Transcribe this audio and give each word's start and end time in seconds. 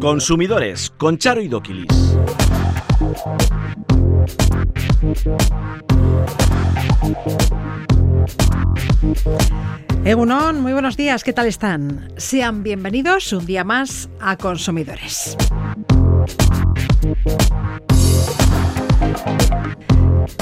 Consumidores 0.00 0.90
con 0.96 1.18
Charo 1.18 1.40
y 1.40 1.48
Doquilis. 1.48 2.16
Egunon, 10.04 10.60
muy 10.62 10.72
buenos 10.72 10.96
días, 10.96 11.22
¿qué 11.22 11.32
tal 11.32 11.46
están? 11.46 12.12
Sean 12.16 12.62
bienvenidos 12.62 13.32
un 13.32 13.44
día 13.44 13.64
más 13.64 14.08
a 14.20 14.36
Consumidores. 14.36 15.36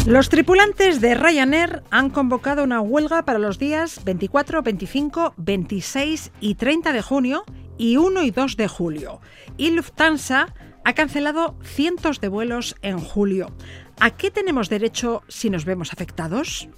Los 0.07 0.29
tripulantes 0.29 1.01
de 1.01 1.15
Ryanair 1.15 1.83
han 1.91 2.11
convocado 2.11 2.63
una 2.63 2.81
huelga 2.81 3.25
para 3.25 3.39
los 3.39 3.59
días 3.59 4.05
24, 4.05 4.63
25, 4.63 5.35
26 5.37 6.33
y 6.41 6.55
30 6.55 6.93
de 6.93 7.03
junio 7.03 7.45
y 7.77 7.97
1 7.97 8.23
y 8.23 8.31
2 8.31 8.57
de 8.57 8.69
julio. 8.69 9.21
Y 9.57 9.71
Lufthansa 9.71 10.55
ha 10.85 10.93
cancelado 10.95 11.59
cientos 11.65 12.21
de 12.21 12.29
vuelos 12.29 12.77
en 12.83 13.01
julio. 13.01 13.53
¿A 13.99 14.11
qué 14.11 14.31
tenemos 14.31 14.69
derecho 14.69 15.23
si 15.27 15.51
nos 15.51 15.65
vemos 15.65 15.93
afectados? 15.93 16.69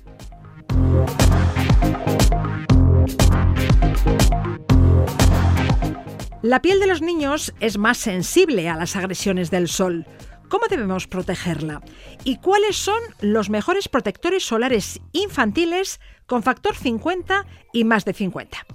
La 6.40 6.62
piel 6.62 6.78
de 6.78 6.86
los 6.86 7.02
niños 7.02 7.52
es 7.58 7.78
más 7.78 7.98
sensible 7.98 8.68
a 8.68 8.76
las 8.76 8.94
agresiones 8.94 9.50
del 9.50 9.68
sol. 9.68 10.06
¿Cómo 10.48 10.66
debemos 10.68 11.06
protegerla? 11.06 11.82
¿Y 12.24 12.38
cuáles 12.38 12.76
son 12.76 13.00
los 13.20 13.50
mejores 13.50 13.88
protectores 13.88 14.44
solares 14.44 15.00
infantiles 15.12 16.00
con 16.26 16.42
factor 16.42 16.74
50 16.74 17.46
y 17.72 17.84
más 17.84 18.04
de 18.04 18.14
50? 18.14 18.66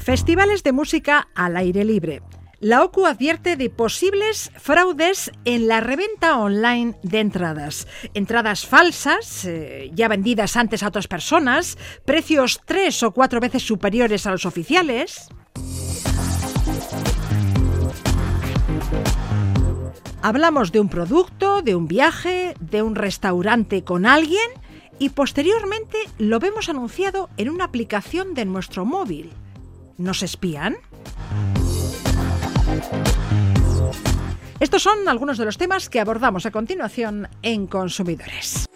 Festivales 0.00 0.62
de 0.62 0.72
música 0.72 1.28
al 1.34 1.56
aire 1.56 1.84
libre. 1.84 2.22
La 2.60 2.82
OCU 2.82 3.06
advierte 3.06 3.56
de 3.56 3.70
posibles 3.70 4.50
fraudes 4.56 5.30
en 5.44 5.68
la 5.68 5.80
reventa 5.80 6.38
online 6.38 6.96
de 7.04 7.20
entradas. 7.20 7.86
Entradas 8.14 8.66
falsas, 8.66 9.44
eh, 9.44 9.92
ya 9.94 10.08
vendidas 10.08 10.56
antes 10.56 10.82
a 10.82 10.88
otras 10.88 11.06
personas, 11.06 11.78
precios 12.04 12.60
tres 12.64 13.00
o 13.04 13.12
cuatro 13.12 13.38
veces 13.38 13.62
superiores 13.62 14.26
a 14.26 14.32
los 14.32 14.44
oficiales. 14.44 15.28
Hablamos 20.20 20.72
de 20.72 20.80
un 20.80 20.88
producto, 20.88 21.62
de 21.62 21.76
un 21.76 21.86
viaje, 21.86 22.54
de 22.60 22.82
un 22.82 22.96
restaurante 22.96 23.84
con 23.84 24.04
alguien 24.04 24.50
y 24.98 25.10
posteriormente 25.10 25.96
lo 26.18 26.40
vemos 26.40 26.68
anunciado 26.68 27.30
en 27.36 27.50
una 27.50 27.64
aplicación 27.64 28.34
de 28.34 28.44
nuestro 28.44 28.84
móvil. 28.84 29.30
¿Nos 29.96 30.22
espían? 30.22 30.76
Estos 34.58 34.82
son 34.82 35.08
algunos 35.08 35.38
de 35.38 35.44
los 35.44 35.56
temas 35.56 35.88
que 35.88 36.00
abordamos 36.00 36.46
a 36.46 36.50
continuación 36.50 37.28
en 37.42 37.68
Consumidores. 37.68 38.66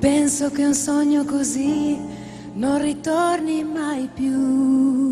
Penso 0.00 0.50
che 0.50 0.66
un 0.66 0.74
sogno 0.74 1.24
così 1.24 1.96
non 2.54 2.80
ritorni 2.80 3.62
mai 3.62 4.08
più. 4.12 5.11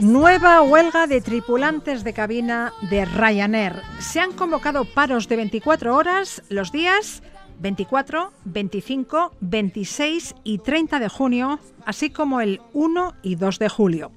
Nueva 0.00 0.62
huelga 0.62 1.06
de 1.06 1.20
tripulantes 1.20 2.04
de 2.04 2.12
cabina 2.12 2.72
de 2.88 3.04
Ryanair. 3.04 3.82
Se 3.98 4.20
han 4.20 4.32
convocado 4.32 4.84
paros 4.84 5.28
de 5.28 5.36
24 5.36 5.94
horas 5.94 6.42
los 6.48 6.72
días 6.72 7.22
24, 7.60 8.32
25, 8.44 9.32
26 9.40 10.34
y 10.44 10.58
30 10.58 10.98
de 10.98 11.08
junio, 11.08 11.60
así 11.84 12.10
como 12.10 12.40
el 12.40 12.60
1 12.72 13.14
y 13.22 13.34
2 13.34 13.58
de 13.58 13.68
julio. 13.68 14.12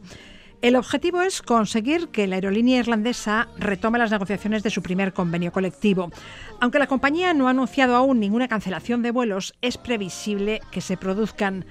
El 0.64 0.78
objetivo 0.78 1.22
es 1.22 1.42
conseguir 1.42 2.08
que 2.08 2.26
la 2.26 2.36
aerolínea 2.36 2.80
irlandesa 2.80 3.50
retome 3.58 4.00
las 4.00 4.12
negociaciones 4.12 4.64
de 4.64 4.70
su 4.70 4.82
primer 4.82 5.12
convenio 5.12 5.52
colectivo. 5.52 6.10
Aunque 6.62 6.80
la 6.80 6.88
compañía 6.88 7.34
no 7.34 7.48
ha 7.48 7.52
anunciado 7.52 7.98
aún 7.98 8.22
ninguna 8.22 8.48
cancelación 8.48 9.02
de 9.02 9.12
vuelos, 9.12 9.54
es 9.62 9.78
previsible 9.78 10.62
que 10.72 10.80
se 10.80 10.96
produzcan. 10.96 11.66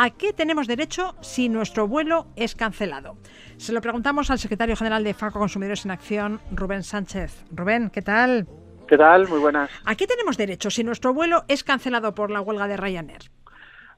¿A 0.00 0.10
qué 0.10 0.32
tenemos 0.32 0.68
derecho 0.68 1.16
si 1.22 1.48
nuestro 1.48 1.88
vuelo 1.88 2.28
es 2.36 2.54
cancelado? 2.54 3.16
Se 3.56 3.72
lo 3.72 3.80
preguntamos 3.80 4.30
al 4.30 4.38
secretario 4.38 4.76
general 4.76 5.02
de 5.02 5.12
FACO 5.12 5.40
Consumidores 5.40 5.84
en 5.84 5.90
Acción, 5.90 6.40
Rubén 6.52 6.84
Sánchez. 6.84 7.44
Rubén, 7.50 7.90
¿qué 7.90 8.00
tal? 8.00 8.46
¿Qué 8.86 8.96
tal? 8.96 9.26
Muy 9.26 9.40
buenas. 9.40 9.68
¿A 9.84 9.96
qué 9.96 10.06
tenemos 10.06 10.36
derecho 10.36 10.70
si 10.70 10.84
nuestro 10.84 11.12
vuelo 11.12 11.42
es 11.48 11.64
cancelado 11.64 12.14
por 12.14 12.30
la 12.30 12.40
huelga 12.40 12.68
de 12.68 12.76
Ryanair? 12.76 13.22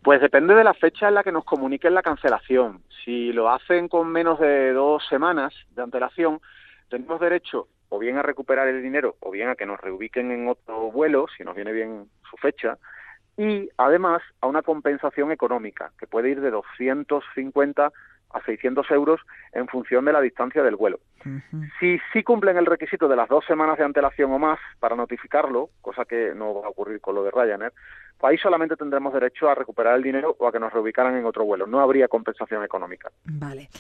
Pues 0.03 0.23
depende 0.23 0.55
de 0.55 0.65
la 0.65 0.73
fecha 0.73 1.09
en 1.09 1.17
la 1.17 1.23
que 1.23 1.33
nos 1.33 1.45
comuniquen 1.45 1.93
la 1.93 2.03
cancelación. 2.03 2.83
Si 3.05 3.35
lo 3.35 3.51
hacen 3.51 3.89
con 3.89 4.11
menos 4.11 4.41
de 4.41 4.73
dos 4.73 5.07
semanas 5.07 5.53
de 5.77 5.83
antelación, 5.83 6.41
tenemos 6.89 7.21
derecho 7.21 7.69
o 7.91 7.99
bien 7.99 8.17
a 8.17 8.23
recuperar 8.23 8.69
el 8.69 8.83
dinero 8.83 9.17
o 9.21 9.31
bien 9.31 9.51
a 9.51 9.55
que 9.55 9.67
nos 9.67 9.79
reubiquen 9.79 10.31
en 10.31 10.49
otro 10.49 10.91
vuelo, 10.91 11.27
si 11.37 11.45
nos 11.45 11.55
viene 11.55 11.73
bien 11.73 12.09
su 12.31 12.39
fecha, 12.39 12.79
y 13.41 13.71
además 13.79 14.21
a 14.43 14.47
una 14.49 14.61
compensación 14.61 15.33
económica, 15.33 15.93
que 15.99 16.07
puede 16.07 16.29
ir 16.29 16.43
de 16.43 16.51
250 16.51 17.91
a 18.33 18.45
600 18.45 18.91
euros 18.91 19.19
en 19.55 19.67
función 19.67 20.05
de 20.05 20.13
la 20.13 20.21
distancia 20.21 20.63
del 20.63 20.77
vuelo. 20.77 21.01
Si 21.81 21.99
sí 22.13 22.23
cumplen 22.23 22.59
el 22.59 22.67
requisito 22.67 23.09
de 23.09 23.17
las 23.17 23.31
dos 23.31 23.47
semanas 23.47 23.79
de 23.79 23.85
antelación 23.85 24.31
o 24.33 24.39
más 24.39 24.59
para 24.79 24.95
notificarlo, 24.95 25.71
cosa 25.81 26.05
que 26.05 26.35
no 26.35 26.61
va 26.61 26.67
a 26.67 26.69
ocurrir 26.69 27.01
con 27.01 27.15
lo 27.15 27.25
de 27.25 27.31
Ryanair, 27.31 27.73
pues 28.19 28.31
ahí 28.31 28.37
solamente 28.37 28.77
tendremos 28.77 29.15
derecho 29.15 29.49
a 29.49 29.55
recuperar 29.55 29.97
el 29.97 30.03
dinero 30.03 30.37
o 30.39 30.47
a 30.47 30.53
que 30.53 30.61
nos 30.61 30.71
reubicaran 30.71 31.17
en 31.17 31.25
otro 31.25 31.47
vuelo. 31.47 31.67
No 31.67 31.81
habría 31.81 32.09
compensación 32.09 32.63
económica. 32.63 33.11
Vale. 33.25 33.71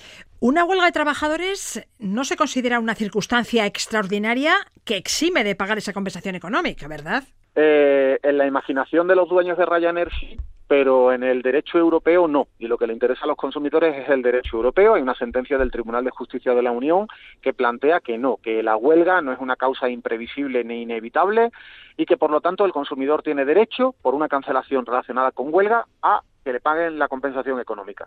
Una 0.40 0.64
huelga 0.64 0.86
de 0.86 0.92
trabajadores 0.92 1.86
no 1.98 2.24
se 2.24 2.36
considera 2.36 2.80
una 2.80 2.94
circunstancia 2.94 3.66
extraordinaria 3.66 4.54
que 4.86 4.96
exime 4.96 5.44
de 5.44 5.54
pagar 5.54 5.76
esa 5.76 5.92
compensación 5.92 6.34
económica, 6.34 6.88
¿verdad? 6.88 7.24
Eh, 7.54 8.18
en 8.22 8.38
la 8.38 8.46
imaginación 8.46 9.08
de 9.08 9.16
los 9.16 9.28
dueños 9.28 9.58
de 9.58 9.66
Ryanair 9.66 10.08
sí, 10.20 10.36
pero 10.70 11.12
en 11.12 11.24
el 11.24 11.42
derecho 11.42 11.78
europeo 11.78 12.28
no. 12.28 12.46
Y 12.60 12.68
lo 12.68 12.78
que 12.78 12.86
le 12.86 12.92
interesa 12.92 13.24
a 13.24 13.26
los 13.26 13.36
consumidores 13.36 13.96
es 13.96 14.08
el 14.08 14.22
derecho 14.22 14.56
europeo. 14.56 14.94
Hay 14.94 15.02
una 15.02 15.16
sentencia 15.16 15.58
del 15.58 15.72
Tribunal 15.72 16.04
de 16.04 16.12
Justicia 16.12 16.54
de 16.54 16.62
la 16.62 16.70
Unión 16.70 17.08
que 17.42 17.52
plantea 17.52 17.98
que 17.98 18.18
no, 18.18 18.36
que 18.36 18.62
la 18.62 18.76
huelga 18.76 19.20
no 19.20 19.32
es 19.32 19.40
una 19.40 19.56
causa 19.56 19.88
imprevisible 19.88 20.62
ni 20.62 20.82
inevitable 20.82 21.50
y 21.96 22.06
que 22.06 22.16
por 22.16 22.30
lo 22.30 22.40
tanto 22.40 22.64
el 22.64 22.70
consumidor 22.70 23.24
tiene 23.24 23.44
derecho, 23.44 23.96
por 24.00 24.14
una 24.14 24.28
cancelación 24.28 24.86
relacionada 24.86 25.32
con 25.32 25.52
huelga, 25.52 25.86
a 26.02 26.20
que 26.44 26.52
le 26.52 26.60
paguen 26.60 27.00
la 27.00 27.08
compensación 27.08 27.58
económica. 27.58 28.06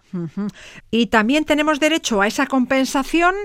Y 0.89 1.07
también 1.07 1.43
tenemos 1.43 1.81
derecho 1.81 2.21
a 2.21 2.27
esa 2.27 2.47
compensación 2.47 3.35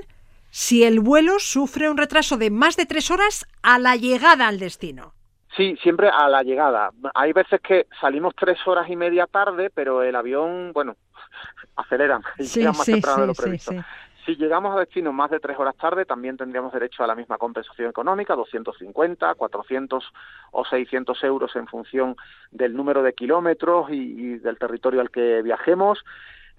si 0.51 0.85
el 0.85 1.01
vuelo 1.01 1.41
sufre 1.41 1.91
un 1.91 1.97
retraso 1.97 2.37
de 2.37 2.51
más 2.51 2.77
de 2.77 2.87
tres 2.87 3.11
horas 3.11 3.47
a 3.63 3.81
la 3.81 3.97
llegada 3.97 4.47
al 4.47 4.61
destino. 4.61 5.18
Sí, 5.59 5.77
siempre 5.83 6.09
a 6.11 6.29
la 6.31 6.45
llegada. 6.45 6.93
Hay 7.15 7.35
veces 7.35 7.61
que 7.63 7.89
salimos 8.01 8.35
tres 8.37 8.59
horas 8.67 8.89
y 8.91 8.97
media 8.97 9.27
tarde, 9.29 9.71
pero 9.75 10.05
el 10.05 10.17
avión, 10.17 10.73
bueno, 10.75 10.97
acelera 11.77 12.25
y 12.39 12.49
Sí, 12.49 12.61
llega 12.61 12.73
más 12.75 12.87
sí, 12.87 12.93
temprano 12.93 13.23
de 13.23 13.29
lo 13.29 13.35
sí, 13.35 13.43
sí, 13.43 13.43
previsto. 13.43 13.73
sí. 13.73 13.87
Si 14.27 14.37
llegamos 14.37 14.77
a 14.77 14.81
destino 14.81 15.13
más 15.13 15.31
de 15.31 15.41
tres 15.41 15.59
horas 15.59 15.77
tarde, 15.77 16.07
también 16.07 16.37
tendríamos 16.39 16.73
derecho 16.73 17.05
a 17.05 17.09
la 17.09 17.17
misma 17.17 17.39
compensación 17.39 17.91
económica, 17.91 18.37
250, 18.37 19.35
400 19.37 20.13
o 20.53 20.65
600 20.67 21.25
euros 21.25 21.57
en 21.57 21.67
función 21.67 22.17
del 22.53 22.77
número 22.77 23.03
de 23.03 23.15
kilómetros 23.15 23.91
y, 23.91 23.95
y 24.35 24.39
del 24.39 24.59
territorio 24.59 25.01
al 25.01 25.11
que 25.11 25.43
viajemos. 25.43 26.05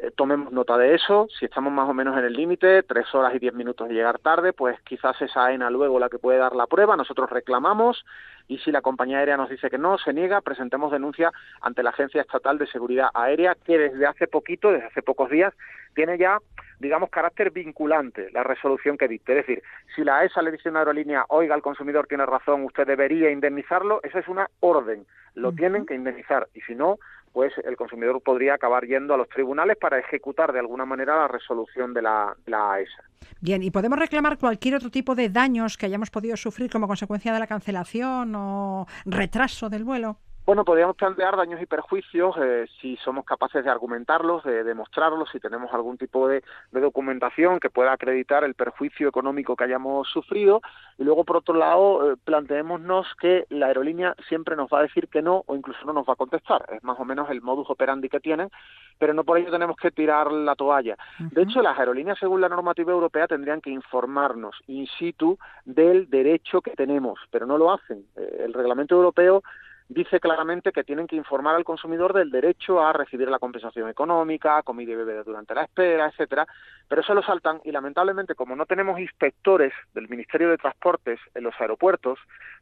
Eh, 0.01 0.11
tomemos 0.15 0.53
nota 0.53 0.77
de 0.77 0.95
eso, 0.95 1.27
si 1.37 1.45
estamos 1.45 1.73
más 1.73 1.89
o 1.89 1.93
menos 1.93 2.17
en 2.17 2.23
el 2.23 2.33
límite, 2.33 2.83
tres 2.83 3.13
horas 3.13 3.33
y 3.35 3.39
diez 3.39 3.53
minutos 3.53 3.87
de 3.87 3.93
llegar 3.93 4.19
tarde, 4.19 4.53
pues 4.53 4.79
quizás 4.81 5.21
esa 5.21 5.45
AENA 5.45 5.69
luego 5.69 5.99
la 5.99 6.09
que 6.09 6.19
puede 6.19 6.37
dar 6.37 6.55
la 6.55 6.67
prueba, 6.67 6.95
nosotros 6.95 7.29
reclamamos 7.29 8.05
y 8.47 8.57
si 8.59 8.71
la 8.71 8.81
compañía 8.81 9.19
aérea 9.19 9.37
nos 9.37 9.49
dice 9.49 9.69
que 9.69 9.77
no, 9.77 9.97
se 9.97 10.13
niega, 10.13 10.41
presentemos 10.41 10.91
denuncia 10.91 11.31
ante 11.61 11.83
la 11.83 11.91
Agencia 11.91 12.21
Estatal 12.21 12.57
de 12.57 12.67
Seguridad 12.67 13.09
Aérea, 13.13 13.55
que 13.63 13.77
desde 13.77 14.07
hace 14.07 14.27
poquito, 14.27 14.71
desde 14.71 14.87
hace 14.87 15.03
pocos 15.03 15.29
días, 15.29 15.53
tiene 15.93 16.17
ya, 16.17 16.39
digamos, 16.79 17.09
carácter 17.09 17.51
vinculante 17.51 18.31
la 18.31 18.43
resolución 18.43 18.97
que 18.97 19.07
dicte. 19.07 19.37
Es 19.37 19.45
decir, 19.45 19.63
si 19.95 20.03
la 20.03 20.23
ESA 20.23 20.41
le 20.41 20.51
dice 20.51 20.69
a 20.69 20.71
una 20.71 20.79
aerolínea, 20.79 21.25
oiga, 21.27 21.53
el 21.53 21.61
consumidor 21.61 22.07
tiene 22.07 22.25
razón, 22.25 22.63
usted 22.63 22.87
debería 22.87 23.29
indemnizarlo, 23.29 23.99
esa 24.01 24.19
es 24.19 24.27
una 24.27 24.49
orden, 24.61 25.05
lo 25.35 25.51
tienen 25.51 25.85
que 25.85 25.93
indemnizar. 25.93 26.47
Y 26.55 26.61
si 26.61 26.73
no, 26.73 26.97
pues 27.33 27.53
el 27.63 27.75
consumidor 27.75 28.21
podría 28.21 28.55
acabar 28.55 28.85
yendo 28.85 29.13
a 29.13 29.17
los 29.17 29.29
tribunales 29.29 29.77
para 29.77 29.99
ejecutar 29.99 30.53
de 30.53 30.59
alguna 30.59 30.85
manera 30.85 31.15
la 31.15 31.27
resolución 31.27 31.93
de 31.93 32.01
la, 32.01 32.35
la 32.45 32.73
AESA. 32.73 33.03
Bien, 33.41 33.63
¿y 33.63 33.71
podemos 33.71 33.99
reclamar 33.99 34.37
cualquier 34.37 34.75
otro 34.75 34.89
tipo 34.89 35.15
de 35.15 35.29
daños 35.29 35.77
que 35.77 35.85
hayamos 35.85 36.09
podido 36.09 36.35
sufrir 36.35 36.69
como 36.69 36.87
consecuencia 36.87 37.33
de 37.33 37.39
la 37.39 37.47
cancelación 37.47 38.35
o 38.35 38.85
retraso 39.05 39.69
del 39.69 39.83
vuelo? 39.83 40.17
Bueno, 40.49 40.65
podríamos 40.65 40.95
plantear 40.95 41.37
daños 41.37 41.61
y 41.61 41.67
perjuicios 41.67 42.35
eh, 42.41 42.65
si 42.81 42.97
somos 42.97 43.23
capaces 43.23 43.63
de 43.63 43.69
argumentarlos, 43.69 44.43
de 44.43 44.63
demostrarlos, 44.63 45.29
si 45.29 45.39
tenemos 45.39 45.71
algún 45.71 45.95
tipo 45.99 46.27
de, 46.27 46.43
documentación 46.71 47.59
que 47.59 47.69
pueda 47.69 47.93
acreditar 47.93 48.43
el 48.43 48.55
perjuicio 48.55 49.07
económico 49.07 49.55
que 49.55 49.65
hayamos 49.65 50.07
sufrido. 50.07 50.61
Y 50.97 51.03
luego, 51.03 51.23
por 51.23 51.37
otro 51.37 51.53
lado, 51.53 52.13
eh, 52.13 52.15
planteémonos 52.23 53.05
que 53.21 53.45
la 53.49 53.67
aerolínea 53.67 54.15
siempre 54.27 54.55
nos 54.55 54.71
va 54.73 54.79
a 54.79 54.81
decir 54.81 55.07
que 55.07 55.21
no 55.21 55.43
o 55.45 55.55
incluso 55.55 55.85
no 55.85 55.93
nos 55.93 56.09
va 56.09 56.13
a 56.13 56.15
contestar. 56.15 56.65
Es 56.71 56.83
más 56.83 56.99
o 56.99 57.05
menos 57.05 57.29
el 57.29 57.43
modus 57.43 57.69
operandi 57.69 58.09
que 58.09 58.19
tienen, 58.19 58.49
pero 58.97 59.13
no 59.13 59.23
por 59.23 59.37
ello 59.37 59.51
tenemos 59.51 59.77
que 59.77 59.91
tirar 59.91 60.31
la 60.31 60.55
toalla. 60.55 60.97
De 61.19 61.43
hecho, 61.43 61.61
las 61.61 61.77
aerolíneas, 61.77 62.17
según 62.17 62.41
la 62.41 62.49
normativa 62.49 62.91
europea, 62.91 63.27
tendrían 63.27 63.61
que 63.61 63.69
informarnos 63.69 64.55
in 64.65 64.87
situ 64.97 65.37
del 65.65 66.09
derecho 66.09 66.61
que 66.61 66.71
tenemos, 66.71 67.19
pero 67.29 67.45
no 67.45 67.55
lo 67.55 67.71
hacen. 67.71 68.03
Eh, 68.15 68.45
el 68.45 68.53
reglamento 68.53 68.95
europeo 68.95 69.43
dice 69.89 70.19
claramente 70.19 70.71
que 70.71 70.83
tienen 70.83 71.07
que 71.07 71.15
informar 71.15 71.55
al 71.55 71.63
consumidor 71.63 72.13
del 72.13 72.29
derecho 72.29 72.81
a 72.81 72.93
recibir 72.93 73.27
la 73.27 73.39
compensación 73.39 73.89
económica, 73.89 74.61
comida 74.61 74.91
y 74.91 74.95
bebida 74.95 75.23
durante 75.23 75.55
la 75.55 75.63
espera, 75.63 76.07
etcétera, 76.07 76.47
pero 76.87 77.01
se 77.01 77.13
lo 77.15 77.23
saltan 77.23 77.59
y 77.63 77.71
lamentablemente 77.71 78.35
como 78.35 78.55
no 78.55 78.67
tenemos 78.67 78.99
inspectores 78.99 79.73
del 79.95 80.07
Ministerio 80.07 80.49
de 80.49 80.57
Transportes 80.57 81.19
en 81.33 81.43
los 81.43 81.59
aeropuertos, 81.59 82.19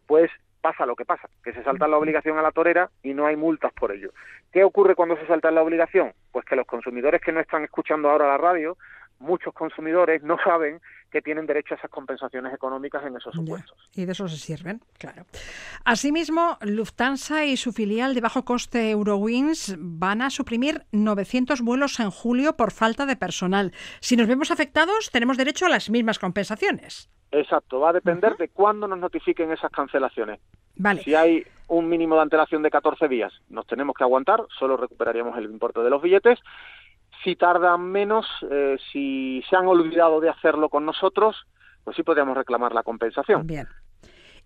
pues 0.08 0.32
pasa 0.62 0.86
lo 0.86 0.96
que 0.96 1.06
pasa, 1.06 1.30
que 1.44 1.54
se 1.54 1.64
salta 1.64 1.88
la 1.88 1.98
obligación 1.98 2.38
a 2.38 2.42
la 2.42 2.52
torera 2.52 2.90
y 3.04 3.14
no 3.14 3.26
hay 3.26 3.36
multas 3.36 3.74
por 3.74 3.92
ello. 3.92 4.12
¿Qué 4.52 4.64
ocurre 4.64 4.96
cuando 4.96 5.18
se 5.18 5.28
salta 5.28 5.52
la 5.52 5.62
obligación? 5.62 6.14
Pues 6.32 6.46
que 6.46 6.56
los 6.56 6.66
consumidores 6.66 7.22
que 7.22 7.32
no 7.34 7.42
están 7.42 7.64
escuchando 7.64 8.10
ahora 8.10 8.28
la 8.28 8.38
radio 8.38 8.78
muchos 9.20 9.54
consumidores 9.54 10.24
no 10.24 10.38
saben 10.44 10.82
que 11.12 11.22
tienen 11.22 11.46
derecho 11.46 11.74
a 11.74 11.78
esas 11.78 11.90
compensaciones 11.90 12.54
económicas 12.54 13.04
en 13.06 13.16
esos 13.16 13.34
supuestos. 13.34 13.90
y 13.96 14.06
de 14.06 14.12
eso 14.12 14.28
se 14.28 14.38
sirven, 14.38 14.82
claro. 14.98 15.26
Asimismo, 15.86 16.58
Lufthansa 16.62 17.46
y 17.46 17.58
su 17.58 17.72
filial 17.72 18.14
de 18.14 18.22
bajo 18.22 18.44
coste 18.44 18.92
Eurowings 18.92 19.76
van 19.80 20.22
a 20.22 20.30
suprimir 20.30 20.84
900 20.92 21.62
vuelos 21.62 22.00
en 22.00 22.12
julio 22.12 22.58
por 22.58 22.72
falta 22.72 23.06
de 23.06 23.16
personal. 23.16 23.72
Si 24.00 24.18
nos 24.18 24.28
vemos 24.28 24.52
afectados, 24.52 25.10
tenemos 25.12 25.38
derecho 25.38 25.66
a 25.66 25.70
las 25.70 25.90
mismas 25.90 26.20
compensaciones. 26.20 27.10
Exacto, 27.32 27.80
va 27.80 27.90
a 27.90 27.94
depender 27.94 28.38
de 28.38 28.50
cuándo 28.50 28.88
nos 28.88 29.00
notifiquen 29.00 29.52
esas 29.52 29.72
cancelaciones. 29.72 30.40
Vale. 30.76 31.04
Si 31.04 31.16
hay 31.16 31.46
un 31.68 31.90
mínimo 31.90 32.16
de 32.16 32.22
antelación 32.22 32.64
de 32.64 32.70
14 32.70 33.08
días, 33.08 33.34
nos 33.50 33.66
tenemos 33.68 33.96
que 33.96 34.04
aguantar, 34.04 34.46
solo 34.58 34.78
recuperaríamos 34.78 35.38
el 35.38 35.46
importe 35.46 35.82
de 35.82 35.90
los 35.90 36.02
billetes 36.02 36.40
si 37.24 37.36
tardan 37.36 37.82
menos, 37.92 38.26
eh, 38.50 38.78
si 38.92 39.44
se 39.50 39.56
han 39.56 39.68
olvidado 39.68 40.20
de 40.20 40.30
hacerlo 40.30 40.70
con 40.70 40.86
nosotros, 40.86 41.36
pues 41.84 41.96
sí 41.96 42.04
podríamos 42.04 42.38
reclamar 42.38 42.74
la 42.74 42.84
compensación. 42.84 43.46
Bien. 43.48 43.68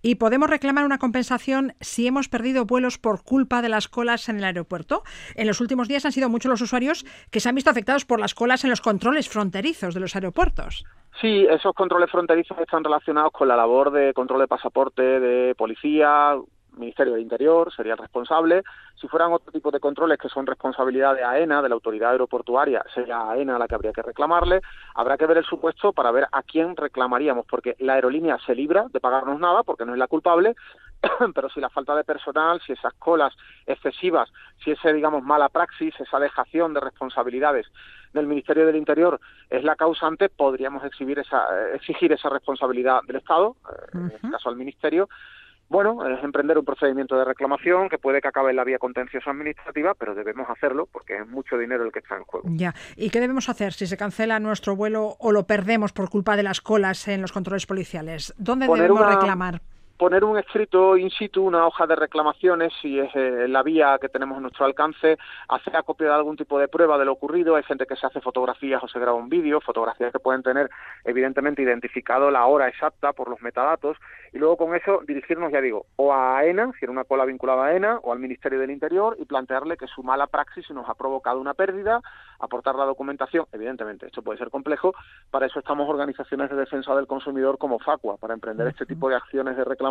¿Y 0.04 0.16
podemos 0.16 0.50
reclamar 0.50 0.84
una 0.84 0.98
compensación 0.98 1.74
si 1.80 2.08
hemos 2.08 2.28
perdido 2.28 2.66
vuelos 2.66 2.98
por 2.98 3.24
culpa 3.24 3.62
de 3.62 3.70
las 3.70 3.88
colas 3.88 4.30
en 4.30 4.38
el 4.38 4.44
aeropuerto? 4.44 5.04
En 5.36 5.46
los 5.46 5.62
últimos 5.62 5.88
días 5.88 6.06
han 6.06 6.12
sido 6.12 6.28
muchos 6.28 6.50
los 6.50 6.62
usuarios 6.62 7.06
que 7.30 7.40
se 7.40 7.50
han 7.50 7.56
visto 7.56 7.70
afectados 7.70 8.06
por 8.06 8.20
las 8.20 8.34
colas 8.34 8.64
en 8.64 8.72
los 8.72 8.82
controles 8.82 9.30
fronterizos 9.30 9.94
de 9.94 10.00
los 10.00 10.16
aeropuertos. 10.16 10.86
Sí, 11.20 11.46
esos 11.48 11.74
controles 11.76 12.10
fronterizos 12.10 12.58
están 12.58 12.84
relacionados 12.84 13.32
con 13.32 13.48
la 13.48 13.56
labor 13.56 13.92
de 13.92 14.14
control 14.14 14.42
de 14.42 14.48
pasaporte 14.48 15.02
de 15.02 15.54
policía, 15.54 16.36
Ministerio 16.78 17.14
del 17.14 17.22
Interior 17.22 17.72
sería 17.74 17.94
el 17.94 18.00
responsable. 18.00 18.64
Si 19.00 19.08
fueran 19.08 19.34
otro 19.34 19.52
tipo 19.52 19.72
de 19.72 19.80
controles 19.80 20.18
que 20.18 20.30
son 20.30 20.46
responsabilidad 20.46 21.16
de 21.16 21.24
AENA, 21.24 21.62
de 21.62 21.70
la 21.70 21.76
autoridad 21.76 22.12
aeroportuaria, 22.12 22.84
sería 22.94 23.30
AENA 23.30 23.60
la 23.60 23.68
que 23.68 23.76
habría 23.76 23.92
que 23.92 24.02
reclamarle. 24.02 24.62
Habrá 24.96 25.18
que 25.18 25.26
ver 25.26 25.38
el 25.38 25.46
supuesto 25.46 25.94
para 25.94 26.12
ver 26.12 26.28
a 26.32 26.44
quién 26.44 26.76
reclamaríamos, 26.76 27.46
porque 27.46 27.76
la 27.80 27.94
aerolínea 27.94 28.38
se 28.46 28.56
libra 28.56 28.86
de 28.92 29.00
pagarnos 29.00 29.40
nada 29.40 29.64
porque 29.64 29.86
no 29.86 29.94
es 29.94 30.00
la 30.00 30.08
culpable, 30.08 30.56
pero 31.36 31.50
si 31.50 31.60
la 31.60 31.70
falta 31.70 31.96
de 31.96 32.04
personal, 32.04 32.62
si 32.66 32.74
esas 32.74 32.94
colas 32.94 33.36
excesivas, 33.66 34.32
si 34.64 34.72
ese, 34.72 34.94
digamos, 34.94 35.24
mala 35.24 35.50
praxis, 35.50 36.00
esa 36.00 36.20
dejación 36.20 36.74
de 36.74 36.80
responsabilidades 36.80 37.68
del 38.14 38.28
Ministerio 38.28 38.66
del 38.66 38.76
Interior 38.76 39.20
es 39.50 39.64
la 39.64 39.76
causante, 39.76 40.30
podríamos 40.30 40.84
exhibir 40.84 41.20
esa, 41.20 41.46
exigir 41.74 42.12
esa 42.12 42.30
responsabilidad 42.30 43.02
del 43.08 43.18
Estado, 43.18 43.56
eh, 43.70 43.86
en 43.94 44.12
este 44.12 44.30
caso 44.30 44.50
al 44.50 44.56
Ministerio, 44.56 45.10
bueno, 45.72 46.06
es 46.06 46.22
emprender 46.22 46.58
un 46.58 46.66
procedimiento 46.66 47.18
de 47.18 47.24
reclamación 47.24 47.88
que 47.88 47.98
puede 47.98 48.20
que 48.20 48.28
acabe 48.28 48.50
en 48.50 48.58
la 48.58 48.66
vía 48.66 48.78
contenciosa 48.78 49.32
administrativa, 49.32 49.94
pero 49.94 50.14
debemos 50.14 50.50
hacerlo 50.50 50.86
porque 50.92 51.16
es 51.16 51.28
mucho 51.28 51.58
dinero 51.58 51.86
el 51.86 51.94
que 51.94 52.00
está 52.00 52.18
en 52.18 52.24
juego. 52.26 52.50
Ya. 52.52 52.76
¿Y 52.98 53.10
qué 53.10 53.22
debemos 53.22 53.48
hacer 53.48 53.72
si 53.72 53.88
se 53.88 53.96
cancela 53.96 54.40
nuestro 54.42 54.76
vuelo 54.76 55.16
o 55.18 55.32
lo 55.32 55.48
perdemos 55.48 55.94
por 55.94 56.10
culpa 56.10 56.36
de 56.36 56.44
las 56.44 56.60
colas 56.60 57.08
en 57.08 57.22
los 57.22 57.32
controles 57.32 57.66
policiales? 57.66 58.34
¿Dónde 58.38 58.68
debemos 58.68 59.08
reclamar? 59.08 59.62
Poner 60.02 60.24
un 60.24 60.36
escrito 60.36 60.98
in 60.98 61.12
situ, 61.12 61.44
una 61.44 61.68
hoja 61.68 61.86
de 61.86 61.96
reclamaciones, 61.96 62.74
si 62.82 63.00
es 63.00 63.16
eh, 63.16 63.48
la 63.48 63.62
vía 63.62 64.00
que 64.02 64.10
tenemos 64.10 64.36
a 64.36 64.42
nuestro 64.42 64.66
alcance, 64.66 65.16
hacer 65.48 65.78
acopio 65.78 66.08
de 66.08 66.14
algún 66.16 66.36
tipo 66.36 66.58
de 66.58 66.68
prueba 66.68 66.98
de 66.98 67.06
lo 67.06 67.12
ocurrido. 67.12 67.56
Hay 67.56 67.62
gente 67.62 67.86
que 67.86 67.96
se 67.96 68.08
hace 68.08 68.20
fotografías 68.20 68.84
o 68.84 68.88
se 68.88 68.98
graba 68.98 69.16
un 69.16 69.30
vídeo, 69.30 69.62
fotografías 69.62 70.12
que 70.12 70.18
pueden 70.18 70.42
tener 70.42 70.72
evidentemente 71.04 71.62
identificado 71.62 72.32
la 72.32 72.48
hora 72.48 72.68
exacta 72.68 73.14
por 73.14 73.30
los 73.30 73.44
metadatos, 73.44 73.96
y 74.34 74.40
luego 74.40 74.58
con 74.58 74.76
eso 74.76 75.02
dirigirnos, 75.06 75.52
ya 75.52 75.62
digo, 75.62 75.86
o 75.98 76.12
a 76.12 76.40
AENA, 76.40 76.72
si 76.80 76.86
era 76.86 76.92
una 76.92 77.04
cola 77.04 77.24
vinculada 77.26 77.66
a 77.66 77.68
AENA, 77.68 78.00
o 78.02 78.12
al 78.12 78.18
Ministerio 78.18 78.60
del 78.60 78.72
Interior, 78.72 79.16
y 79.20 79.26
plantearle 79.26 79.78
que 79.78 79.86
su 79.86 80.02
mala 80.02 80.26
praxis 80.26 80.68
nos 80.72 80.90
ha 80.90 80.96
provocado 80.96 81.40
una 81.40 81.54
pérdida, 81.54 82.02
aportar 82.40 82.74
la 82.74 82.86
documentación. 82.86 83.46
Evidentemente, 83.52 84.08
esto 84.08 84.24
puede 84.24 84.40
ser 84.40 84.50
complejo, 84.50 84.96
para 85.30 85.46
eso 85.46 85.60
estamos 85.60 85.88
organizaciones 85.88 86.50
de 86.50 86.56
defensa 86.56 86.96
del 86.96 87.06
consumidor 87.06 87.60
como 87.60 87.78
FACUA, 87.78 88.18
para 88.18 88.34
emprender 88.34 88.66
este 88.66 88.88
tipo 88.88 89.08
de 89.08 89.18
acciones 89.18 89.56
de 89.56 89.64
reclamación 89.64 89.91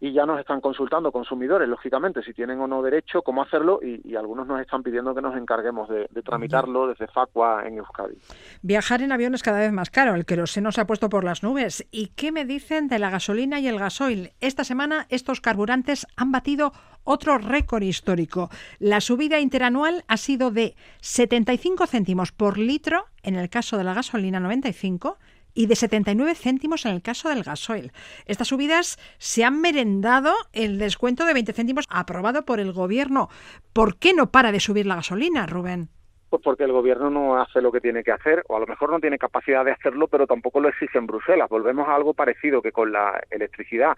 y 0.00 0.12
ya 0.12 0.26
nos 0.26 0.38
están 0.38 0.60
consultando 0.60 1.10
consumidores, 1.10 1.68
lógicamente, 1.68 2.22
si 2.22 2.34
tienen 2.34 2.60
o 2.60 2.66
no 2.66 2.82
derecho, 2.82 3.22
cómo 3.22 3.42
hacerlo 3.42 3.80
y, 3.82 4.14
algunos 4.16 4.46
nos 4.46 4.60
están 4.60 4.82
pidiendo 4.82 5.14
que 5.14 5.22
nos 5.22 5.36
encarguemos 5.36 5.88
de, 5.88 6.06
tramitarlo 6.22 6.88
desde 6.88 7.06
Facua 7.08 7.66
en 7.66 7.78
Euskadi. 7.78 8.16
Viajar 8.62 9.02
en 9.02 9.12
avión 9.12 9.34
es 9.34 9.42
cada 9.42 9.58
vez 9.58 9.72
más 9.72 9.90
caro, 9.90 10.14
el 10.14 10.24
queroseno 10.24 10.72
se 10.72 10.80
ha 10.80 10.86
puesto 10.86 11.08
por 11.08 11.24
las 11.24 11.42
nubes. 11.42 11.86
¿Y 11.90 12.08
qué 12.08 12.32
me 12.32 12.44
dicen 12.44 12.88
de 12.88 12.98
la 12.98 13.10
gasolina 13.10 13.60
y 13.60 13.68
el 13.68 13.78
gasoil? 13.78 14.32
Esta 14.40 14.64
semana 14.64 15.06
estos 15.08 15.40
carburantes 15.40 16.06
han 16.16 16.32
batido 16.32 16.72
otro 17.04 17.38
récord 17.38 17.82
histórico. 17.82 18.50
La 18.78 19.00
subida 19.00 19.40
interanual 19.40 20.04
ha 20.08 20.16
sido 20.16 20.50
de 20.50 20.74
75 21.00 21.86
céntimos 21.86 22.32
por 22.32 22.58
litro 22.58 23.06
en 23.22 23.36
el 23.36 23.48
caso 23.48 23.78
de 23.78 23.84
la 23.84 23.94
gasolina 23.94 24.40
95 24.40 25.18
y 25.54 25.66
de 25.66 25.76
79 25.76 26.34
céntimos 26.34 26.84
en 26.84 26.92
el 26.92 27.02
caso 27.02 27.28
del 27.28 27.42
gasoil. 27.42 27.92
Estas 28.26 28.48
subidas 28.48 28.98
se 29.18 29.44
han 29.44 29.60
merendado 29.60 30.34
el 30.52 30.78
descuento 30.78 31.24
de 31.24 31.34
20 31.34 31.52
céntimos 31.52 31.86
aprobado 31.88 32.44
por 32.44 32.60
el 32.60 32.72
gobierno. 32.72 33.28
¿Por 33.72 33.98
qué 33.98 34.12
no 34.12 34.30
para 34.30 34.52
de 34.52 34.60
subir 34.60 34.86
la 34.86 34.96
gasolina, 34.96 35.46
Rubén? 35.46 35.88
Pues 36.30 36.42
porque 36.42 36.64
el 36.64 36.72
gobierno 36.72 37.10
no 37.10 37.40
hace 37.40 37.62
lo 37.62 37.70
que 37.70 37.80
tiene 37.80 38.02
que 38.02 38.10
hacer, 38.10 38.42
o 38.48 38.56
a 38.56 38.60
lo 38.60 38.66
mejor 38.66 38.90
no 38.90 38.98
tiene 38.98 39.18
capacidad 39.18 39.64
de 39.64 39.70
hacerlo, 39.70 40.08
pero 40.08 40.26
tampoco 40.26 40.58
lo 40.58 40.68
exige 40.68 40.98
en 40.98 41.06
Bruselas. 41.06 41.48
Volvemos 41.48 41.88
a 41.88 41.94
algo 41.94 42.12
parecido 42.12 42.60
que 42.60 42.72
con 42.72 42.90
la 42.90 43.22
electricidad 43.30 43.94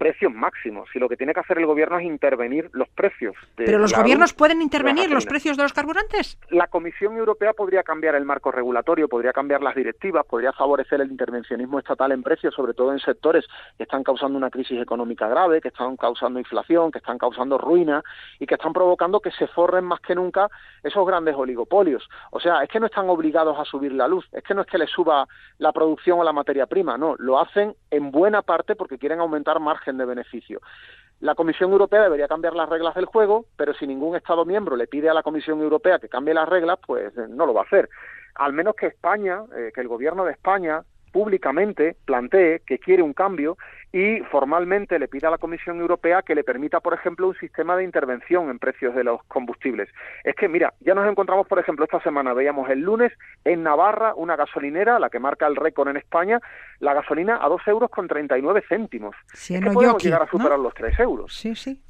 precios 0.00 0.32
máximos. 0.32 0.88
Si 0.90 0.98
lo 0.98 1.10
que 1.10 1.16
tiene 1.18 1.34
que 1.34 1.40
hacer 1.40 1.58
el 1.58 1.66
gobierno 1.66 1.98
es 1.98 2.06
intervenir 2.06 2.70
los 2.72 2.88
precios. 2.88 3.36
¿Pero 3.54 3.76
los 3.76 3.92
gobiernos 3.92 4.32
pueden 4.32 4.62
intervenir 4.62 5.10
los 5.10 5.26
precios 5.26 5.58
de 5.58 5.62
los 5.62 5.74
carburantes? 5.74 6.38
La 6.48 6.68
Comisión 6.68 7.18
Europea 7.18 7.52
podría 7.52 7.82
cambiar 7.82 8.14
el 8.14 8.24
marco 8.24 8.50
regulatorio, 8.50 9.08
podría 9.08 9.34
cambiar 9.34 9.62
las 9.62 9.74
directivas, 9.74 10.24
podría 10.24 10.54
favorecer 10.54 11.02
el 11.02 11.10
intervencionismo 11.10 11.78
estatal 11.78 12.12
en 12.12 12.22
precios, 12.22 12.54
sobre 12.54 12.72
todo 12.72 12.92
en 12.92 12.98
sectores 12.98 13.44
que 13.76 13.82
están 13.82 14.02
causando 14.02 14.38
una 14.38 14.48
crisis 14.48 14.80
económica 14.80 15.28
grave, 15.28 15.60
que 15.60 15.68
están 15.68 15.98
causando 15.98 16.38
inflación, 16.38 16.90
que 16.90 16.98
están 16.98 17.18
causando 17.18 17.58
ruina 17.58 18.02
y 18.38 18.46
que 18.46 18.54
están 18.54 18.72
provocando 18.72 19.20
que 19.20 19.32
se 19.32 19.48
forren 19.48 19.84
más 19.84 20.00
que 20.00 20.14
nunca 20.14 20.48
esos 20.82 21.06
grandes 21.06 21.34
oligopolios. 21.34 22.08
O 22.30 22.40
sea, 22.40 22.62
es 22.62 22.70
que 22.70 22.80
no 22.80 22.86
están 22.86 23.10
obligados 23.10 23.58
a 23.58 23.66
subir 23.66 23.92
la 23.92 24.08
luz, 24.08 24.26
es 24.32 24.42
que 24.44 24.54
no 24.54 24.62
es 24.62 24.66
que 24.66 24.78
les 24.78 24.88
suba 24.88 25.28
la 25.58 25.72
producción 25.72 26.20
o 26.20 26.24
la 26.24 26.32
materia 26.32 26.64
prima, 26.64 26.96
no, 26.96 27.16
lo 27.18 27.38
hacen 27.38 27.74
en 27.90 28.10
buena 28.10 28.40
parte 28.40 28.76
porque 28.76 28.96
quieren 28.96 29.20
aumentar 29.20 29.60
margen 29.60 29.89
de 29.98 30.04
beneficio. 30.04 30.60
la 31.20 31.34
Comisión 31.34 31.70
Europea 31.72 32.02
debería 32.02 32.28
cambiar 32.28 32.54
las 32.54 32.68
reglas 32.68 32.94
del 32.94 33.04
juego, 33.04 33.44
pero 33.56 33.74
si 33.74 33.86
ningún 33.86 34.16
Estado 34.16 34.44
miembro 34.44 34.74
le 34.76 34.86
pide 34.86 35.10
a 35.10 35.14
la 35.14 35.22
Comisión 35.22 35.60
Europea 35.60 35.98
que 35.98 36.08
cambie 36.08 36.32
las 36.32 36.48
reglas, 36.48 36.78
pues 36.86 37.14
no 37.28 37.44
lo 37.44 37.52
va 37.52 37.62
a 37.62 37.64
hacer. 37.64 37.90
Al 38.36 38.52
menos 38.52 38.74
que 38.74 38.86
España, 38.86 39.42
eh, 39.54 39.70
que 39.74 39.82
el 39.82 39.88
Gobierno 39.88 40.24
de 40.24 40.32
España 40.32 40.82
públicamente 41.12 41.96
plantee 42.04 42.60
que 42.66 42.78
quiere 42.78 43.02
un 43.02 43.12
cambio 43.12 43.56
y 43.92 44.20
formalmente 44.30 44.98
le 44.98 45.08
pida 45.08 45.28
a 45.28 45.32
la 45.32 45.38
Comisión 45.38 45.80
Europea 45.80 46.22
que 46.22 46.34
le 46.34 46.44
permita, 46.44 46.80
por 46.80 46.94
ejemplo, 46.94 47.28
un 47.28 47.36
sistema 47.36 47.76
de 47.76 47.84
intervención 47.84 48.48
en 48.50 48.58
precios 48.58 48.94
de 48.94 49.04
los 49.04 49.22
combustibles. 49.24 49.88
Es 50.22 50.36
que, 50.36 50.48
mira, 50.48 50.74
ya 50.80 50.94
nos 50.94 51.08
encontramos, 51.08 51.46
por 51.48 51.58
ejemplo, 51.58 51.84
esta 51.84 52.00
semana, 52.00 52.32
veíamos 52.32 52.70
el 52.70 52.80
lunes 52.80 53.12
en 53.44 53.62
Navarra 53.62 54.14
una 54.14 54.36
gasolinera, 54.36 54.98
la 54.98 55.10
que 55.10 55.18
marca 55.18 55.46
el 55.46 55.56
récord 55.56 55.88
en 55.88 55.96
España, 55.96 56.40
la 56.78 56.94
gasolina 56.94 57.38
a 57.42 57.48
2 57.48 57.62
euros 57.66 57.90
con 57.90 58.06
39 58.06 58.62
céntimos. 58.68 59.16
Sí, 59.32 59.54
es 59.54 59.60
que 59.60 59.70
podemos 59.70 59.94
yoki, 59.94 60.04
llegar 60.04 60.22
a 60.22 60.30
superar 60.30 60.58
¿no? 60.58 60.64
los 60.64 60.74
3 60.74 61.00
euros. 61.00 61.34
Sí, 61.34 61.56
sí. 61.56 61.82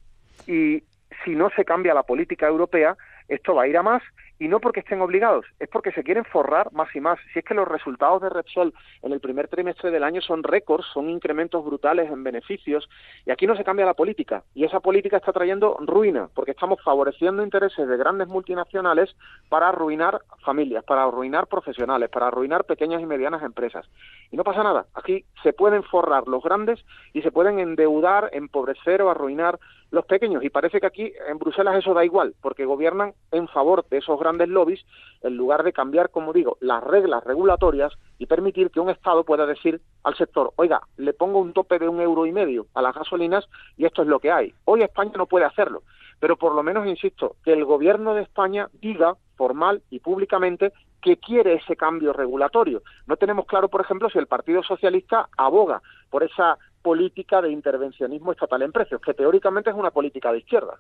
Y 0.46 0.82
si 1.24 1.34
no 1.34 1.50
se 1.50 1.64
cambia 1.64 1.92
la 1.92 2.02
política 2.02 2.46
europea, 2.46 2.96
esto 3.28 3.54
va 3.54 3.64
a 3.64 3.68
ir 3.68 3.76
a 3.76 3.82
más 3.82 4.02
y 4.40 4.48
no 4.48 4.58
porque 4.58 4.80
estén 4.80 5.02
obligados, 5.02 5.44
es 5.60 5.68
porque 5.68 5.92
se 5.92 6.02
quieren 6.02 6.24
forrar 6.24 6.72
más 6.72 6.88
y 6.96 7.00
más. 7.00 7.18
Si 7.32 7.38
es 7.38 7.44
que 7.44 7.52
los 7.52 7.68
resultados 7.68 8.22
de 8.22 8.30
Repsol 8.30 8.72
en 9.02 9.12
el 9.12 9.20
primer 9.20 9.48
trimestre 9.48 9.90
del 9.90 10.02
año 10.02 10.22
son 10.22 10.42
récords, 10.42 10.86
son 10.94 11.10
incrementos 11.10 11.62
brutales 11.62 12.10
en 12.10 12.24
beneficios, 12.24 12.88
y 13.26 13.30
aquí 13.30 13.46
no 13.46 13.54
se 13.54 13.64
cambia 13.64 13.84
la 13.84 13.92
política, 13.92 14.42
y 14.54 14.64
esa 14.64 14.80
política 14.80 15.18
está 15.18 15.32
trayendo 15.32 15.76
ruina, 15.80 16.30
porque 16.34 16.52
estamos 16.52 16.82
favoreciendo 16.82 17.44
intereses 17.44 17.86
de 17.86 17.96
grandes 17.98 18.28
multinacionales 18.28 19.14
para 19.50 19.68
arruinar 19.68 20.22
familias, 20.42 20.84
para 20.84 21.04
arruinar 21.04 21.46
profesionales, 21.46 22.08
para 22.08 22.28
arruinar 22.28 22.64
pequeñas 22.64 23.02
y 23.02 23.06
medianas 23.06 23.42
empresas. 23.42 23.86
Y 24.30 24.38
no 24.38 24.42
pasa 24.42 24.62
nada, 24.62 24.86
aquí 24.94 25.26
se 25.42 25.52
pueden 25.52 25.82
forrar 25.82 26.26
los 26.28 26.42
grandes 26.42 26.82
y 27.12 27.20
se 27.20 27.30
pueden 27.30 27.58
endeudar, 27.58 28.30
empobrecer 28.32 29.02
o 29.02 29.10
arruinar 29.10 29.58
los 29.90 30.04
pequeños, 30.06 30.44
y 30.44 30.50
parece 30.50 30.80
que 30.80 30.86
aquí 30.86 31.12
en 31.28 31.38
Bruselas 31.38 31.76
eso 31.76 31.94
da 31.94 32.04
igual, 32.04 32.34
porque 32.40 32.64
gobiernan 32.64 33.14
en 33.32 33.48
favor 33.48 33.84
de 33.88 33.98
esos 33.98 34.18
grandes 34.18 34.48
lobbies, 34.48 34.84
en 35.22 35.36
lugar 35.36 35.64
de 35.64 35.72
cambiar, 35.72 36.10
como 36.10 36.32
digo, 36.32 36.56
las 36.60 36.82
reglas 36.82 37.24
regulatorias 37.24 37.92
y 38.18 38.26
permitir 38.26 38.70
que 38.70 38.80
un 38.80 38.90
Estado 38.90 39.24
pueda 39.24 39.46
decir 39.46 39.80
al 40.04 40.16
sector, 40.16 40.52
oiga, 40.56 40.80
le 40.96 41.12
pongo 41.12 41.40
un 41.40 41.52
tope 41.52 41.78
de 41.78 41.88
un 41.88 42.00
euro 42.00 42.26
y 42.26 42.32
medio 42.32 42.66
a 42.74 42.82
las 42.82 42.94
gasolinas 42.94 43.48
y 43.76 43.84
esto 43.84 44.02
es 44.02 44.08
lo 44.08 44.20
que 44.20 44.30
hay. 44.30 44.54
Hoy 44.64 44.82
España 44.82 45.12
no 45.16 45.26
puede 45.26 45.44
hacerlo, 45.44 45.82
pero 46.20 46.36
por 46.36 46.54
lo 46.54 46.62
menos, 46.62 46.86
insisto, 46.86 47.36
que 47.44 47.52
el 47.52 47.64
gobierno 47.64 48.14
de 48.14 48.22
España 48.22 48.68
diga 48.80 49.16
formal 49.36 49.82
y 49.90 50.00
públicamente 50.00 50.72
que 51.00 51.16
quiere 51.16 51.54
ese 51.54 51.76
cambio 51.76 52.12
regulatorio. 52.12 52.82
No 53.06 53.16
tenemos 53.16 53.46
claro, 53.46 53.68
por 53.68 53.80
ejemplo, 53.80 54.10
si 54.10 54.18
el 54.18 54.26
Partido 54.26 54.62
Socialista 54.62 55.28
aboga 55.36 55.80
por 56.10 56.22
esa 56.22 56.58
política 56.82 57.40
de 57.42 57.50
intervencionismo 57.50 58.32
estatal 58.32 58.62
en 58.62 58.72
precios, 58.72 59.00
que 59.00 59.14
teóricamente 59.14 59.70
es 59.70 59.76
una 59.76 59.90
política 59.90 60.32
de 60.32 60.38
izquierdas. 60.38 60.78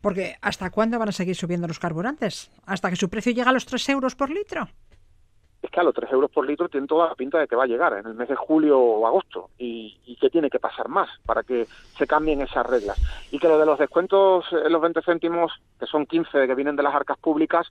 Porque 0.00 0.36
¿hasta 0.40 0.70
cuándo 0.70 0.98
van 0.98 1.08
a 1.08 1.12
seguir 1.12 1.36
subiendo 1.36 1.68
los 1.68 1.78
carburantes? 1.78 2.50
¿Hasta 2.66 2.90
que 2.90 2.96
su 2.96 3.08
precio 3.08 3.32
llega 3.32 3.50
a 3.50 3.52
los 3.52 3.66
3 3.66 3.88
euros 3.90 4.14
por 4.14 4.30
litro? 4.30 4.68
es 5.62 5.70
que 5.70 5.80
a 5.80 5.82
los 5.82 5.94
3 5.94 6.12
euros 6.12 6.30
por 6.30 6.46
litro 6.46 6.68
tiene 6.68 6.86
toda 6.86 7.08
la 7.08 7.14
pinta 7.14 7.38
de 7.38 7.48
que 7.48 7.56
va 7.56 7.64
a 7.64 7.66
llegar 7.66 7.94
en 7.94 8.04
el 8.06 8.12
mes 8.12 8.28
de 8.28 8.36
julio 8.36 8.78
o 8.78 9.06
agosto 9.06 9.48
y, 9.56 9.98
y 10.04 10.14
que 10.16 10.28
tiene 10.28 10.50
que 10.50 10.58
pasar 10.60 10.90
más 10.90 11.08
para 11.24 11.42
que 11.42 11.66
se 11.96 12.06
cambien 12.06 12.42
esas 12.42 12.66
reglas. 12.66 13.00
Y 13.30 13.38
que 13.38 13.48
lo 13.48 13.58
de 13.58 13.64
los 13.64 13.78
descuentos 13.78 14.44
en 14.52 14.70
los 14.70 14.82
20 14.82 15.00
céntimos, 15.00 15.52
que 15.80 15.86
son 15.86 16.04
15 16.04 16.46
que 16.46 16.54
vienen 16.54 16.76
de 16.76 16.82
las 16.82 16.94
arcas 16.94 17.16
públicas, 17.16 17.66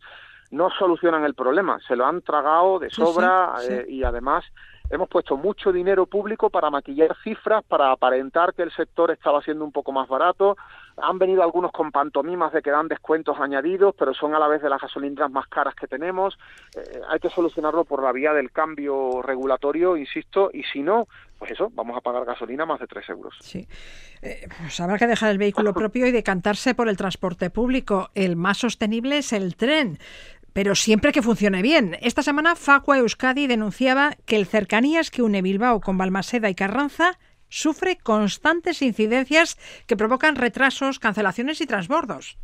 no 0.49 0.71
solucionan 0.71 1.23
el 1.23 1.35
problema. 1.35 1.77
Se 1.87 1.95
lo 1.95 2.07
han 2.07 2.23
tragado 2.23 2.79
de 2.79 2.89
Sí, 2.89 2.95
sobra 2.95 3.53
sí, 3.59 3.67
sí. 3.67 3.73
eh, 3.73 3.85
y 3.87 4.03
además 4.03 4.43
hemos 4.89 5.09
puesto 5.09 5.37
mucho 5.37 5.71
dinero 5.71 6.05
público 6.05 6.49
para 6.49 6.69
maquillar 6.69 7.15
cifras, 7.23 7.63
para 7.63 7.91
aparentar 7.91 8.53
que 8.53 8.63
el 8.63 8.71
sector 8.71 9.11
estaba 9.11 9.41
siendo 9.41 9.65
un 9.65 9.71
poco 9.71 9.91
más 9.91 10.07
barato. 10.07 10.57
Han 10.97 11.17
venido 11.17 11.41
algunos 11.41 11.71
con 11.71 11.91
pantomimas 11.91 12.53
de 12.53 12.61
que 12.61 12.69
dan 12.69 12.87
descuentos 12.87 13.37
añadidos, 13.39 13.95
pero 13.97 14.13
son 14.13 14.35
a 14.35 14.39
la 14.39 14.47
vez 14.47 14.61
de 14.61 14.69
las 14.69 14.81
gasolineras 14.81 15.31
más 15.31 15.47
caras 15.47 15.73
que 15.75 15.87
tenemos. 15.87 16.37
Eh, 16.75 17.01
hay 17.09 17.19
que 17.19 17.29
solucionarlo 17.29 17.85
por 17.85 18.03
la 18.03 18.11
vía 18.11 18.33
del 18.33 18.51
cambio 18.51 19.21
regulatorio, 19.21 19.97
insisto, 19.97 20.49
y 20.53 20.63
si 20.63 20.83
no, 20.83 21.07
pues 21.39 21.51
eso, 21.51 21.71
vamos 21.73 21.97
a 21.97 22.01
pagar 22.01 22.25
gasolina 22.25 22.65
más 22.65 22.79
de 22.79 22.87
3 22.87 23.09
euros. 23.09 23.35
Sí. 23.41 23.67
Eh, 24.21 24.47
pues 24.57 24.79
habrá 24.79 24.97
que 24.97 25.07
dejar 25.07 25.31
el 25.31 25.37
vehículo 25.37 25.73
propio 25.73 26.07
y 26.07 26.11
decantarse 26.11 26.73
por 26.73 26.87
el 26.87 26.95
transporte 26.95 27.49
público. 27.49 28.11
El 28.15 28.37
más 28.37 28.59
sostenible 28.59 29.17
es 29.17 29.33
el 29.33 29.55
tren. 29.57 29.97
Pero 30.53 30.75
siempre 30.75 31.11
que 31.11 31.21
funcione 31.21 31.61
bien. 31.61 31.97
Esta 32.01 32.21
semana 32.21 32.55
Facua 32.55 32.99
Euskadi 32.99 33.47
denunciaba 33.47 34.13
que 34.25 34.35
el 34.35 34.45
cercanías 34.45 35.09
que 35.11 35.23
une 35.23 35.41
Bilbao 35.41 35.81
con 35.81 35.97
Balmaseda 35.97 36.49
y 36.49 36.55
Carranza 36.55 37.17
sufre 37.49 37.97
constantes 37.97 38.81
incidencias 38.81 39.57
que 39.87 39.97
provocan 39.97 40.35
retrasos, 40.35 40.99
cancelaciones 40.99 41.61
y 41.61 41.67
transbordos. 41.67 42.37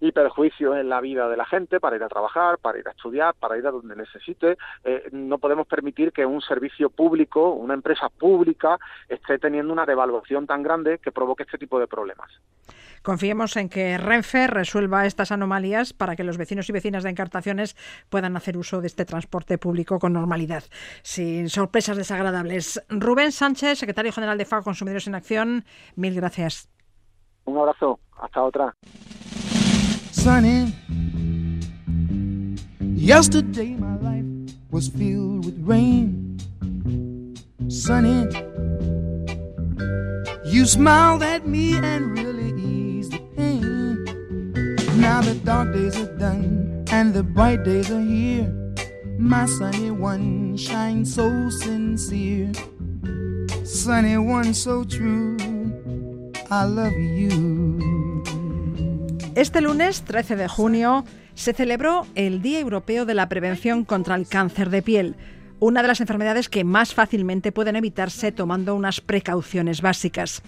y 0.00 0.12
perjuicios 0.12 0.76
en 0.76 0.90
la 0.90 1.00
vida 1.00 1.26
de 1.26 1.38
la 1.38 1.46
gente 1.46 1.80
para 1.80 1.96
ir 1.96 2.02
a 2.02 2.08
trabajar, 2.08 2.58
para 2.58 2.78
ir 2.78 2.86
a 2.86 2.90
estudiar, 2.90 3.34
para 3.34 3.56
ir 3.56 3.66
a 3.66 3.70
donde 3.70 3.96
necesite. 3.96 4.58
Eh, 4.84 5.08
no 5.12 5.38
podemos 5.38 5.66
permitir 5.66 6.12
que 6.12 6.26
un 6.26 6.42
servicio 6.42 6.90
público, 6.90 7.52
una 7.52 7.72
empresa 7.72 8.10
pública, 8.10 8.78
esté 9.08 9.38
teniendo 9.38 9.72
una 9.72 9.86
devaluación 9.86 10.46
tan 10.46 10.62
grande 10.62 10.98
que 10.98 11.12
provoque 11.12 11.44
este 11.44 11.56
tipo 11.56 11.80
de 11.80 11.86
problemas. 11.86 12.30
Confiemos 13.02 13.56
en 13.56 13.68
que 13.68 13.98
Renfe 13.98 14.46
resuelva 14.46 15.06
estas 15.06 15.32
anomalías 15.32 15.92
para 15.92 16.16
que 16.16 16.24
los 16.24 16.38
vecinos 16.38 16.68
y 16.68 16.72
vecinas 16.72 17.02
de 17.02 17.10
Encartaciones 17.10 17.76
puedan 18.08 18.36
hacer 18.36 18.56
uso 18.56 18.80
de 18.80 18.86
este 18.86 19.04
transporte 19.04 19.58
público 19.58 19.98
con 19.98 20.12
normalidad, 20.12 20.64
sin 21.02 21.48
sorpresas 21.48 21.96
desagradables. 21.96 22.82
Rubén 22.88 23.32
Sánchez, 23.32 23.78
secretario 23.78 24.12
general 24.12 24.38
de 24.38 24.44
FAO 24.44 24.62
Consumidores 24.62 25.06
en 25.06 25.14
Acción, 25.14 25.64
mil 25.94 26.14
gracias. 26.14 26.68
Un 27.44 27.58
abrazo, 27.58 28.00
hasta 28.20 28.42
otra. 28.42 28.74
sunny. 30.26 30.74
Yesterday 32.80 33.76
my 33.76 33.96
life 33.98 34.24
was 34.72 34.88
filled 34.88 35.44
with 35.44 35.56
rain. 35.60 36.36
Sunny, 37.68 38.26
you 40.44 40.66
smiled 40.66 41.22
at 41.22 41.46
me 41.46 41.76
and 41.76 42.18
really. 42.18 42.85
Este 59.36 59.60
lunes 59.60 60.02
13 60.02 60.34
de 60.34 60.48
junio 60.48 61.04
se 61.34 61.52
celebró 61.52 62.04
el 62.16 62.42
Día 62.42 62.58
Europeo 62.58 63.06
de 63.06 63.14
la 63.14 63.28
Prevención 63.28 63.84
contra 63.84 64.16
el 64.16 64.26
Cáncer 64.26 64.70
de 64.70 64.82
Piel, 64.82 65.14
una 65.60 65.82
de 65.82 65.88
las 65.88 66.00
enfermedades 66.00 66.48
que 66.48 66.64
más 66.64 66.94
fácilmente 66.94 67.52
pueden 67.52 67.76
evitarse 67.76 68.32
tomando 68.32 68.74
unas 68.74 69.00
precauciones 69.00 69.82
básicas. 69.82 70.42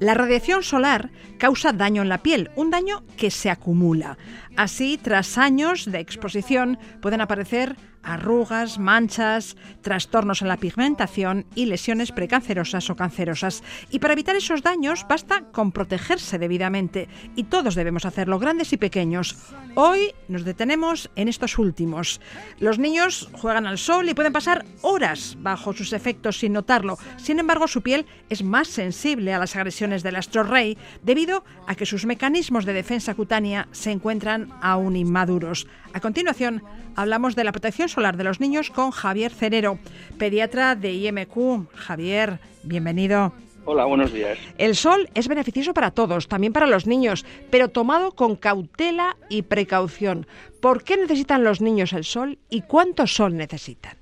La 0.00 0.14
radiación 0.14 0.62
solar 0.62 1.10
causa 1.38 1.74
daño 1.74 2.00
en 2.00 2.08
la 2.08 2.22
piel, 2.22 2.50
un 2.56 2.70
daño 2.70 3.04
que 3.18 3.30
se 3.30 3.50
acumula. 3.50 4.16
Así, 4.56 4.98
tras 5.00 5.36
años 5.36 5.84
de 5.84 6.00
exposición, 6.00 6.78
pueden 7.02 7.20
aparecer 7.20 7.76
arrugas, 8.02 8.78
manchas, 8.78 9.56
trastornos 9.82 10.42
en 10.42 10.48
la 10.48 10.56
pigmentación 10.56 11.46
y 11.54 11.66
lesiones 11.66 12.12
precancerosas 12.12 12.90
o 12.90 12.96
cancerosas. 12.96 13.62
Y 13.90 13.98
para 13.98 14.14
evitar 14.14 14.36
esos 14.36 14.62
daños 14.62 15.06
basta 15.08 15.44
con 15.52 15.72
protegerse 15.72 16.38
debidamente. 16.38 17.08
Y 17.36 17.44
todos 17.44 17.74
debemos 17.74 18.04
hacerlo, 18.04 18.38
grandes 18.38 18.72
y 18.72 18.76
pequeños. 18.76 19.36
Hoy 19.74 20.12
nos 20.28 20.44
detenemos 20.44 21.10
en 21.16 21.28
estos 21.28 21.58
últimos. 21.58 22.20
Los 22.58 22.78
niños 22.78 23.28
juegan 23.32 23.66
al 23.66 23.78
sol 23.78 24.08
y 24.08 24.14
pueden 24.14 24.32
pasar 24.32 24.64
horas 24.82 25.36
bajo 25.40 25.72
sus 25.72 25.92
efectos 25.92 26.38
sin 26.38 26.52
notarlo. 26.52 26.98
Sin 27.16 27.38
embargo, 27.38 27.68
su 27.68 27.82
piel 27.82 28.06
es 28.28 28.42
más 28.42 28.68
sensible 28.68 29.32
a 29.34 29.38
las 29.38 29.56
agresiones 29.56 30.02
del 30.02 30.16
astro 30.16 30.42
rey 30.42 30.76
debido 31.02 31.44
a 31.66 31.74
que 31.74 31.86
sus 31.86 32.06
mecanismos 32.06 32.64
de 32.64 32.72
defensa 32.72 33.14
cutánea 33.14 33.68
se 33.72 33.90
encuentran 33.90 34.48
aún 34.60 34.96
inmaduros. 34.96 35.66
A 35.92 36.00
continuación, 36.00 36.62
hablamos 36.94 37.34
de 37.34 37.42
la 37.42 37.50
protección 37.50 37.88
solar 37.88 38.16
de 38.16 38.22
los 38.22 38.40
niños 38.40 38.70
con 38.70 38.92
Javier 38.92 39.32
Cerero, 39.32 39.78
pediatra 40.18 40.76
de 40.76 40.92
IMQ. 40.92 41.68
Javier, 41.74 42.38
bienvenido. 42.62 43.32
Hola, 43.64 43.84
buenos 43.86 44.12
días. 44.12 44.38
El 44.56 44.76
sol 44.76 45.08
es 45.14 45.26
beneficioso 45.26 45.74
para 45.74 45.90
todos, 45.90 46.28
también 46.28 46.52
para 46.52 46.68
los 46.68 46.86
niños, 46.86 47.26
pero 47.50 47.68
tomado 47.68 48.12
con 48.12 48.36
cautela 48.36 49.16
y 49.28 49.42
precaución. 49.42 50.26
¿Por 50.62 50.84
qué 50.84 50.96
necesitan 50.96 51.42
los 51.42 51.60
niños 51.60 51.92
el 51.92 52.04
sol 52.04 52.38
y 52.48 52.62
cuánto 52.62 53.06
sol 53.08 53.36
necesitan? 53.36 53.96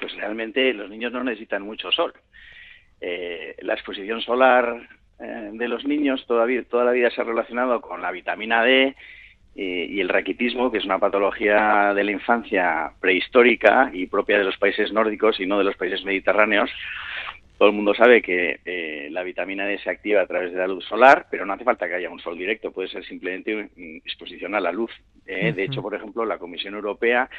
Pues 0.00 0.14
realmente 0.16 0.72
los 0.72 0.88
niños 0.88 1.12
no 1.12 1.22
necesitan 1.22 1.62
mucho 1.62 1.92
sol. 1.92 2.14
Eh, 3.00 3.54
la 3.60 3.74
exposición 3.74 4.22
solar 4.22 4.88
eh, 5.20 5.50
de 5.52 5.68
los 5.68 5.84
niños 5.84 6.24
todavía, 6.26 6.64
toda 6.64 6.84
la 6.84 6.92
vida 6.92 7.10
se 7.10 7.20
ha 7.20 7.24
relacionado 7.24 7.82
con 7.82 8.00
la 8.00 8.10
vitamina 8.10 8.62
D 8.62 8.96
y 9.58 10.00
el 10.00 10.10
raquitismo, 10.10 10.70
que 10.70 10.78
es 10.78 10.84
una 10.84 10.98
patología 10.98 11.94
de 11.94 12.04
la 12.04 12.12
infancia 12.12 12.92
prehistórica 13.00 13.90
y 13.90 14.06
propia 14.06 14.38
de 14.38 14.44
los 14.44 14.58
países 14.58 14.92
nórdicos 14.92 15.40
y 15.40 15.46
no 15.46 15.56
de 15.56 15.64
los 15.64 15.76
países 15.76 16.04
mediterráneos. 16.04 16.70
Todo 17.58 17.70
el 17.70 17.74
mundo 17.74 17.94
sabe 17.94 18.20
que 18.20 18.60
eh, 18.66 19.08
la 19.10 19.22
vitamina 19.22 19.64
D 19.64 19.78
se 19.78 19.88
activa 19.88 20.20
a 20.20 20.26
través 20.26 20.52
de 20.52 20.58
la 20.58 20.66
luz 20.66 20.84
solar, 20.84 21.26
pero 21.30 21.46
no 21.46 21.54
hace 21.54 21.64
falta 21.64 21.88
que 21.88 21.94
haya 21.94 22.10
un 22.10 22.20
sol 22.20 22.36
directo, 22.36 22.70
puede 22.70 22.88
ser 22.88 23.02
simplemente 23.06 23.70
exposición 24.04 24.54
a 24.54 24.60
la 24.60 24.72
luz. 24.72 24.90
¿eh? 25.26 25.52
De 25.52 25.64
hecho, 25.64 25.80
por 25.80 25.94
ejemplo, 25.94 26.26
la 26.26 26.36
Comisión 26.36 26.74
Europea 26.74 27.30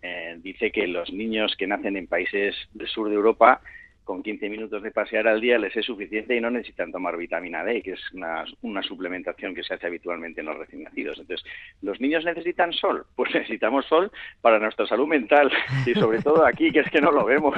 eh, 0.00 0.36
dice 0.38 0.70
que 0.70 0.86
los 0.86 1.12
niños 1.12 1.56
que 1.58 1.66
nacen 1.66 1.96
en 1.96 2.06
países 2.06 2.54
del 2.72 2.86
sur 2.86 3.08
de 3.08 3.16
Europa 3.16 3.62
con 4.04 4.22
15 4.22 4.48
minutos 4.50 4.82
de 4.82 4.90
pasear 4.90 5.26
al 5.26 5.40
día 5.40 5.58
les 5.58 5.74
es 5.74 5.86
suficiente 5.86 6.36
y 6.36 6.40
no 6.40 6.50
necesitan 6.50 6.92
tomar 6.92 7.16
vitamina 7.16 7.64
D, 7.64 7.82
que 7.82 7.92
es 7.92 8.00
una, 8.12 8.44
una, 8.62 8.82
suplementación 8.82 9.54
que 9.54 9.64
se 9.64 9.74
hace 9.74 9.86
habitualmente 9.86 10.40
en 10.40 10.46
los 10.46 10.58
recién 10.58 10.82
nacidos. 10.82 11.18
Entonces, 11.18 11.44
¿los 11.80 12.00
niños 12.00 12.24
necesitan 12.24 12.72
sol? 12.72 13.06
Pues 13.16 13.34
necesitamos 13.34 13.86
sol 13.86 14.12
para 14.42 14.58
nuestra 14.58 14.86
salud 14.86 15.08
mental 15.08 15.50
y 15.86 15.94
sobre 15.94 16.20
todo 16.20 16.44
aquí, 16.44 16.70
que 16.70 16.80
es 16.80 16.90
que 16.90 17.00
no 17.00 17.10
lo 17.10 17.24
vemos. 17.24 17.56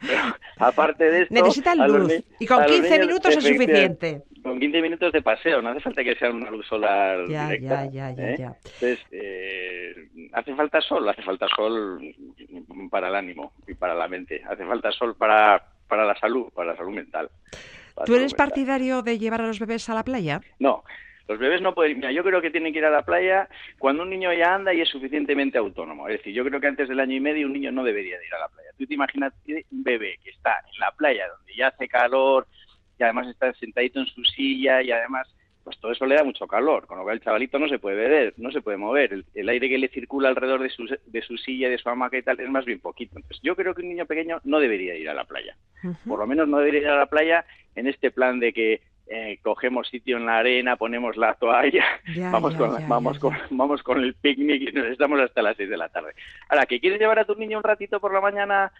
Pero, 0.00 0.20
aparte 0.58 1.04
de 1.04 1.22
esto... 1.22 1.34
Necesitan 1.34 1.78
luz 1.86 2.24
y 2.40 2.46
con 2.46 2.64
15 2.64 2.98
minutos 2.98 3.36
es 3.36 3.44
suficiente. 3.44 4.22
Con 4.42 4.60
15 4.60 4.82
minutos 4.82 5.12
de 5.12 5.22
paseo, 5.22 5.60
no 5.60 5.70
hace 5.70 5.80
falta 5.80 6.04
que 6.04 6.14
sea 6.14 6.30
una 6.30 6.50
luz 6.50 6.66
solar 6.66 7.26
ya, 7.28 7.48
directa. 7.48 7.86
Ya, 7.86 8.10
ya, 8.12 8.30
¿eh? 8.30 8.36
ya, 8.38 8.56
Entonces, 8.64 9.00
eh, 9.10 10.08
¿hace 10.32 10.54
falta 10.54 10.80
sol? 10.80 11.08
Hace 11.08 11.22
falta 11.22 11.48
sol 11.48 12.00
para 12.90 13.08
el 13.08 13.16
ánimo 13.16 13.52
y 13.66 13.74
para 13.74 13.94
la 13.94 14.06
mente. 14.06 14.42
Hace 14.48 14.64
falta 14.64 14.92
sol 14.92 15.16
para 15.16 15.75
para 15.88 16.04
la 16.04 16.14
salud, 16.16 16.50
para 16.54 16.72
la 16.72 16.76
salud 16.76 16.92
mental. 16.92 17.30
¿Tú 18.04 18.14
eres 18.14 18.34
partidario 18.34 19.02
de 19.02 19.18
llevar 19.18 19.40
a 19.40 19.46
los 19.46 19.58
bebés 19.58 19.88
a 19.88 19.94
la 19.94 20.04
playa? 20.04 20.40
No, 20.58 20.84
los 21.28 21.38
bebés 21.38 21.60
no 21.60 21.74
pueden. 21.74 21.96
Mira, 21.96 22.12
yo 22.12 22.22
creo 22.22 22.40
que 22.40 22.50
tienen 22.50 22.72
que 22.72 22.78
ir 22.78 22.84
a 22.84 22.90
la 22.90 23.02
playa 23.02 23.48
cuando 23.78 24.02
un 24.02 24.10
niño 24.10 24.32
ya 24.32 24.54
anda 24.54 24.72
y 24.72 24.80
es 24.80 24.88
suficientemente 24.88 25.58
autónomo. 25.58 26.08
Es 26.08 26.18
decir, 26.18 26.34
yo 26.34 26.44
creo 26.44 26.60
que 26.60 26.66
antes 26.68 26.88
del 26.88 27.00
año 27.00 27.16
y 27.16 27.20
medio 27.20 27.46
un 27.46 27.52
niño 27.52 27.72
no 27.72 27.84
debería 27.84 28.18
de 28.18 28.26
ir 28.26 28.34
a 28.34 28.40
la 28.40 28.48
playa. 28.48 28.70
Tú 28.78 28.86
te 28.86 28.94
imaginas 28.94 29.32
un 29.46 29.82
bebé 29.82 30.18
que 30.22 30.30
está 30.30 30.60
en 30.72 30.80
la 30.80 30.90
playa 30.92 31.26
donde 31.28 31.54
ya 31.56 31.68
hace 31.68 31.88
calor 31.88 32.46
y 32.98 33.02
además 33.02 33.28
está 33.28 33.52
sentadito 33.54 34.00
en 34.00 34.06
su 34.06 34.22
silla 34.24 34.82
y 34.82 34.90
además 34.90 35.26
pues 35.66 35.80
todo 35.80 35.90
eso 35.90 36.06
le 36.06 36.14
da 36.14 36.22
mucho 36.22 36.46
calor, 36.46 36.86
con 36.86 36.96
lo 36.96 37.02
cual 37.02 37.16
el 37.16 37.24
chavalito 37.24 37.58
no 37.58 37.68
se 37.68 37.80
puede 37.80 37.96
beber, 37.96 38.34
no 38.36 38.52
se 38.52 38.60
puede 38.60 38.76
mover, 38.76 39.24
el, 39.34 39.48
aire 39.48 39.68
que 39.68 39.78
le 39.78 39.88
circula 39.88 40.28
alrededor 40.28 40.62
de 40.62 40.70
su, 40.70 40.86
de 41.04 41.22
su 41.22 41.36
silla, 41.38 41.68
de 41.68 41.76
su 41.76 41.88
hamaca 41.88 42.16
y 42.16 42.22
tal, 42.22 42.38
es 42.38 42.48
más 42.48 42.64
bien 42.64 42.78
poquito. 42.78 43.16
Entonces 43.16 43.40
yo 43.42 43.56
creo 43.56 43.74
que 43.74 43.82
un 43.82 43.88
niño 43.88 44.06
pequeño 44.06 44.40
no 44.44 44.60
debería 44.60 44.94
ir 44.94 45.10
a 45.10 45.14
la 45.14 45.24
playa, 45.24 45.56
por 46.06 46.20
lo 46.20 46.26
menos 46.28 46.46
no 46.46 46.58
debería 46.58 46.82
ir 46.82 46.86
a 46.86 46.98
la 46.98 47.06
playa 47.06 47.44
en 47.74 47.88
este 47.88 48.12
plan 48.12 48.38
de 48.38 48.52
que 48.52 48.80
eh, 49.08 49.40
cogemos 49.42 49.88
sitio 49.88 50.18
en 50.18 50.26
la 50.26 50.38
arena, 50.38 50.76
ponemos 50.76 51.16
la 51.16 51.34
toalla, 51.34 51.84
vamos, 52.30 52.54
con, 52.54 52.88
vamos, 52.88 53.18
Con, 53.18 53.36
vamos 53.50 53.82
con 53.82 54.04
el 54.04 54.14
picnic 54.14 54.68
y 54.68 54.72
nos 54.72 54.86
estamos 54.86 55.18
hasta 55.20 55.42
las 55.42 55.56
6 55.56 55.68
de 55.68 55.76
la 55.76 55.88
tarde. 55.88 56.12
Ahora, 56.48 56.66
¿que 56.66 56.78
quieres 56.78 57.00
llevar 57.00 57.18
a 57.18 57.24
tu 57.24 57.34
niño 57.34 57.58
un 57.58 57.64
ratito 57.64 57.98
por 57.98 58.14
la 58.14 58.20
mañana 58.20 58.70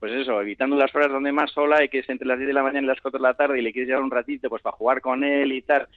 pues 0.00 0.12
eso, 0.12 0.40
evitando 0.40 0.76
las 0.76 0.94
horas 0.94 1.10
donde 1.10 1.32
más 1.32 1.50
sola 1.50 1.82
y 1.84 1.88
que 1.88 1.98
es 2.00 2.08
entre 2.08 2.26
las 2.28 2.38
10 2.38 2.48
de 2.48 2.54
la 2.54 2.62
mañana 2.62 2.84
y 2.84 2.86
las 2.86 3.00
4 3.00 3.18
de 3.18 3.22
la 3.22 3.34
tarde 3.34 3.58
y 3.58 3.62
le 3.62 3.72
quieres 3.72 3.88
llevar 3.88 4.02
un 4.04 4.10
ratito 4.10 4.48
pues 4.48 4.62
para 4.62 4.76
jugar 4.76 5.00
con 5.00 5.24
él 5.24 5.52
y 5.52 5.62
tal, 5.62 5.88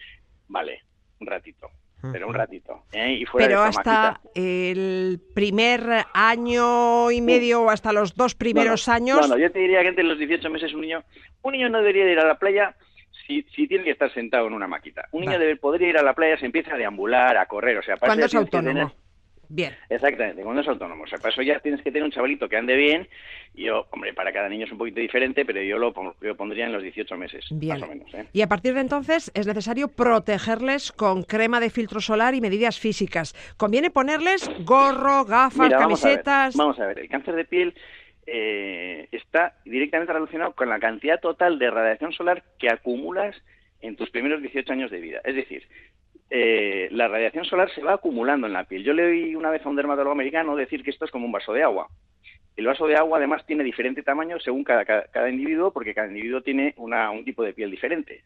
vale, 0.48 0.82
un 1.20 1.28
ratito. 1.28 1.70
Pero 2.12 2.28
un 2.30 2.34
ratito. 2.34 2.84
¿eh? 2.94 3.14
Y 3.14 3.26
fuera 3.26 3.46
pero 3.48 3.62
de 3.62 3.68
hasta 3.68 4.20
el 4.34 5.22
primer 5.36 5.82
año 6.16 7.12
y 7.12 7.22
medio 7.22 7.62
o 7.62 7.70
hasta 7.70 7.94
los 7.94 8.16
dos 8.16 8.34
primeros 8.34 8.88
años. 8.90 9.30
No, 9.30 9.38
yo 9.38 9.52
te 9.52 9.60
diría 9.60 9.82
que 9.84 9.90
entre 9.90 10.04
los 10.04 10.18
18 10.18 10.50
meses 10.50 10.74
un 10.74 10.82
niño, 10.82 11.04
un 11.44 11.52
niño 11.54 11.70
no 11.70 11.78
debería 11.78 12.12
ir 12.12 12.20
a 12.20 12.26
la 12.26 12.40
playa 12.40 12.76
si, 13.28 13.44
si 13.56 13.68
tiene 13.68 13.84
que 13.84 13.92
estar 13.92 14.12
sentado 14.16 14.48
en 14.48 14.54
una 14.54 14.68
maquita. 14.68 15.08
Un 15.12 15.22
niño 15.22 15.34
Vale. 15.34 15.46
debe, 15.46 15.58
podría 15.58 15.90
ir 15.90 15.98
a 16.00 16.02
la 16.04 16.14
playa, 16.16 16.40
se 16.40 16.48
empieza 16.48 16.74
a 16.74 16.78
deambular, 16.78 17.38
a 17.38 17.46
correr, 17.46 17.78
o 17.78 17.84
sea, 17.84 17.94
eso 17.96 18.14
es 18.26 18.34
autónomo. 18.36 18.74
tener- 18.80 18.94
Bien. 19.54 19.76
Exactamente, 19.90 20.44
cuando 20.44 20.62
es 20.62 20.68
autónomo. 20.70 21.04
O 21.04 21.08
sea, 21.08 21.18
para 21.18 21.34
eso 21.34 21.42
ya 21.42 21.60
tienes 21.60 21.82
que 21.82 21.92
tener 21.92 22.04
un 22.04 22.12
chavalito 22.12 22.48
que 22.48 22.56
ande 22.56 22.76
bien. 22.78 23.10
Yo, 23.54 23.86
hombre, 23.92 24.14
para 24.14 24.32
cada 24.32 24.48
niño 24.48 24.66
es 24.66 24.72
un 24.72 24.78
poquito 24.78 25.02
diferente, 25.02 25.44
pero 25.44 25.62
yo 25.62 25.78
lo, 25.78 25.94
yo 26.22 26.38
pondría 26.38 26.66
en 26.66 26.72
los 26.72 26.82
18 26.82 27.18
meses, 27.18 27.46
Bien. 27.52 27.74
más 27.74 27.84
o 27.84 27.88
menos. 27.88 28.14
¿eh? 28.14 28.28
Y 28.32 28.44
a 28.44 28.48
partir 28.48 28.74
de 28.74 28.80
entonces 28.80 29.30
es 29.34 29.46
necesario 29.46 29.90
protegerles 29.90 30.94
con 30.94 31.24
crema 31.24 31.60
de 31.60 31.70
filtro 31.70 32.00
solar 32.00 32.34
y 32.34 32.40
medidas 32.40 32.80
físicas. 32.80 33.36
Conviene 33.58 33.90
ponerles 33.92 34.50
gorro, 34.64 35.26
gafas, 35.26 35.68
Mira, 35.68 35.80
vamos 35.80 36.06
a 36.06 36.08
ver, 36.08 36.24
camisetas. 36.24 36.56
Vamos 36.56 36.80
a 36.80 36.88
ver, 36.88 37.00
el 37.00 37.10
cáncer 37.10 37.36
de 37.36 37.44
piel 37.44 37.74
eh, 38.26 39.10
está 39.12 39.56
directamente 39.66 40.14
relacionado 40.14 40.54
con 40.54 40.70
la 40.70 40.80
cantidad 40.80 41.20
total 41.20 41.60
de 41.60 41.70
radiación 41.70 42.14
solar 42.14 42.44
que 42.58 42.70
acumulas 42.70 43.36
en 43.82 43.98
tus 43.98 44.10
primeros 44.12 44.42
18 44.42 44.72
años 44.72 44.92
de 44.92 45.02
vida. 45.02 45.20
Es 45.26 45.36
decir, 45.36 45.68
eh, 46.34 46.88
la 46.92 47.10
radiación 47.10 47.44
solar 47.44 47.70
se 47.76 47.84
va 47.84 47.96
acumulando 47.96 48.48
en 48.48 48.54
la 48.54 48.64
piel. 48.64 48.86
Yo 48.86 48.94
le 48.94 49.04
oí 49.04 49.36
una 49.36 49.50
vez 49.50 49.66
a 49.66 49.70
un 49.70 49.76
dermatólogo 49.76 50.14
americano 50.14 50.56
decir 50.56 50.82
que 50.82 50.90
esto 50.90 51.04
es 51.04 51.12
como 51.12 51.26
un 51.26 51.32
vaso 51.34 51.52
de 51.52 51.62
agua. 51.62 51.90
El 52.56 52.68
vaso 52.68 52.88
de 52.88 52.96
agua 52.96 53.18
además 53.18 53.46
tiene 53.46 53.66
diferente 53.66 54.02
tamaño 54.02 54.40
según 54.40 54.64
cada, 54.64 54.86
cada, 54.86 55.04
cada 55.08 55.30
individuo, 55.30 55.74
porque 55.74 55.94
cada 55.94 56.08
individuo 56.08 56.42
tiene 56.42 56.74
una, 56.78 57.12
un 57.12 57.26
tipo 57.26 57.44
de 57.44 57.54
piel 57.54 57.70
diferente. 57.70 58.24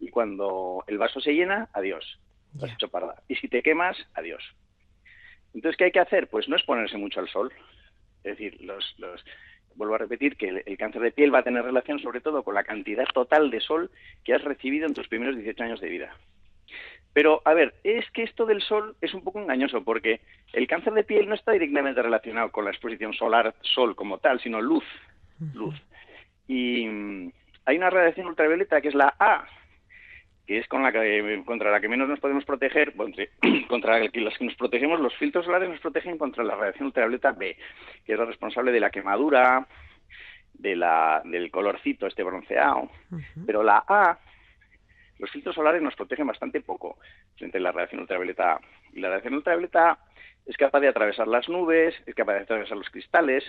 Y 0.00 0.08
cuando 0.08 0.82
el 0.86 0.96
vaso 0.96 1.20
se 1.20 1.34
llena, 1.34 1.68
adiós, 1.74 2.18
has 2.62 2.72
hecho 2.72 2.88
parda. 2.88 3.22
Y 3.28 3.34
si 3.34 3.48
te 3.48 3.62
quemas, 3.62 3.98
adiós. 4.14 4.42
Entonces, 5.52 5.76
¿qué 5.76 5.84
hay 5.84 5.92
que 5.92 6.00
hacer? 6.00 6.28
Pues 6.28 6.48
no 6.48 6.56
es 6.56 6.62
ponerse 6.62 6.96
mucho 6.96 7.20
al 7.20 7.28
sol. 7.28 7.52
Es 8.24 8.38
decir, 8.38 8.58
los, 8.62 8.94
los, 8.96 9.22
vuelvo 9.74 9.96
a 9.96 9.98
repetir 9.98 10.38
que 10.38 10.48
el, 10.48 10.62
el 10.64 10.78
cáncer 10.78 11.02
de 11.02 11.12
piel 11.12 11.34
va 11.34 11.40
a 11.40 11.44
tener 11.44 11.62
relación 11.62 11.98
sobre 11.98 12.22
todo 12.22 12.42
con 12.42 12.54
la 12.54 12.64
cantidad 12.64 13.04
total 13.12 13.50
de 13.50 13.60
sol 13.60 13.90
que 14.24 14.32
has 14.32 14.42
recibido 14.42 14.86
en 14.86 14.94
tus 14.94 15.08
primeros 15.08 15.36
18 15.36 15.62
años 15.62 15.80
de 15.82 15.90
vida. 15.90 16.16
Pero, 17.18 17.42
a 17.44 17.52
ver, 17.52 17.74
es 17.82 18.08
que 18.12 18.22
esto 18.22 18.46
del 18.46 18.62
sol 18.62 18.94
es 19.00 19.12
un 19.12 19.24
poco 19.24 19.40
engañoso 19.40 19.82
porque 19.82 20.20
el 20.52 20.68
cáncer 20.68 20.92
de 20.92 21.02
piel 21.02 21.28
no 21.28 21.34
está 21.34 21.50
directamente 21.50 22.00
relacionado 22.00 22.52
con 22.52 22.64
la 22.64 22.70
exposición 22.70 23.12
solar, 23.12 23.56
sol 23.60 23.96
como 23.96 24.18
tal, 24.18 24.38
sino 24.38 24.60
luz, 24.60 24.84
luz. 25.52 25.74
Y 26.46 26.86
mm, 26.86 27.32
hay 27.64 27.76
una 27.76 27.90
radiación 27.90 28.28
ultravioleta 28.28 28.80
que 28.80 28.86
es 28.86 28.94
la 28.94 29.16
A, 29.18 29.48
que 30.46 30.58
es 30.58 30.68
con 30.68 30.84
la 30.84 30.92
que, 30.92 31.42
contra 31.44 31.72
la 31.72 31.80
que 31.80 31.88
menos 31.88 32.08
nos 32.08 32.20
podemos 32.20 32.44
proteger, 32.44 32.94
contra 33.68 33.98
la 33.98 34.08
que 34.08 34.20
las 34.20 34.38
que 34.38 34.44
nos 34.44 34.54
protegemos, 34.54 35.00
los 35.00 35.16
filtros 35.16 35.44
solares 35.44 35.68
nos 35.68 35.80
protegen 35.80 36.18
contra 36.18 36.44
la 36.44 36.54
radiación 36.54 36.86
ultravioleta 36.86 37.32
B, 37.32 37.56
que 38.06 38.12
es 38.12 38.18
la 38.20 38.26
responsable 38.26 38.70
de 38.70 38.78
la 38.78 38.90
quemadura, 38.90 39.66
de 40.54 40.76
la, 40.76 41.20
del 41.24 41.50
colorcito 41.50 42.06
este 42.06 42.22
bronceado. 42.22 42.88
Pero 43.44 43.64
la 43.64 43.82
A, 43.88 44.20
los 45.18 45.30
filtros 45.30 45.54
solares 45.54 45.82
nos 45.82 45.94
protegen 45.96 46.26
bastante 46.26 46.60
poco 46.60 46.98
frente 47.36 47.58
a 47.58 47.60
la 47.60 47.72
radiación 47.72 48.00
ultravioleta 48.00 48.52
A. 48.54 48.60
Y 48.92 49.00
la 49.00 49.08
radiación 49.08 49.34
ultravioleta 49.34 49.90
A 49.90 49.98
es 50.46 50.56
capaz 50.56 50.80
de 50.80 50.88
atravesar 50.88 51.26
las 51.28 51.48
nubes, 51.48 51.94
es 52.06 52.14
capaz 52.14 52.34
de 52.34 52.40
atravesar 52.40 52.76
los 52.76 52.88
cristales, 52.90 53.44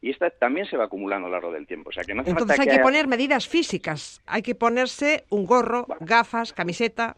y 0.00 0.10
esta 0.10 0.28
también 0.30 0.66
se 0.66 0.76
va 0.76 0.84
acumulando 0.84 1.26
a 1.26 1.30
lo 1.30 1.36
largo 1.36 1.52
del 1.52 1.66
tiempo. 1.66 1.88
O 1.88 1.92
sea, 1.92 2.04
que 2.04 2.14
no 2.14 2.20
hace 2.20 2.30
Entonces 2.30 2.56
falta 2.56 2.62
hay 2.62 2.68
que 2.68 2.80
haya- 2.80 2.82
poner 2.82 3.08
medidas 3.08 3.48
físicas. 3.48 4.22
Hay 4.26 4.42
que 4.42 4.54
ponerse 4.54 5.24
un 5.30 5.46
gorro, 5.46 5.86
gafas, 6.00 6.52
camiseta. 6.52 7.16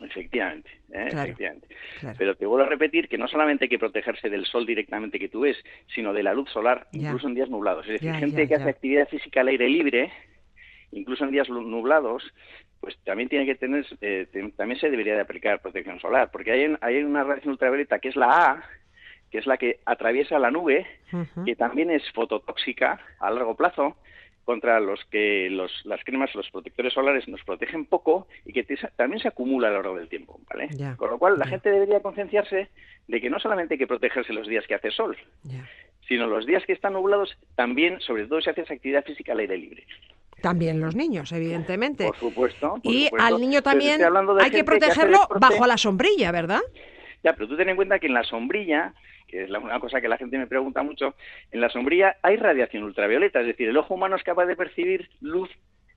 Efectivamente, 0.00 0.70
¿eh? 0.92 1.06
Claro, 1.10 1.22
efectivamente. 1.22 1.68
claro. 2.00 2.16
Pero 2.18 2.34
te 2.36 2.46
vuelvo 2.46 2.66
a 2.66 2.68
repetir 2.68 3.08
que 3.08 3.18
no 3.18 3.26
solamente 3.26 3.64
hay 3.64 3.68
que 3.68 3.78
protegerse 3.80 4.30
del 4.30 4.46
sol 4.46 4.64
directamente 4.66 5.18
que 5.18 5.28
tú 5.28 5.40
ves, 5.40 5.56
sino 5.94 6.12
de 6.12 6.22
la 6.22 6.34
luz 6.34 6.50
solar, 6.50 6.86
Ya. 6.92 7.08
incluso 7.08 7.26
en 7.28 7.34
días 7.34 7.48
nublados. 7.50 7.84
Es 7.86 7.92
decir, 7.94 8.12
Ya, 8.12 8.18
gente 8.18 8.42
ya, 8.42 8.48
que 8.48 8.54
hace 8.56 8.70
actividad 8.70 9.08
física 9.08 9.40
al 9.40 9.48
aire 9.48 9.68
libre, 9.68 10.12
incluso 10.92 11.24
en 11.24 11.32
días 11.32 11.48
nublados, 11.48 12.22
pues 12.80 12.96
también 13.04 13.28
tiene 13.28 13.44
que 13.46 13.54
tener, 13.56 13.84
eh, 14.00 14.26
también 14.56 14.78
se 14.80 14.90
debería 14.90 15.14
de 15.14 15.20
aplicar 15.22 15.60
protección 15.60 15.98
solar, 16.00 16.30
porque 16.30 16.52
hay, 16.52 16.76
hay 16.80 17.02
una 17.02 17.24
radiación 17.24 17.52
ultravioleta 17.52 17.98
que 17.98 18.08
es 18.08 18.16
la 18.16 18.50
A, 18.52 18.64
que 19.30 19.38
es 19.38 19.46
la 19.46 19.56
que 19.58 19.80
atraviesa 19.84 20.38
la 20.38 20.50
nube, 20.50 20.86
que 21.44 21.56
también 21.56 21.90
es 21.90 22.02
fototóxica 22.12 23.00
a 23.20 23.30
largo 23.30 23.56
plazo, 23.56 23.96
contra 24.44 24.80
los 24.80 25.04
que 25.10 25.50
los, 25.50 25.70
las 25.84 26.02
cremas, 26.04 26.34
los 26.34 26.50
protectores 26.50 26.94
solares 26.94 27.28
nos 27.28 27.44
protegen 27.44 27.84
poco 27.84 28.28
y 28.46 28.54
que 28.54 28.64
te- 28.64 28.78
también 28.96 29.20
se 29.20 29.28
acumula 29.28 29.68
a 29.68 29.72
lo 29.72 29.82
largo 29.82 29.98
del 29.98 30.08
tiempo, 30.08 30.40
¿vale? 30.48 30.68
Con 30.96 31.10
lo 31.10 31.18
cual 31.18 31.38
la 31.38 31.44
gente 31.50 31.70
debería 31.70 32.00
concienciarse 32.00 32.68
de 33.06 33.20
que 33.20 33.28
no 33.28 33.38
solamente 33.40 33.74
hay 33.74 33.78
que 33.78 33.86
protegerse 33.86 34.32
los 34.32 34.48
días 34.48 34.66
que 34.66 34.74
hace 34.74 34.90
sol, 34.90 35.18
sino 36.06 36.26
los 36.26 36.46
días 36.46 36.64
que 36.64 36.72
están 36.72 36.94
nublados 36.94 37.36
también, 37.56 38.00
sobre 38.00 38.26
todo 38.26 38.40
si 38.40 38.48
haces 38.48 38.70
actividad 38.70 39.04
física 39.04 39.32
al 39.32 39.40
aire 39.40 39.58
libre. 39.58 39.84
También 40.42 40.80
los 40.80 40.94
niños, 40.94 41.32
evidentemente. 41.32 42.04
Por 42.06 42.16
supuesto. 42.16 42.80
por 42.82 42.92
y 42.92 43.04
supuesto. 43.04 43.26
al 43.26 43.40
niño 43.40 43.62
también 43.62 44.00
hay 44.40 44.50
que 44.50 44.64
protegerlo 44.64 45.18
bajo 45.40 45.66
la 45.66 45.76
sombrilla, 45.76 46.30
¿verdad? 46.32 46.60
Ya, 47.24 47.32
pero 47.32 47.48
tú 47.48 47.56
ten 47.56 47.68
en 47.68 47.76
cuenta 47.76 47.98
que 47.98 48.06
en 48.06 48.14
la 48.14 48.22
sombrilla, 48.22 48.94
que 49.26 49.44
es 49.44 49.50
la, 49.50 49.58
una 49.58 49.80
cosa 49.80 50.00
que 50.00 50.08
la 50.08 50.16
gente 50.16 50.38
me 50.38 50.46
pregunta 50.46 50.82
mucho, 50.82 51.14
en 51.50 51.60
la 51.60 51.68
sombrilla 51.68 52.16
hay 52.22 52.36
radiación 52.36 52.84
ultravioleta, 52.84 53.40
es 53.40 53.46
decir, 53.48 53.68
el 53.68 53.76
ojo 53.76 53.94
humano 53.94 54.14
es 54.14 54.22
capaz 54.22 54.46
de 54.46 54.54
percibir 54.54 55.10
luz 55.20 55.50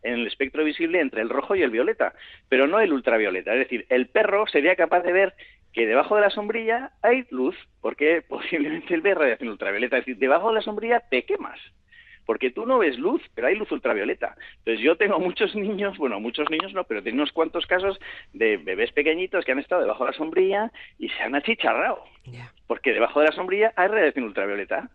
en 0.03 0.15
el 0.15 0.27
espectro 0.27 0.63
visible 0.63 0.99
entre 0.99 1.21
el 1.21 1.29
rojo 1.29 1.55
y 1.55 1.61
el 1.61 1.69
violeta, 1.69 2.13
pero 2.49 2.67
no 2.67 2.79
el 2.79 2.93
ultravioleta. 2.93 3.53
Es 3.53 3.59
decir, 3.59 3.85
el 3.89 4.07
perro 4.07 4.47
sería 4.47 4.75
capaz 4.75 5.01
de 5.01 5.13
ver 5.13 5.33
que 5.73 5.85
debajo 5.85 6.15
de 6.15 6.21
la 6.21 6.29
sombrilla 6.29 6.91
hay 7.01 7.25
luz, 7.29 7.55
porque 7.81 8.21
posiblemente 8.27 8.93
él 8.93 9.01
ve 9.01 9.13
radiación 9.13 9.49
ultravioleta. 9.49 9.97
Es 9.97 10.05
decir, 10.05 10.17
debajo 10.17 10.49
de 10.49 10.55
la 10.55 10.61
sombrilla 10.61 11.01
te 11.01 11.23
quemas. 11.23 11.59
Porque 12.25 12.51
tú 12.51 12.65
no 12.65 12.77
ves 12.79 12.97
luz, 12.97 13.21
pero 13.33 13.47
hay 13.47 13.55
luz 13.55 13.71
ultravioleta. 13.71 14.35
Entonces 14.59 14.83
yo 14.83 14.95
tengo 14.95 15.19
muchos 15.19 15.55
niños, 15.55 15.97
bueno, 15.97 16.19
muchos 16.19 16.49
niños 16.49 16.73
no, 16.73 16.83
pero 16.83 17.01
tengo 17.01 17.15
unos 17.15 17.31
cuantos 17.31 17.65
casos 17.65 17.99
de 18.33 18.57
bebés 18.57 18.91
pequeñitos 18.91 19.43
que 19.45 19.51
han 19.51 19.59
estado 19.59 19.81
debajo 19.81 20.05
de 20.05 20.11
la 20.11 20.17
sombrilla 20.17 20.71
y 20.99 21.09
se 21.09 21.23
han 21.23 21.35
achicharrado 21.35 22.03
porque 22.67 22.93
debajo 22.93 23.19
de 23.19 23.27
la 23.27 23.31
sombrilla 23.33 23.73
hay 23.75 23.87
radiación 23.87 24.25
ultravioleta. 24.25 24.89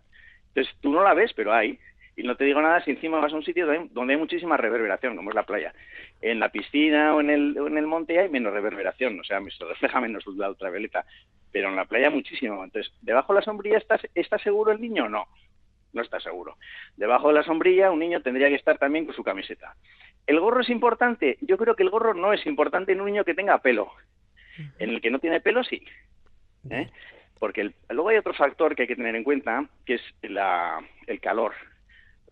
Entonces 0.48 0.74
tú 0.80 0.92
no 0.92 1.02
la 1.02 1.14
ves, 1.14 1.32
pero 1.34 1.52
hay. 1.52 1.78
Y 2.16 2.22
no 2.22 2.34
te 2.34 2.44
digo 2.44 2.62
nada 2.62 2.82
si 2.82 2.92
encima 2.92 3.20
vas 3.20 3.32
a 3.32 3.36
un 3.36 3.44
sitio 3.44 3.66
donde 3.90 4.14
hay 4.14 4.18
muchísima 4.18 4.56
reverberación, 4.56 5.14
como 5.14 5.30
es 5.30 5.36
la 5.36 5.42
playa. 5.42 5.74
En 6.22 6.40
la 6.40 6.48
piscina 6.48 7.14
o 7.14 7.20
en 7.20 7.28
el, 7.28 7.56
en 7.58 7.76
el 7.76 7.86
monte 7.86 8.18
hay 8.18 8.30
menos 8.30 8.54
reverberación, 8.54 9.20
o 9.20 9.24
sea, 9.24 9.40
se 9.40 9.64
refleja 9.66 10.00
menos 10.00 10.24
la 10.26 10.48
ultravioleta. 10.48 11.04
Pero 11.52 11.68
en 11.68 11.76
la 11.76 11.84
playa 11.84 12.08
muchísimo. 12.08 12.64
Entonces, 12.64 12.90
¿debajo 13.02 13.34
de 13.34 13.40
la 13.40 13.44
sombrilla 13.44 13.76
está, 13.76 14.00
está 14.14 14.38
seguro 14.38 14.72
el 14.72 14.80
niño 14.80 15.04
o 15.04 15.08
no? 15.10 15.26
No 15.92 16.02
está 16.02 16.20
seguro. 16.20 16.56
Debajo 16.96 17.28
de 17.28 17.34
la 17.34 17.42
sombrilla 17.42 17.90
un 17.90 18.00
niño 18.00 18.20
tendría 18.22 18.48
que 18.48 18.54
estar 18.54 18.78
también 18.78 19.06
con 19.06 19.14
su 19.14 19.24
camiseta. 19.24 19.74
¿El 20.26 20.40
gorro 20.40 20.60
es 20.60 20.70
importante? 20.70 21.38
Yo 21.40 21.56
creo 21.56 21.76
que 21.76 21.84
el 21.84 21.90
gorro 21.90 22.14
no 22.14 22.32
es 22.32 22.44
importante 22.46 22.92
en 22.92 23.00
un 23.00 23.06
niño 23.06 23.24
que 23.24 23.34
tenga 23.34 23.58
pelo. 23.58 23.92
En 24.78 24.90
el 24.90 25.00
que 25.00 25.10
no 25.10 25.18
tiene 25.18 25.40
pelo, 25.40 25.62
sí. 25.62 25.82
¿eh? 26.70 26.90
Porque 27.38 27.72
luego 27.90 28.08
hay 28.08 28.16
otro 28.16 28.34
factor 28.34 28.74
que 28.74 28.82
hay 28.82 28.88
que 28.88 28.96
tener 28.96 29.14
en 29.14 29.24
cuenta, 29.24 29.68
que 29.84 29.94
es 29.94 30.02
el 30.22 31.20
calor. 31.20 31.52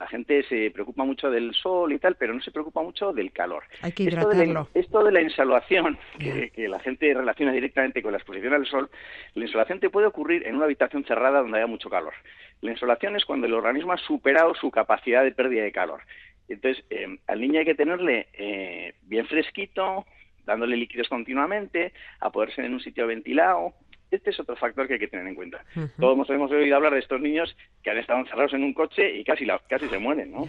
La 0.00 0.08
gente 0.08 0.42
se 0.48 0.70
preocupa 0.72 1.04
mucho 1.04 1.30
del 1.30 1.54
sol 1.54 1.92
y 1.92 1.98
tal, 1.98 2.16
pero 2.16 2.34
no 2.34 2.40
se 2.40 2.50
preocupa 2.50 2.82
mucho 2.82 3.12
del 3.12 3.30
calor. 3.30 3.62
Hay 3.80 3.92
que 3.92 4.02
hidratarlo. 4.04 4.68
Esto 4.74 5.04
de 5.04 5.12
la, 5.12 5.20
insolación, 5.20 5.96
que, 6.18 6.50
que, 6.50 6.68
la 6.68 6.80
gente 6.80 7.14
relaciona 7.14 7.52
directamente 7.52 8.02
con 8.02 8.10
la 8.10 8.18
exposición 8.18 8.54
al 8.54 8.66
sol, 8.66 8.90
la 9.34 9.44
insolación 9.44 9.78
te 9.78 9.90
puede 9.90 10.08
ocurrir 10.08 10.46
en 10.46 10.56
una 10.56 10.64
habitación 10.64 11.04
cerrada 11.04 11.40
donde 11.40 11.58
haya 11.58 11.68
mucho 11.68 11.88
calor. 11.88 12.14
La 12.60 12.72
insolación 12.72 13.16
es 13.16 13.24
cuando 13.24 13.46
el 13.46 13.54
organismo 13.54 13.92
ha 13.92 13.98
superado 13.98 14.54
su 14.54 14.70
capacidad 14.70 15.22
de 15.22 15.32
pérdida 15.32 15.64
de 15.64 15.72
calor. 15.72 16.02
Entonces, 16.48 16.84
eh, 16.90 17.18
al 17.26 17.40
niño 17.40 17.60
hay 17.60 17.64
que 17.64 17.74
tenerle 17.74 18.28
eh, 18.34 18.94
bien 19.02 19.26
fresquito, 19.26 20.04
dándole 20.44 20.76
líquidos 20.76 21.08
continuamente, 21.08 21.92
a 22.20 22.30
poder 22.30 22.54
ser 22.54 22.66
en 22.66 22.74
un 22.74 22.80
sitio 22.80 23.06
ventilado, 23.06 23.74
este 24.14 24.30
es 24.30 24.40
otro 24.40 24.56
factor 24.56 24.86
que 24.86 24.94
hay 24.94 24.98
que 24.98 25.08
tener 25.08 25.26
en 25.26 25.34
cuenta. 25.34 25.64
Todos 25.98 26.30
hemos 26.30 26.50
oído 26.50 26.76
hablar 26.76 26.92
de 26.92 27.00
estos 27.00 27.20
niños 27.20 27.56
que 27.82 27.90
han 27.90 27.98
estado 27.98 28.20
encerrados 28.20 28.52
en 28.54 28.62
un 28.62 28.72
coche 28.72 29.16
y 29.16 29.24
casi, 29.24 29.46
casi 29.68 29.88
se 29.88 29.98
mueren, 29.98 30.30
¿no? 30.30 30.46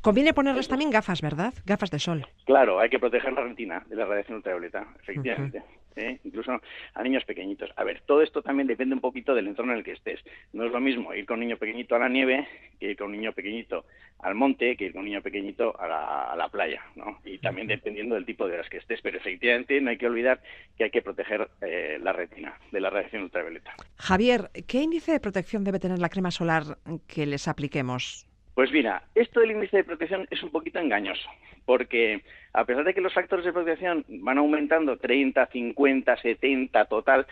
Conviene 0.00 0.32
ponerles 0.32 0.68
también 0.68 0.90
gafas, 0.90 1.20
¿verdad? 1.20 1.52
Gafas 1.66 1.90
de 1.90 1.98
sol. 1.98 2.26
Claro, 2.44 2.80
hay 2.80 2.88
que 2.88 2.98
proteger 2.98 3.32
la 3.32 3.42
retina 3.42 3.84
de 3.88 3.96
la 3.96 4.06
radiación 4.06 4.36
ultravioleta, 4.36 4.86
efectivamente. 5.00 5.62
¿Eh? 5.96 6.18
incluso 6.24 6.60
a 6.94 7.02
niños 7.02 7.24
pequeñitos. 7.24 7.70
A 7.76 7.84
ver, 7.84 8.02
todo 8.06 8.22
esto 8.22 8.42
también 8.42 8.66
depende 8.66 8.94
un 8.94 9.00
poquito 9.00 9.34
del 9.34 9.48
entorno 9.48 9.72
en 9.72 9.78
el 9.78 9.84
que 9.84 9.92
estés. 9.92 10.20
No 10.52 10.64
es 10.64 10.72
lo 10.72 10.80
mismo 10.80 11.14
ir 11.14 11.26
con 11.26 11.34
un 11.34 11.46
niño 11.46 11.56
pequeñito 11.56 11.94
a 11.94 11.98
la 11.98 12.08
nieve 12.08 12.46
que 12.78 12.90
ir 12.90 12.96
con 12.96 13.08
un 13.08 13.16
niño 13.16 13.32
pequeñito 13.32 13.84
al 14.20 14.34
monte 14.34 14.76
que 14.76 14.86
ir 14.86 14.92
con 14.92 15.00
un 15.00 15.06
niño 15.06 15.22
pequeñito 15.22 15.78
a 15.78 16.36
la, 16.36 16.48
playa, 16.48 16.82
¿no? 16.96 17.18
Y 17.24 17.38
también 17.38 17.66
dependiendo 17.66 18.14
del 18.14 18.24
tipo 18.24 18.48
de 18.48 18.56
las 18.56 18.68
que 18.70 18.78
estés, 18.78 19.00
pero 19.02 19.18
efectivamente 19.18 19.80
no 19.80 19.90
hay 19.90 19.98
que 19.98 20.06
olvidar 20.06 20.40
que 20.76 20.84
hay 20.84 20.90
que 20.90 21.02
proteger 21.02 21.48
eh, 21.60 21.98
la 22.02 22.12
retina 22.12 22.58
de 22.72 22.80
la 22.80 22.88
radiación 22.88 23.24
ultravioleta. 23.24 23.74
Javier, 23.96 24.50
¿qué 24.66 24.80
índice 24.80 25.12
de 25.12 25.20
protección 25.20 25.62
debe 25.62 25.78
tener 25.78 25.98
la 25.98 26.08
crema 26.08 26.30
solar 26.30 26.78
que 27.06 27.26
les 27.26 27.46
apliquemos? 27.48 28.27
Pues 28.58 28.72
mira, 28.72 29.04
esto 29.14 29.38
del 29.38 29.52
índice 29.52 29.76
de 29.76 29.84
protección 29.84 30.26
es 30.32 30.42
un 30.42 30.50
poquito 30.50 30.80
engañoso, 30.80 31.30
porque 31.64 32.24
a 32.52 32.64
pesar 32.64 32.82
de 32.82 32.92
que 32.92 33.00
los 33.00 33.14
factores 33.14 33.44
de 33.44 33.52
protección 33.52 34.04
van 34.08 34.38
aumentando 34.38 34.96
30, 34.96 35.46
50, 35.46 36.16
70 36.16 36.84
total, 36.86 37.24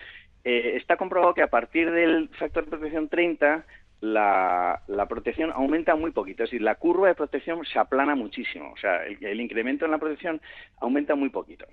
eh, 0.44 0.74
está 0.76 0.96
comprobado 0.96 1.34
que 1.34 1.42
a 1.42 1.48
partir 1.48 1.90
del 1.90 2.28
factor 2.28 2.62
de 2.62 2.70
protección 2.70 3.08
30 3.08 3.66
la, 4.02 4.80
protección 5.08 5.50
aumenta 5.50 5.96
muy 5.96 6.12
poquito, 6.12 6.44
es 6.44 6.50
decir, 6.50 6.62
la 6.62 6.76
curva 6.76 7.08
de 7.08 7.16
protección 7.16 7.64
se 7.64 7.80
aplana 7.80 8.14
muchísimo, 8.14 8.70
o 8.70 8.76
sea, 8.76 9.04
el, 9.04 9.40
incremento 9.40 9.84
en 9.84 9.90
la 9.90 9.98
protección 9.98 10.40
aumenta 10.80 11.16
muy 11.16 11.30
poquito. 11.30 11.66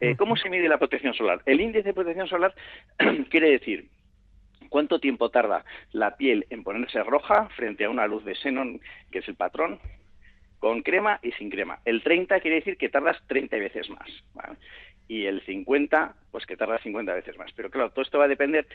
Eh, 0.00 0.16
¿Cómo 0.16 0.34
se 0.34 0.48
mide 0.48 0.66
la 0.66 0.78
protección 0.78 1.12
solar? 1.12 1.42
El 1.44 1.60
índice 1.60 1.88
de 1.88 1.92
protección 1.92 2.26
solar 2.26 2.54
quiere 3.28 3.50
decir 3.50 3.86
¿Cuánto 4.74 4.98
tiempo 4.98 5.30
tarda 5.30 5.64
la 5.92 6.16
piel 6.16 6.46
en 6.50 6.64
ponerse 6.64 7.00
roja 7.04 7.48
frente 7.50 7.84
a 7.84 7.90
una 7.90 8.08
luz 8.08 8.24
de 8.24 8.34
xenón, 8.34 8.80
que 9.12 9.20
es 9.20 9.28
el 9.28 9.36
patrón, 9.36 9.78
con 10.58 10.82
crema 10.82 11.20
y 11.22 11.30
sin 11.30 11.48
crema? 11.48 11.78
El 11.84 12.02
30 12.02 12.40
quiere 12.40 12.56
decir 12.56 12.76
que 12.76 12.88
tardas 12.88 13.16
30 13.28 13.56
veces 13.58 13.88
más. 13.88 14.10
Y 15.06 15.26
el 15.26 15.42
50, 15.42 16.16
pues 16.32 16.44
que 16.44 16.56
tardas 16.56 16.82
50 16.82 17.14
veces 17.14 17.38
más. 17.38 17.52
Pero 17.52 17.70
claro, 17.70 17.90
todo 17.90 18.02
esto 18.02 18.18
va 18.18 18.24
a 18.24 18.34
depender 18.34 18.66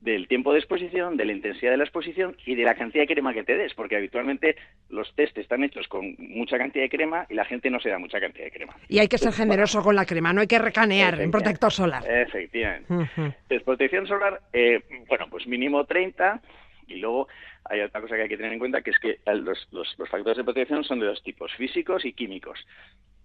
del 0.00 0.28
tiempo 0.28 0.52
de 0.52 0.58
exposición, 0.58 1.16
de 1.16 1.24
la 1.24 1.32
intensidad 1.32 1.72
de 1.72 1.78
la 1.78 1.84
exposición 1.84 2.36
y 2.44 2.54
de 2.54 2.62
la 2.62 2.74
cantidad 2.74 3.02
de 3.02 3.14
crema 3.14 3.32
que 3.32 3.42
te 3.42 3.56
des, 3.56 3.74
porque 3.74 3.96
habitualmente 3.96 4.56
los 4.88 5.12
test 5.14 5.36
están 5.38 5.64
hechos 5.64 5.88
con 5.88 6.14
mucha 6.18 6.58
cantidad 6.58 6.84
de 6.84 6.90
crema 6.90 7.26
y 7.28 7.34
la 7.34 7.44
gente 7.44 7.70
no 7.70 7.80
se 7.80 7.88
da 7.88 7.98
mucha 7.98 8.20
cantidad 8.20 8.44
de 8.44 8.52
crema. 8.52 8.76
Y 8.88 8.98
hay 8.98 9.08
que 9.08 9.18
ser 9.18 9.32
generoso 9.32 9.82
con 9.82 9.96
la 9.96 10.04
crema, 10.04 10.32
no 10.32 10.40
hay 10.40 10.46
que 10.46 10.58
recanear 10.58 11.20
en 11.20 11.30
protector 11.30 11.72
solar. 11.72 12.04
Efectivamente. 12.08 12.92
Uh 12.92 13.32
protección 13.64 14.06
solar, 14.06 14.40
eh, 14.52 14.80
bueno, 15.08 15.26
pues 15.28 15.46
mínimo 15.46 15.84
30 15.84 16.40
y 16.86 16.96
luego 16.96 17.26
hay 17.64 17.80
otra 17.80 18.00
cosa 18.00 18.14
que 18.14 18.22
hay 18.22 18.28
que 18.28 18.36
tener 18.36 18.52
en 18.52 18.58
cuenta, 18.58 18.82
que 18.82 18.90
es 18.90 18.98
que 18.98 19.18
los, 19.26 19.68
los, 19.72 19.96
factores 20.08 20.36
de 20.36 20.44
protección 20.44 20.84
son 20.84 21.00
de 21.00 21.06
dos 21.06 21.22
tipos, 21.22 21.52
físicos 21.54 22.04
y 22.04 22.12
químicos. 22.12 22.64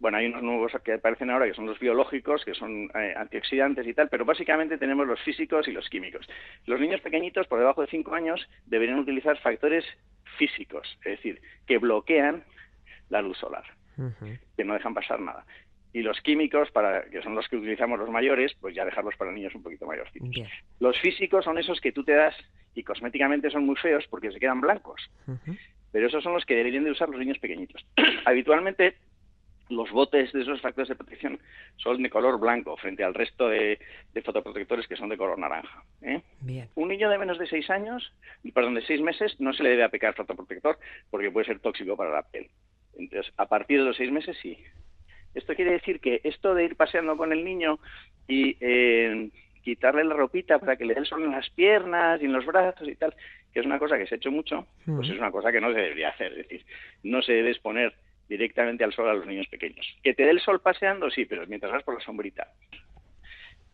Bueno, 0.01 0.17
hay 0.17 0.25
unos 0.25 0.41
nuevos 0.41 0.71
que 0.83 0.93
aparecen 0.93 1.29
ahora, 1.29 1.45
que 1.45 1.53
son 1.53 1.67
los 1.67 1.79
biológicos, 1.79 2.43
que 2.43 2.55
son 2.55 2.89
eh, 2.95 3.13
antioxidantes 3.15 3.85
y 3.85 3.93
tal, 3.93 4.09
pero 4.09 4.25
básicamente 4.25 4.79
tenemos 4.79 5.05
los 5.05 5.21
físicos 5.21 5.67
y 5.67 5.71
los 5.71 5.87
químicos. 5.89 6.27
Los 6.65 6.79
niños 6.79 7.01
pequeñitos, 7.01 7.45
por 7.45 7.59
debajo 7.59 7.81
de 7.81 7.87
5 7.87 8.15
años, 8.15 8.49
deberían 8.65 8.97
utilizar 8.97 9.37
factores 9.37 9.85
físicos, 10.39 10.97
es 11.05 11.17
decir, 11.17 11.39
que 11.67 11.77
bloquean 11.77 12.43
la 13.09 13.21
luz 13.21 13.37
solar, 13.37 13.63
que 14.57 14.63
no 14.63 14.73
dejan 14.73 14.95
pasar 14.95 15.19
nada 15.19 15.45
y 15.93 16.01
los 16.01 16.19
químicos, 16.21 16.71
para 16.71 17.03
que 17.03 17.21
son 17.21 17.35
los 17.35 17.47
que 17.47 17.57
utilizamos 17.57 17.99
los 17.99 18.09
mayores, 18.09 18.53
pues 18.59 18.73
ya 18.73 18.85
dejarlos 18.85 19.15
para 19.17 19.31
niños 19.31 19.53
un 19.55 19.63
poquito 19.63 19.85
mayores. 19.85 20.11
Los 20.79 20.97
físicos 20.99 21.43
son 21.43 21.57
esos 21.57 21.81
que 21.81 21.91
tú 21.91 22.03
te 22.03 22.13
das 22.13 22.35
y 22.73 22.83
cosméticamente 22.83 23.49
son 23.49 23.65
muy 23.65 23.75
feos 23.75 24.05
porque 24.09 24.31
se 24.31 24.39
quedan 24.39 24.61
blancos. 24.61 25.11
Pero 25.91 26.07
esos 26.07 26.23
son 26.23 26.33
los 26.33 26.45
que 26.45 26.55
deberían 26.55 26.85
de 26.85 26.91
usar 26.91 27.09
los 27.09 27.19
niños 27.19 27.39
pequeñitos. 27.39 27.85
Habitualmente 28.25 28.95
los 29.71 29.89
botes 29.91 30.31
de 30.33 30.41
esos 30.41 30.61
factores 30.61 30.89
de 30.89 30.95
protección 30.95 31.39
son 31.77 32.03
de 32.03 32.09
color 32.09 32.39
blanco 32.39 32.77
frente 32.77 33.03
al 33.03 33.13
resto 33.13 33.47
de, 33.49 33.79
fotoprotectores 34.23 34.87
que 34.87 34.95
son 34.95 35.09
de 35.09 35.17
color 35.17 35.39
naranja. 35.39 35.83
¿eh? 36.01 36.21
Un 36.75 36.89
niño 36.89 37.09
de 37.09 37.17
menos 37.17 37.39
de 37.39 37.47
seis 37.47 37.69
años, 37.69 38.13
perdón, 38.53 38.75
de 38.75 38.85
seis 38.85 39.01
meses, 39.01 39.39
no 39.39 39.53
se 39.53 39.63
le 39.63 39.69
debe 39.69 39.83
aplicar 39.83 40.13
fotoprotector 40.13 40.77
porque 41.09 41.31
puede 41.31 41.47
ser 41.47 41.59
tóxico 41.59 41.95
para 41.95 42.11
la 42.11 42.23
piel. 42.23 42.49
Entonces, 42.97 43.33
a 43.37 43.47
partir 43.47 43.79
de 43.79 43.85
los 43.85 43.97
seis 43.97 44.11
meses 44.11 44.37
sí. 44.41 44.57
Esto 45.33 45.55
quiere 45.55 45.71
decir 45.71 46.01
que 46.01 46.19
esto 46.25 46.53
de 46.53 46.65
ir 46.65 46.75
paseando 46.75 47.15
con 47.15 47.31
el 47.31 47.45
niño 47.45 47.79
y 48.27 48.57
eh, 48.59 49.29
quitarle 49.63 50.03
la 50.03 50.13
ropita 50.13 50.59
para 50.59 50.75
que 50.75 50.83
le 50.83 50.93
dé 50.93 50.99
el 50.99 51.05
sol 51.05 51.23
en 51.23 51.31
las 51.31 51.49
piernas 51.51 52.21
y 52.21 52.25
en 52.25 52.33
los 52.33 52.45
brazos 52.45 52.87
y 52.87 52.95
tal, 52.95 53.15
que 53.53 53.61
es 53.61 53.65
una 53.65 53.79
cosa 53.79 53.97
que 53.97 54.07
se 54.07 54.15
ha 54.15 54.17
hecho 54.17 54.31
mucho, 54.31 54.67
pues 54.85 55.09
es 55.09 55.17
una 55.17 55.31
cosa 55.31 55.51
que 55.51 55.61
no 55.61 55.71
se 55.71 55.79
debería 55.79 56.09
hacer. 56.09 56.33
Es 56.33 56.49
decir, 56.49 56.65
no 57.03 57.21
se 57.21 57.31
debe 57.31 57.51
exponer 57.51 57.93
directamente 58.31 58.85
al 58.85 58.93
sol 58.93 59.09
a 59.09 59.13
los 59.13 59.25
niños 59.25 59.47
pequeños. 59.47 59.85
Que 60.01 60.13
te 60.13 60.23
dé 60.23 60.31
el 60.31 60.39
sol 60.39 60.61
paseando, 60.61 61.11
sí, 61.11 61.25
pero 61.25 61.45
mientras 61.47 61.71
vas 61.71 61.83
por 61.83 61.95
la 61.95 62.01
sombrita. 62.01 62.47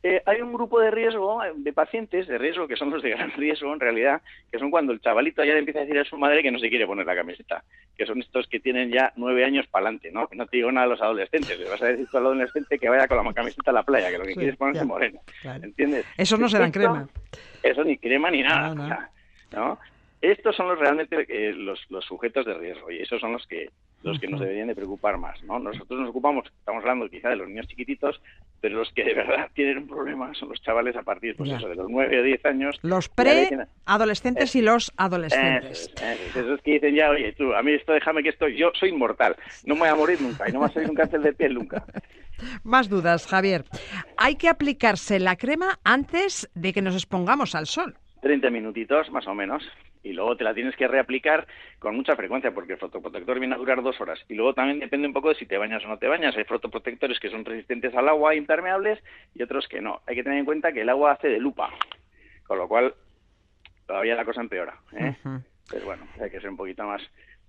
Eh, 0.02 0.22
hay 0.26 0.41
un 0.41 0.52
grupo 0.52 0.80
de 0.80 0.89
riesgo, 0.89 1.43
eh, 1.43 1.52
de 1.56 1.74
pacientes 1.74 2.28
de 2.28 2.38
riesgo, 2.39 2.67
que 2.67 2.76
son 2.76 2.89
los 2.89 3.04
de 3.04 3.12
gran 3.12 3.32
riesgo 3.38 3.72
en 3.72 3.80
realidad, 3.80 4.22
que 4.52 4.58
son 4.58 4.72
cuando 4.72 4.93
el 4.93 5.00
chavalito 5.00 5.43
ya 5.43 5.54
le 5.54 5.60
empieza 5.60 5.80
a 5.80 5.82
decir 5.84 6.00
a 6.00 6.06
su 6.06 6.17
madre 6.17 6.41
que 6.41 6.52
no 6.52 6.58
se 6.58 6.70
quiere 6.70 6.88
poner 6.88 7.06
la 7.06 7.15
camiseta, 7.15 7.63
que 7.96 8.08
son 8.08 8.20
estos 8.20 8.48
que 8.48 8.60
tienen 8.60 8.89
ya 8.89 9.13
nueve 9.15 9.46
años 9.46 9.67
para 9.67 9.86
adelante, 9.86 10.12
¿no? 10.12 10.28
Que 10.28 10.36
no 10.36 10.48
te 10.48 10.58
digo 10.58 10.72
nada 10.72 10.86
a 10.88 10.89
los 10.89 11.02
adolescentes, 11.02 11.60
le 11.60 11.70
vas 11.70 11.82
a 11.82 11.88
decir 11.88 12.08
al 12.13 12.26
adolescente 12.26 12.80
que 12.80 12.89
vaya 12.89 13.08
con 13.08 13.24
la 13.24 13.34
camiseta 13.34 13.70
a 13.70 13.76
la 13.76 13.84
playa, 13.84 14.10
que 14.10 14.17
lo 14.17 14.26
que 14.26 14.34
quiere 14.34 14.50
es 14.50 14.58
ponerse 14.58 14.86
moreno, 14.86 15.20
¿entiendes? 15.43 16.06
Eso 16.17 16.38
no 16.38 16.50
se 16.50 16.58
dan 16.58 16.72
crema. 16.72 17.08
Eso 17.62 17.84
ni 17.84 17.98
crema 17.98 18.32
ni 18.32 18.41
nada, 18.41 19.12
¿no? 19.52 19.80
Estos 20.22 20.56
son 20.56 20.70
los 20.70 20.80
realmente 20.80 21.26
eh, 21.30 21.54
los, 21.54 21.80
los, 21.89 22.04
sujetos 22.06 22.46
de 22.46 22.56
riesgo 22.56 22.89
y 22.89 23.00
esos 23.00 23.22
son 23.22 23.34
los 23.34 23.46
que 23.46 23.70
los 24.03 24.19
que 24.19 24.27
nos 24.27 24.39
deberían 24.39 24.67
de 24.67 24.75
preocupar 24.75 25.17
más, 25.17 25.41
¿no? 25.43 25.60
Nosotros 25.60 25.99
nos 25.99 26.10
ocupamos, 26.10 26.45
estamos 26.45 26.81
hablando 26.81 27.10
quizá 27.10 27.29
de 27.29 27.36
los 27.36 27.47
niños 27.47 27.67
chiquititos, 27.67 28.21
pero 28.62 28.77
los 28.77 28.91
que 28.93 29.03
de 29.03 29.13
verdad 29.13 29.49
tienen 29.53 29.79
un 29.79 29.88
problema 29.88 30.33
son 30.36 30.49
los 30.49 30.62
chavales 30.62 30.95
a 30.95 31.03
partir 31.03 31.36
pues 31.36 31.51
eso, 31.51 31.67
de 31.67 31.75
los 31.75 31.89
9 31.89 32.19
o 32.19 32.23
10 32.23 32.45
años. 32.45 32.79
Los 32.81 33.10
pre-adolescentes 33.10 34.55
y 34.55 34.62
los 34.62 34.93
adolescentes. 34.97 35.91
esos 36.36 36.62
que 36.62 36.73
dicen 36.73 36.95
ya, 36.95 37.10
oye, 37.10 37.33
tú, 37.33 37.53
a 37.53 37.63
mí 37.63 37.73
esto 37.73 37.93
déjame 37.93 38.23
que 38.23 38.29
estoy, 38.29 38.57
yo 38.57 38.71
soy 38.79 38.89
inmortal, 38.89 39.36
no 39.65 39.75
me 39.75 39.81
voy 39.81 39.89
a 39.89 39.95
morir 39.95 40.21
nunca 40.21 40.47
y 40.47 40.53
no 40.53 40.60
me 40.60 40.65
va 40.65 40.67
a 40.67 40.73
salir 40.73 40.89
un 40.89 40.95
cáncer 40.95 41.21
de 41.21 41.33
piel 41.33 41.55
nunca. 41.55 41.83
Más 42.63 42.88
dudas, 42.88 43.25
Javier. 43.25 43.65
Hay 44.15 44.36
que 44.36 44.47
aplicarse 44.47 45.19
la 45.19 45.38
crema 45.38 45.79
antes 45.83 46.49
de 46.53 46.71
que 46.71 46.83
nos 46.83 46.93
expongamos 46.93 47.55
al 47.55 47.65
sol. 47.65 47.95
30 48.21 48.49
minutitos, 48.51 49.10
más 49.12 49.27
o 49.27 49.33
menos 49.33 49.63
y 50.03 50.13
luego 50.13 50.36
te 50.38 50.43
la 50.43 50.53
tienes 50.53 50.75
que 50.75 50.88
reaplicar 50.88 51.47
con 51.79 51.95
mucha 51.95 52.15
frecuencia 52.15 52.53
porque 52.53 52.73
el 52.73 52.79
fotoprotector 52.79 53.39
viene 53.39 53.55
a 53.55 53.57
durar 53.57 53.81
dos 53.81 53.99
horas 53.99 54.19
y 54.29 54.36
luego 54.36 54.53
también 54.53 54.79
depende 54.79 55.07
un 55.07 55.13
poco 55.13 55.29
de 55.29 55.36
si 55.36 55.45
te 55.45 55.57
bañas 55.57 55.83
o 55.86 55.88
no 55.88 55.97
te 55.97 56.07
bañas. 56.07 56.36
Hay 56.38 56.43
fotoprotectores 56.43 57.19
que 57.19 57.29
son 57.29 57.45
resistentes 57.45 57.93
al 57.95 58.10
agua, 58.10 58.36
impermeables 58.36 58.99
y 59.36 59.43
otros 59.43 59.67
que 59.67 59.81
no. 59.81 60.01
Hay 60.07 60.15
que 60.15 60.23
tener 60.23 60.39
en 60.39 60.45
cuenta 60.45 60.71
que 60.71 60.81
el 60.81 60.89
agua 60.89 61.13
hace 61.13 61.27
de 61.27 61.39
lupa, 61.39 61.69
con 62.45 62.57
lo 62.57 62.67
cual 62.67 62.93
todavía 63.86 64.15
la 64.15 64.25
cosa 64.25 64.41
empeora. 64.41 64.75
¿eh? 64.93 65.15
Pero 65.69 65.86
bueno, 65.86 66.07
hay 66.21 66.29
que 66.29 66.39
ser 66.39 66.49
un 66.49 66.57
poquito 66.57 66.83
más, 66.83 67.01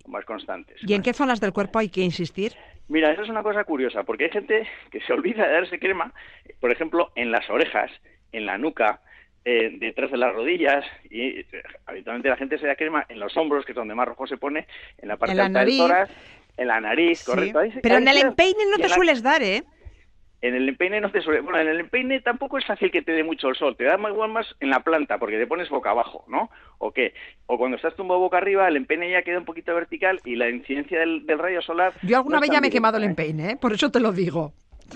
más 0.07 0.25
constantes. 0.25 0.77
¿Y 0.81 0.93
en 0.93 1.01
qué 1.01 1.13
zonas 1.13 1.39
del 1.39 1.53
cuerpo 1.53 1.79
hay 1.79 1.89
que 1.89 2.01
insistir? 2.01 2.53
Mira, 2.87 3.11
eso 3.11 3.21
es 3.21 3.29
una 3.29 3.43
cosa 3.43 3.63
curiosa, 3.65 4.03
porque 4.03 4.25
hay 4.25 4.31
gente 4.31 4.67
que 4.89 4.99
se 5.01 5.13
olvida 5.13 5.47
de 5.47 5.53
darse 5.53 5.79
crema, 5.79 6.11
por 6.59 6.71
ejemplo, 6.71 7.11
en 7.15 7.31
las 7.31 7.47
orejas, 7.49 7.91
en 8.31 8.47
la 8.47 8.57
nuca, 8.57 9.01
eh, 9.45 9.77
detrás 9.79 10.11
de 10.11 10.17
las 10.17 10.33
rodillas 10.33 10.85
y 11.09 11.39
eh, 11.39 11.45
habitualmente 11.85 12.29
la 12.29 12.37
gente 12.37 12.57
se 12.59 12.67
da 12.67 12.75
crema 12.75 13.05
en 13.09 13.19
los 13.19 13.35
hombros, 13.37 13.65
que 13.65 13.71
es 13.71 13.75
donde 13.75 13.95
más 13.95 14.07
rojo 14.07 14.27
se 14.27 14.37
pone, 14.37 14.67
en 14.97 15.07
la 15.07 15.17
parte 15.17 15.31
En 15.31 15.37
la 15.37 15.45
alta 15.45 15.59
del 15.59 15.67
nariz. 15.67 15.77
tórax, 15.79 16.11
en 16.57 16.67
la 16.67 16.81
nariz, 16.81 17.19
Sí. 17.19 17.25
correcto. 17.25 17.59
Ahí 17.59 17.73
Pero 17.81 17.95
ahí 17.95 18.01
en 18.01 18.07
el 18.07 18.17
empeine 18.17 18.65
no 18.69 18.77
te 18.77 18.89
la- 18.89 18.95
sueles 18.95 19.23
dar, 19.23 19.41
¿eh? 19.41 19.63
En 20.41 20.55
el 20.55 20.69
empeine 20.69 21.01
no 21.01 21.11
te 21.11 21.21
suele... 21.21 21.41
Bueno, 21.41 21.59
en 21.59 21.67
el 21.67 21.81
empeine 21.81 22.21
tampoco 22.21 22.57
es 22.57 22.65
fácil 22.65 22.91
que 22.91 23.01
te 23.01 23.11
dé 23.11 23.25
mucho 23.25 23.49
el 23.49 23.55
sol. 23.57 23.75
Te 23.75 23.83
da 23.83 23.97
más- 23.97 24.13
igual 24.13 24.31
más 24.31 24.47
en 24.61 24.69
la 24.69 24.79
planta, 24.79 25.17
porque 25.17 25.37
te 25.37 25.45
pones 25.47 25.67
boca 25.67 25.89
abajo, 25.89 26.23
¿no? 26.29 26.49
¿O 26.77 26.91
qué? 26.93 27.13
O 27.45 27.57
cuando 27.57 27.75
estás 27.75 27.93
tumbado 27.97 28.21
boca 28.21 28.37
arriba, 28.37 28.65
el 28.69 28.77
empeine 28.77 29.11
ya 29.11 29.21
queda 29.21 29.37
un 29.39 29.43
poquito 29.43 29.75
vertical 29.75 30.21
y 30.23 30.37
la 30.37 30.49
incidencia 30.49 30.97
del, 31.01 31.25
del 31.25 31.39
rayo 31.39 31.61
solar... 31.61 31.91
Yo 32.03 32.15
alguna 32.17 32.37
no 32.37 32.41
vez 32.41 32.51
ya 32.51 32.61
me 32.61 32.67
he 32.67 32.71
quemado 32.71 32.97
el 32.97 33.03
¿eh? 33.03 33.07
empeine, 33.07 33.51
¿eh? 33.51 33.57
Por 33.59 33.73
eso 33.73 33.91
te 33.91 33.99
lo 33.99 34.13
digo. 34.13 34.53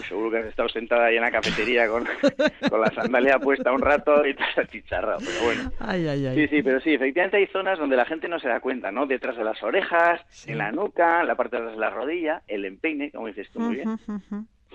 Seguro 0.07 0.31
que 0.31 0.37
has 0.37 0.45
estado 0.45 0.69
sentada 0.69 1.05
ahí 1.05 1.15
en 1.15 1.21
la 1.21 1.31
cafetería 1.31 1.87
con, 1.87 2.05
con 2.69 2.81
la 2.81 2.91
sandalia 2.91 3.39
puesta 3.39 3.71
un 3.71 3.81
rato 3.81 4.25
y 4.25 4.33
te 4.33 4.43
has 4.43 4.57
achicharrado, 4.57 5.19
pero 5.19 5.43
bueno. 5.43 5.71
Ay, 5.79 6.07
ay, 6.07 6.25
ay. 6.27 6.35
Sí, 6.35 6.47
sí, 6.47 6.63
pero 6.63 6.79
sí, 6.81 6.93
efectivamente 6.93 7.37
hay 7.37 7.47
zonas 7.47 7.79
donde 7.79 7.95
la 7.95 8.05
gente 8.05 8.27
no 8.27 8.39
se 8.39 8.47
da 8.47 8.59
cuenta, 8.59 8.91
¿no? 8.91 9.05
Detrás 9.05 9.37
de 9.37 9.43
las 9.43 9.61
orejas, 9.63 10.21
en 10.47 10.57
la 10.57 10.71
nuca, 10.71 11.21
en 11.21 11.27
la 11.27 11.35
parte 11.35 11.55
de 11.55 11.63
atrás 11.63 11.75
de 11.75 11.81
la 11.81 11.89
rodilla, 11.89 12.41
el 12.47 12.65
empeine, 12.65 13.11
como 13.11 13.27
dices 13.27 13.49
tú 13.51 13.59
muy 13.59 13.75
bien. 13.75 13.97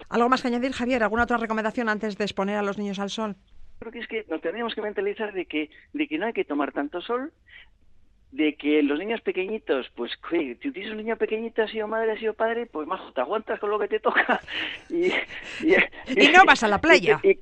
¿Algo 0.08 0.28
más 0.28 0.42
que 0.42 0.48
añadir, 0.48 0.72
Javier? 0.72 1.02
¿Alguna 1.02 1.24
otra 1.24 1.36
recomendación 1.36 1.88
antes 1.88 2.16
de 2.16 2.24
exponer 2.24 2.56
a 2.56 2.62
los 2.62 2.78
niños 2.78 2.98
al 2.98 3.10
sol? 3.10 3.36
Creo 3.78 3.92
que 3.92 3.98
es 4.00 4.08
que 4.08 4.24
nos 4.28 4.40
tendríamos 4.40 4.74
que 4.74 4.82
mentalizar 4.82 5.32
de 5.32 5.46
que, 5.46 5.70
de 5.92 6.08
que 6.08 6.18
no 6.18 6.26
hay 6.26 6.32
que 6.32 6.44
tomar 6.44 6.72
tanto 6.72 7.00
sol, 7.00 7.32
de 8.30 8.54
que 8.54 8.82
los 8.82 8.98
niños 8.98 9.20
pequeñitos, 9.22 9.86
pues, 9.94 10.12
si 10.30 10.54
tienes 10.54 10.90
un 10.90 10.98
niño 10.98 11.16
pequeñito, 11.16 11.62
has 11.62 11.70
sido 11.70 11.88
madre, 11.88 12.12
has 12.12 12.18
sido 12.18 12.34
padre, 12.34 12.66
pues 12.66 12.86
más 12.86 13.00
te 13.14 13.20
aguantas 13.20 13.58
con 13.58 13.70
lo 13.70 13.78
que 13.78 13.88
te 13.88 14.00
toca 14.00 14.40
y... 14.90 15.06
Y, 15.66 15.74
Y 16.08 16.28
no 16.28 16.44
vas 16.44 16.62
a 16.62 16.68
la 16.68 16.78
playa. 16.78 17.20
Y, 17.22 17.34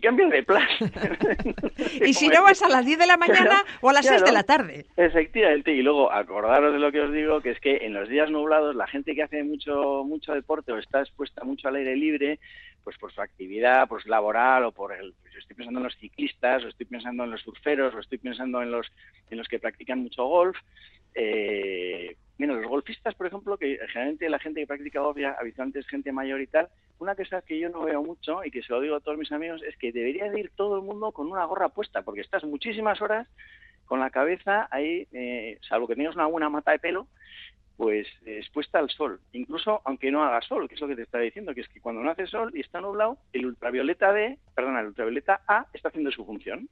cambias 0.00 0.30
de 0.30 0.42
plan. 0.42 0.66
Y 2.04 2.14
si 2.14 2.28
no 2.28 2.42
vas 2.42 2.62
a 2.62 2.68
las 2.68 2.84
10 2.86 2.98
de 2.98 3.06
la 3.06 3.16
mañana 3.16 3.34
Claro, 3.44 3.78
o 3.80 3.90
a 3.90 3.92
las 3.92 4.06
6 4.06 4.16
de 4.16 4.22
claro. 4.22 4.34
la 4.34 4.42
tarde. 4.42 4.86
Efectivamente, 4.96 5.72
y 5.72 5.82
luego 5.82 6.10
acordaros 6.10 6.72
de 6.72 6.78
lo 6.78 6.90
que 6.90 7.00
os 7.00 7.12
digo, 7.12 7.40
que 7.40 7.50
es 7.50 7.60
que 7.60 7.78
en 7.82 7.94
los 7.94 8.08
días 8.08 8.30
nublados 8.30 8.74
la 8.74 8.86
gente 8.86 9.14
que 9.14 9.22
hace 9.22 9.42
mucho 9.42 10.04
mucho 10.04 10.32
deporte 10.32 10.72
o 10.72 10.78
está 10.78 11.00
expuesta 11.00 11.44
mucho 11.44 11.68
al 11.68 11.76
aire 11.76 11.96
libre, 11.96 12.38
pues 12.84 12.98
por 12.98 13.12
su 13.12 13.20
actividad 13.20 13.88
pues 13.88 14.06
laboral 14.06 14.64
o 14.64 14.72
por 14.72 14.92
el 14.92 15.14
pues, 15.22 15.34
estoy 15.36 15.56
pensando 15.56 15.80
en 15.80 15.84
los 15.84 15.96
ciclistas, 15.96 16.62
o 16.62 16.68
estoy 16.68 16.86
pensando 16.86 17.24
en 17.24 17.30
los 17.30 17.40
surferos, 17.40 17.94
o 17.94 17.98
estoy 17.98 18.18
pensando 18.18 18.62
en 18.62 18.70
los 18.70 18.86
en 19.30 19.38
los 19.38 19.48
que 19.48 19.58
practican 19.58 20.00
mucho 20.00 20.24
golf, 20.26 20.56
eh, 21.14 22.16
mira, 22.38 22.54
los 22.54 22.66
golfistas, 22.66 23.14
por 23.14 23.26
ejemplo, 23.26 23.56
que 23.56 23.78
generalmente 23.88 24.28
la 24.28 24.38
gente 24.38 24.60
que 24.60 24.66
practica 24.66 25.00
golf 25.00 25.18
ya 25.18 25.36
habitualmente 25.38 25.78
es 25.78 25.86
gente 25.86 26.12
mayor 26.12 26.40
y 26.40 26.46
tal, 26.46 26.68
una 26.98 27.14
cosa 27.14 27.42
que 27.42 27.58
yo 27.58 27.68
no 27.68 27.84
veo 27.84 28.02
mucho 28.02 28.44
y 28.44 28.50
que 28.50 28.62
se 28.62 28.72
lo 28.72 28.80
digo 28.80 28.96
a 28.96 29.00
todos 29.00 29.18
mis 29.18 29.32
amigos 29.32 29.62
es 29.62 29.76
que 29.76 29.92
debería 29.92 30.30
de 30.30 30.40
ir 30.40 30.50
todo 30.54 30.76
el 30.76 30.82
mundo 30.82 31.12
con 31.12 31.30
una 31.30 31.44
gorra 31.44 31.68
puesta, 31.68 32.02
porque 32.02 32.20
estás 32.20 32.44
muchísimas 32.44 33.00
horas 33.00 33.28
con 33.86 34.00
la 34.00 34.10
cabeza 34.10 34.66
ahí, 34.70 35.06
eh, 35.12 35.58
salvo 35.68 35.86
que 35.86 35.94
tengas 35.94 36.14
una 36.14 36.26
buena 36.26 36.48
mata 36.48 36.72
de 36.72 36.78
pelo, 36.78 37.06
pues 37.76 38.06
expuesta 38.24 38.78
al 38.78 38.90
sol, 38.90 39.20
incluso 39.32 39.80
aunque 39.84 40.10
no 40.10 40.22
haga 40.22 40.40
sol, 40.42 40.68
que 40.68 40.74
es 40.74 40.80
lo 40.80 40.88
que 40.88 40.96
te 40.96 41.02
estaba 41.02 41.24
diciendo, 41.24 41.54
que 41.54 41.62
es 41.62 41.68
que 41.68 41.80
cuando 41.80 42.02
no 42.02 42.10
hace 42.10 42.26
sol 42.26 42.52
y 42.54 42.60
está 42.60 42.80
nublado, 42.80 43.18
el 43.32 43.46
ultravioleta 43.46 44.12
D, 44.12 44.38
perdona, 44.54 44.80
el 44.80 44.88
ultravioleta 44.88 45.40
A 45.48 45.66
está 45.72 45.88
haciendo 45.88 46.10
su 46.10 46.24
función. 46.24 46.68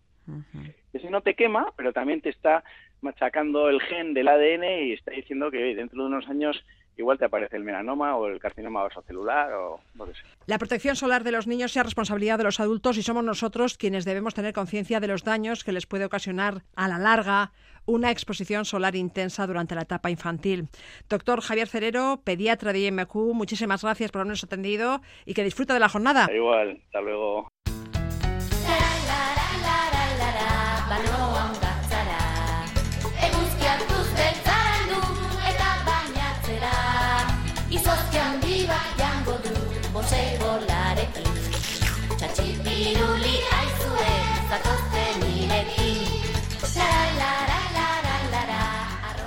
Si 0.92 1.08
no 1.08 1.20
te 1.20 1.34
quema, 1.34 1.72
pero 1.76 1.92
también 1.92 2.20
te 2.20 2.28
está 2.28 2.62
machacando 3.00 3.68
el 3.68 3.80
gen 3.80 4.14
del 4.14 4.28
ADN 4.28 4.64
y 4.86 4.92
está 4.92 5.10
diciendo 5.10 5.50
que 5.50 5.74
dentro 5.74 6.02
de 6.02 6.08
unos 6.08 6.28
años 6.28 6.64
igual 6.96 7.18
te 7.18 7.24
aparece 7.24 7.56
el 7.56 7.64
melanoma 7.64 8.16
o 8.16 8.28
el 8.28 8.38
carcinoma 8.38 8.82
vasocelular 8.82 9.52
o 9.54 9.80
lo 9.94 10.06
que 10.06 10.14
sea. 10.14 10.24
La 10.46 10.58
protección 10.58 10.94
solar 10.94 11.24
de 11.24 11.32
los 11.32 11.46
niños 11.46 11.72
sea 11.72 11.82
responsabilidad 11.82 12.38
de 12.38 12.44
los 12.44 12.60
adultos 12.60 12.98
y 12.98 13.02
somos 13.02 13.24
nosotros 13.24 13.76
quienes 13.76 14.04
debemos 14.04 14.34
tener 14.34 14.52
conciencia 14.52 15.00
de 15.00 15.08
los 15.08 15.24
daños 15.24 15.64
que 15.64 15.72
les 15.72 15.86
puede 15.86 16.04
ocasionar 16.04 16.62
a 16.76 16.88
la 16.88 16.98
larga 16.98 17.52
una 17.86 18.10
exposición 18.10 18.64
solar 18.64 18.96
intensa 18.96 19.46
durante 19.46 19.74
la 19.74 19.82
etapa 19.82 20.10
infantil. 20.10 20.68
Doctor 21.08 21.40
Javier 21.40 21.68
Cerero, 21.68 22.20
pediatra 22.24 22.72
de 22.72 22.80
IMQ, 22.80 23.14
muchísimas 23.34 23.82
gracias 23.82 24.10
por 24.10 24.20
habernos 24.20 24.44
atendido 24.44 25.00
y 25.26 25.34
que 25.34 25.44
disfruta 25.44 25.74
de 25.74 25.80
la 25.80 25.88
jornada. 25.88 26.28
Igual, 26.32 26.80
hasta 26.86 27.00
luego. 27.00 27.51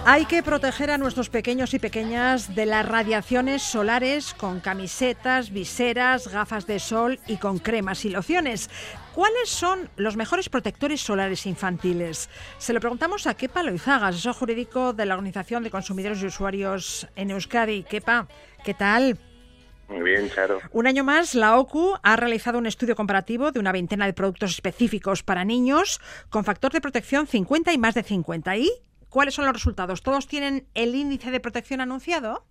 Hay 0.08 0.28
que 0.28 0.44
proteger 0.44 0.92
a 0.92 1.00
nuestros 1.00 1.32
pequeños 1.32 1.74
y 1.74 1.80
pequeñas 1.80 2.54
de 2.54 2.68
las 2.68 2.88
radiaciones 2.88 3.64
solares 3.64 4.36
con 4.36 4.60
camisetas, 4.60 5.50
viseras, 5.50 6.28
gafas 6.28 6.68
de 6.68 6.78
sol 6.78 7.20
y 7.26 7.38
con 7.38 7.58
cremas 7.58 8.06
y 8.06 8.12
lociones. 8.12 8.70
¿Cuáles 9.16 9.50
son 9.50 9.90
los 9.96 10.16
mejores 10.16 10.48
protectores 10.48 11.02
solares 11.02 11.48
infantiles? 11.48 12.30
Se 12.60 12.72
lo 12.72 12.82
preguntamos 12.82 13.26
a 13.26 13.34
Kepa 13.34 13.64
Loizaga, 13.64 14.10
asesor 14.10 14.36
jurídico 14.36 14.94
de 14.94 15.08
la 15.08 15.16
Organización 15.16 15.64
de 15.64 15.72
Consumidores 15.72 16.22
y 16.22 16.28
Usuarios 16.28 17.08
en 17.16 17.32
Euskadi. 17.32 17.82
Kepa, 17.82 18.28
¿qué 18.64 18.76
tal? 18.76 19.18
Muy 19.90 20.04
bien, 20.04 20.30
claro. 20.30 20.60
Un 20.72 20.86
año 20.86 21.04
más, 21.04 21.34
la 21.34 21.58
OCU 21.58 21.96
ha 22.04 22.16
realizado 22.16 22.60
un 22.60 22.68
estudio 22.68 22.96
comparativo 22.96 23.52
de 23.52 23.60
una 23.60 23.72
veintena 23.72 24.06
de 24.06 24.14
productos 24.14 24.52
específicos 24.52 25.24
para 25.24 25.46
niños 25.46 26.00
con 26.30 26.44
factor 26.44 26.72
de 26.72 26.82
protección 26.82 27.26
50 27.26 27.74
y 27.74 27.80
más 27.80 27.96
de 27.96 28.04
50. 28.04 28.56
¿Y 28.58 28.70
cuáles 29.16 29.34
son 29.34 29.46
los 29.46 29.54
resultados? 29.54 30.04
¿Todos 30.04 30.28
tienen 30.28 30.68
el 30.74 30.94
índice 30.94 31.32
de 31.32 31.40
protección 31.40 31.80
anunciado? 31.80 32.44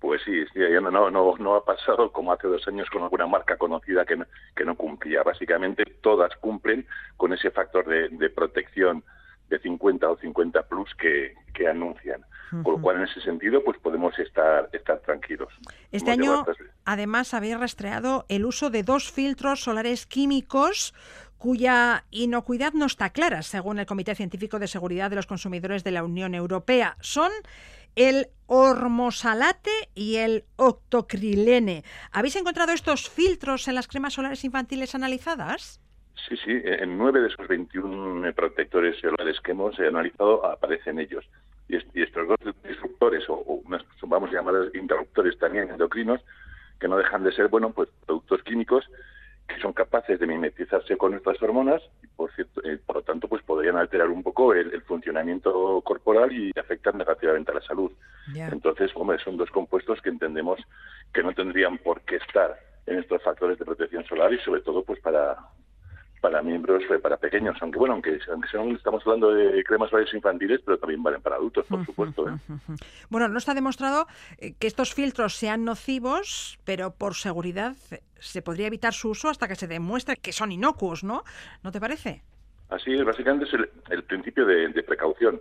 Pues 0.00 0.20
sí, 0.22 0.44
sí, 0.52 0.60
no, 0.82 1.10
no, 1.10 1.54
ha 1.54 1.64
pasado 1.64 2.12
como 2.12 2.30
hace 2.30 2.46
dos 2.46 2.68
años 2.68 2.90
con 2.90 3.02
alguna 3.02 3.26
marca 3.26 3.56
conocida 3.56 4.04
que 4.04 4.18
no, 4.18 4.26
que 4.54 4.66
no 4.66 4.74
cumplía. 4.74 5.22
Básicamente 5.22 5.82
todas 6.02 6.36
cumplen 6.36 6.86
con 7.16 7.32
ese 7.32 7.50
factor 7.50 7.86
de, 7.88 8.10
de 8.10 8.28
protección 8.28 9.02
de 9.48 9.60
50 9.60 10.10
o 10.10 10.18
50 10.18 10.62
plus 10.64 10.94
que, 10.96 11.32
que 11.54 11.66
anuncian. 11.66 12.22
Con 12.50 12.74
lo 12.74 12.82
cual, 12.82 12.96
en 12.96 13.04
ese 13.04 13.20
sentido, 13.20 13.62
pues 13.64 13.78
podemos 13.78 14.18
estar, 14.18 14.68
estar 14.72 14.98
tranquilos. 15.00 15.52
Este 15.92 16.12
Hemos 16.12 16.28
año, 16.28 16.46
además, 16.84 17.32
habéis 17.32 17.58
rastreado 17.58 18.26
el 18.28 18.44
uso 18.44 18.70
de 18.70 18.82
dos 18.82 19.12
filtros 19.12 19.62
solares 19.62 20.04
químicos 20.04 20.92
cuya 21.40 22.04
inocuidad 22.10 22.74
no 22.74 22.84
está 22.84 23.10
clara, 23.10 23.40
según 23.40 23.78
el 23.78 23.86
Comité 23.86 24.14
Científico 24.14 24.58
de 24.58 24.68
Seguridad 24.68 25.08
de 25.08 25.16
los 25.16 25.26
Consumidores 25.26 25.82
de 25.84 25.90
la 25.90 26.04
Unión 26.04 26.34
Europea. 26.34 26.98
Son 27.00 27.32
el 27.96 28.26
ormosalate 28.46 29.70
y 29.94 30.16
el 30.16 30.44
octocrilene. 30.56 31.82
¿Habéis 32.12 32.36
encontrado 32.36 32.72
estos 32.72 33.08
filtros 33.08 33.68
en 33.68 33.74
las 33.74 33.88
cremas 33.88 34.12
solares 34.12 34.44
infantiles 34.44 34.94
analizadas? 34.94 35.80
Sí, 36.28 36.36
sí, 36.44 36.52
en 36.62 36.98
nueve 36.98 37.22
de 37.22 37.28
esos 37.28 37.48
21 37.48 38.34
protectores 38.34 39.00
solares 39.00 39.40
que 39.40 39.52
hemos 39.52 39.78
analizado 39.80 40.44
aparecen 40.44 40.98
ellos. 41.00 41.24
Y, 41.68 41.76
est- 41.76 41.88
y 41.96 42.02
estos 42.02 42.28
dos 42.28 42.36
disruptores, 42.68 43.24
o, 43.28 43.62
vamos 44.02 44.28
a 44.28 44.32
llamar 44.34 44.54
interruptores 44.74 45.38
también 45.38 45.70
endocrinos, 45.70 46.20
que 46.78 46.86
no 46.86 46.98
dejan 46.98 47.24
de 47.24 47.32
ser, 47.32 47.48
bueno, 47.48 47.70
pues 47.72 47.88
productos 48.04 48.42
químicos 48.42 48.84
que 49.52 49.60
son 49.60 49.72
capaces 49.72 50.18
de 50.18 50.26
mimetizarse 50.26 50.96
con 50.96 51.12
nuestras 51.12 51.42
hormonas 51.42 51.82
y, 52.02 52.06
por 52.06 52.32
cierto, 52.32 52.62
eh, 52.64 52.78
por 52.84 52.96
lo 52.96 53.02
tanto, 53.02 53.28
pues 53.28 53.42
podrían 53.42 53.76
alterar 53.76 54.08
un 54.08 54.22
poco 54.22 54.54
el, 54.54 54.72
el 54.72 54.82
funcionamiento 54.82 55.80
corporal 55.82 56.32
y 56.32 56.50
afectar 56.58 56.94
negativamente 56.94 57.50
a 57.50 57.54
la 57.54 57.62
salud. 57.62 57.90
Entonces, 58.34 58.90
hombre, 58.94 59.18
son 59.18 59.36
dos 59.36 59.50
compuestos 59.50 60.00
que 60.02 60.10
entendemos 60.10 60.60
que 61.12 61.22
no 61.22 61.32
tendrían 61.32 61.78
por 61.78 62.02
qué 62.02 62.16
estar 62.16 62.56
en 62.86 62.98
estos 62.98 63.22
factores 63.22 63.58
de 63.58 63.64
protección 63.64 64.04
solar 64.04 64.32
y 64.32 64.38
sobre 64.38 64.62
todo 64.62 64.82
pues 64.84 65.00
para 65.00 65.36
para 66.20 66.42
miembros, 66.42 66.82
eh, 66.90 66.98
para 66.98 67.16
pequeños, 67.16 67.56
aunque 67.60 67.78
bueno, 67.78 67.94
aunque, 67.94 68.18
aunque 68.30 68.48
son- 68.48 68.72
estamos 68.76 69.02
hablando 69.06 69.32
de 69.32 69.64
cremas 69.64 69.90
solares 69.90 70.12
infantiles, 70.12 70.60
pero 70.64 70.78
también 70.78 71.02
valen 71.02 71.22
para 71.22 71.36
adultos, 71.36 71.66
por 71.66 71.84
supuesto. 71.84 72.28
¿eh? 72.28 72.32
Bueno, 73.08 73.28
no 73.28 73.38
está 73.38 73.54
demostrado 73.54 74.06
eh, 74.38 74.54
que 74.58 74.66
estos 74.66 74.92
filtros 74.94 75.34
sean 75.34 75.64
nocivos, 75.64 76.58
pero 76.64 76.90
por 76.92 77.14
seguridad 77.14 77.74
se 78.18 78.42
podría 78.42 78.66
evitar 78.66 78.92
su 78.92 79.10
uso 79.10 79.28
hasta 79.30 79.48
que 79.48 79.56
se 79.56 79.66
demuestre 79.66 80.16
que 80.16 80.32
son 80.32 80.52
inocuos, 80.52 81.02
¿no? 81.04 81.24
¿No 81.62 81.72
te 81.72 81.80
parece? 81.80 82.22
Así 82.68 82.92
es, 82.94 83.04
básicamente 83.04 83.46
es 83.46 83.54
el, 83.54 83.70
el 83.90 84.04
principio 84.04 84.44
de, 84.46 84.68
de 84.68 84.82
precaución. 84.82 85.40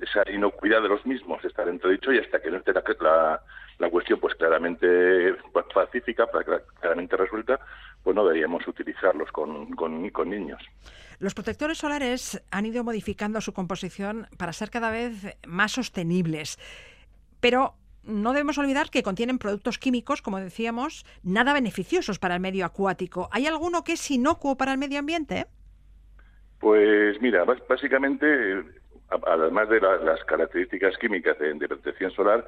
Esa 0.00 0.22
inocuidad 0.30 0.80
de 0.80 0.88
los 0.88 1.04
mismos 1.04 1.44
está 1.44 1.62
entredicho 1.64 2.12
y 2.12 2.18
hasta 2.18 2.40
que 2.40 2.50
no 2.50 2.56
esté 2.56 2.72
la, 2.72 2.82
la, 3.00 3.42
la 3.78 3.90
cuestión 3.90 4.18
pues 4.18 4.34
claramente 4.36 5.34
pacífica, 5.74 6.26
cla- 6.30 6.62
claramente 6.80 7.16
resuelta, 7.18 7.60
pues 8.02 8.16
no 8.16 8.24
deberíamos 8.24 8.66
utilizarlos 8.66 9.30
con, 9.32 9.70
con, 9.72 10.08
con 10.10 10.30
niños. 10.30 10.62
Los 11.18 11.34
protectores 11.34 11.78
solares 11.78 12.42
han 12.50 12.66
ido 12.66 12.82
modificando 12.82 13.40
su 13.40 13.52
composición 13.52 14.26
para 14.38 14.52
ser 14.52 14.70
cada 14.70 14.90
vez 14.90 15.36
más 15.46 15.72
sostenibles, 15.72 16.58
pero 17.40 17.74
no 18.02 18.32
debemos 18.32 18.58
olvidar 18.58 18.90
que 18.90 19.02
contienen 19.02 19.38
productos 19.38 19.78
químicos, 19.78 20.22
como 20.22 20.38
decíamos, 20.38 21.04
nada 21.22 21.52
beneficiosos 21.52 22.18
para 22.18 22.34
el 22.34 22.40
medio 22.40 22.64
acuático. 22.64 23.28
¿Hay 23.32 23.46
alguno 23.46 23.84
que 23.84 23.92
es 23.92 24.10
inocuo 24.10 24.56
para 24.56 24.72
el 24.72 24.78
medio 24.78 24.98
ambiente? 24.98 25.46
Pues 26.58 27.20
mira, 27.20 27.44
básicamente, 27.44 28.64
además 29.26 29.68
de 29.68 29.80
las 29.80 30.24
características 30.24 30.96
químicas 30.98 31.38
de, 31.38 31.68
protección 31.68 32.10
solar, 32.12 32.44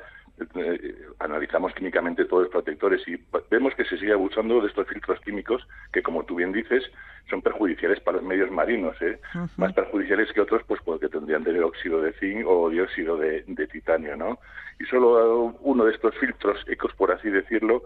eh, 0.55 0.97
analizamos 1.19 1.73
químicamente 1.75 2.25
todos 2.25 2.45
los 2.45 2.53
protectores 2.53 3.07
y 3.07 3.19
vemos 3.51 3.75
que 3.75 3.85
se 3.85 3.99
sigue 3.99 4.13
abusando 4.13 4.61
de 4.61 4.69
estos 4.69 4.87
filtros 4.89 5.21
químicos 5.21 5.67
que, 5.93 6.03
como 6.03 6.25
tú 6.25 6.37
bien 6.37 6.53
dices, 6.53 6.85
son 7.29 7.43
perjudiciales 7.43 8.01
para 8.01 8.19
los 8.19 8.27
medios 8.27 8.51
marinos, 8.51 9.01
¿eh? 9.03 9.21
más 9.57 9.73
perjudiciales 9.73 10.33
que 10.33 10.41
otros, 10.41 10.63
pues 10.67 10.81
porque 10.85 11.09
tendrían 11.09 11.45
tener 11.45 11.63
óxido 11.63 12.01
de 12.01 12.13
zinc 12.15 12.47
o 12.47 12.71
dióxido 12.71 13.17
de, 13.17 13.45
de 13.47 13.67
titanio, 13.67 14.17
¿no? 14.17 14.39
Y 14.81 14.85
solo 14.85 15.55
uno 15.61 15.85
de 15.85 15.93
estos 15.93 16.17
filtros 16.19 16.65
ecos, 16.67 16.93
por 16.95 17.13
así 17.13 17.31
decirlo, 17.31 17.83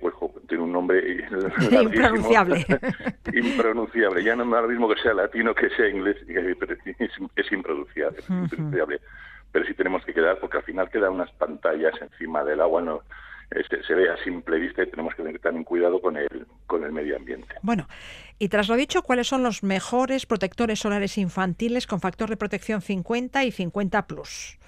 pues 0.00 0.14
tiene 0.48 0.64
un 0.64 0.72
nombre 0.72 1.18
impronunciable. 1.82 2.66
impronunciable. 3.32 4.24
Ya 4.24 4.34
no 4.34 4.44
es 4.44 4.62
lo 4.62 4.68
mismo 4.68 4.88
que 4.88 5.00
sea 5.00 5.14
latino 5.14 5.54
que 5.54 5.68
sea 5.70 5.88
inglés, 5.88 6.16
es, 6.28 7.52
impronunciable. 7.52 8.22
Pero 9.52 9.66
sí 9.66 9.74
tenemos 9.74 10.04
que 10.04 10.14
quedar, 10.14 10.38
porque 10.38 10.58
al 10.58 10.62
final 10.62 10.88
quedan 10.88 11.12
unas 11.12 11.30
pantallas 11.32 11.92
encima 12.00 12.44
del 12.44 12.60
agua, 12.60 12.80
no 12.80 13.02
se, 13.86 13.94
ve 13.94 14.10
a 14.10 14.16
simple 14.18 14.58
vista 14.58 14.82
y 14.82 14.90
tenemos 14.90 15.14
que 15.14 15.22
tener 15.22 15.40
también 15.40 15.64
cuidado 15.64 16.00
con 16.00 16.16
el, 16.16 16.46
con 16.66 16.84
el 16.84 16.92
medio 16.92 17.16
ambiente. 17.16 17.54
Bueno, 17.62 17.88
y 18.38 18.48
tras 18.48 18.68
lo 18.68 18.76
dicho, 18.76 19.02
¿cuáles 19.02 19.26
son 19.26 19.42
los 19.42 19.62
mejores 19.62 20.26
protectores 20.26 20.78
solares 20.78 21.18
infantiles 21.18 21.86
con 21.86 22.00
factor 22.00 22.30
de 22.30 22.36
protección 22.36 22.80
50 22.80 23.44
y 23.44 23.50
50 23.50 24.06
plus? 24.06 24.58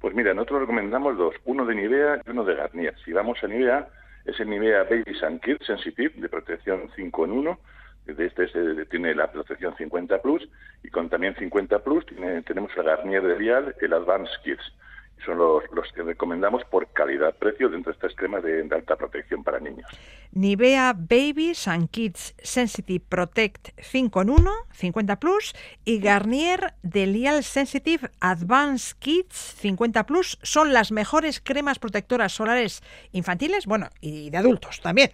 Pues 0.00 0.14
mira, 0.14 0.34
nosotros 0.34 0.60
recomendamos 0.60 1.16
dos, 1.16 1.34
uno 1.44 1.66
de 1.66 1.74
Nivea 1.74 2.22
y 2.26 2.30
uno 2.30 2.44
de 2.44 2.54
Garnier. 2.54 2.94
Si 3.04 3.12
vamos 3.12 3.38
a 3.42 3.48
Nivea, 3.48 3.88
es 4.26 4.38
el 4.40 4.50
Nivea 4.50 4.84
Baby 4.84 5.14
Sun 5.18 5.38
Kids 5.38 5.66
Sensitive 5.66 6.12
de 6.16 6.28
protección 6.28 6.90
5 6.94 7.24
en 7.24 7.30
1. 7.32 7.60
De 8.06 8.26
este 8.26 8.86
tiene 8.86 9.14
la 9.14 9.32
protección 9.32 9.76
50 9.76 10.22
Plus 10.22 10.48
y 10.82 10.90
con 10.90 11.08
también 11.08 11.34
50 11.36 11.80
Plus 11.80 12.04
tenemos 12.46 12.70
el 12.76 12.84
Garnier 12.84 13.22
de 13.22 13.34
Vial, 13.34 13.74
el 13.80 13.92
Advanced 13.92 14.40
Kids 14.44 14.62
son 15.24 15.38
los, 15.38 15.64
los 15.72 15.90
que 15.92 16.02
recomendamos 16.02 16.64
por 16.64 16.88
calidad-precio 16.88 17.68
dentro 17.68 17.92
de 17.92 17.96
estas 17.96 18.14
cremas 18.14 18.42
de, 18.42 18.68
alta 18.70 18.96
protección 18.96 19.42
para 19.42 19.58
niños. 19.58 19.86
Nivea 20.32 20.94
Baby 20.96 21.54
Sun 21.54 21.88
Kids 21.88 22.34
Sensitive 22.42 23.04
Protect 23.08 23.68
5 23.80 24.22
en 24.22 24.30
1, 24.30 24.52
50 24.72 25.18
Plus, 25.18 25.54
y 25.84 26.00
Garnier 26.00 26.74
Delial 26.82 27.42
Sensitive 27.42 28.10
Advanced 28.20 28.98
Kids 28.98 29.34
50 29.34 30.06
Plus 30.06 30.38
son 30.42 30.72
las 30.72 30.92
mejores 30.92 31.40
cremas 31.40 31.78
protectoras 31.78 32.32
solares 32.32 32.82
infantiles, 33.12 33.66
bueno, 33.66 33.88
y 34.00 34.30
de 34.30 34.38
adultos 34.38 34.80
también. 34.80 35.10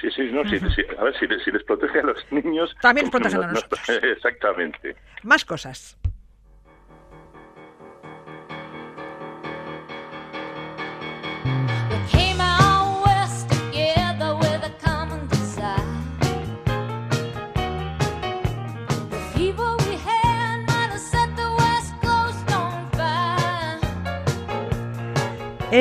Sí, 0.00 0.10
sí, 0.14 0.30
no, 0.32 0.48
sí, 0.48 0.56
a 0.96 1.04
ver, 1.04 1.14
si, 1.18 1.26
si, 1.44 1.50
les 1.50 1.64
protege 1.64 1.98
a 1.98 2.02
los 2.02 2.32
niños... 2.32 2.74
También 2.80 3.10
pues, 3.10 3.20
protegen 3.20 3.44
a 3.44 3.52
nosotros. 3.52 3.80
exactamente. 4.02 4.96
Más 5.24 5.44
cosas. 5.44 5.98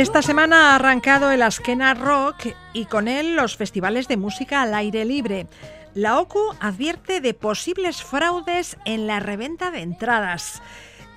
Esta 0.01 0.23
semana 0.23 0.71
ha 0.71 0.75
arrancado 0.77 1.29
el 1.29 1.43
Askena 1.43 1.93
Rock 1.93 2.55
y 2.73 2.85
con 2.85 3.07
él 3.07 3.35
los 3.35 3.55
festivales 3.55 4.07
de 4.07 4.17
música 4.17 4.63
al 4.63 4.73
aire 4.73 5.05
libre. 5.05 5.45
La 5.93 6.19
OCU 6.19 6.55
advierte 6.59 7.21
de 7.21 7.35
posibles 7.35 8.01
fraudes 8.01 8.79
en 8.85 9.05
la 9.05 9.19
reventa 9.19 9.69
de 9.69 9.81
entradas. 9.81 10.63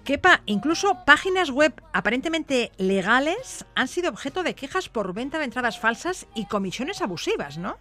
Kepa, 0.05 0.43
incluso 0.45 0.99
páginas 1.07 1.51
web 1.51 1.73
aparentemente 1.95 2.73
legales 2.77 3.65
han 3.75 3.89
sido 3.89 4.11
objeto 4.11 4.43
de 4.43 4.55
quejas 4.55 4.91
por 4.91 5.15
venta 5.15 5.39
de 5.39 5.45
entradas 5.45 5.81
falsas 5.81 6.29
y 6.35 6.45
comisiones 6.45 7.01
abusivas, 7.01 7.57
¿no? 7.57 7.79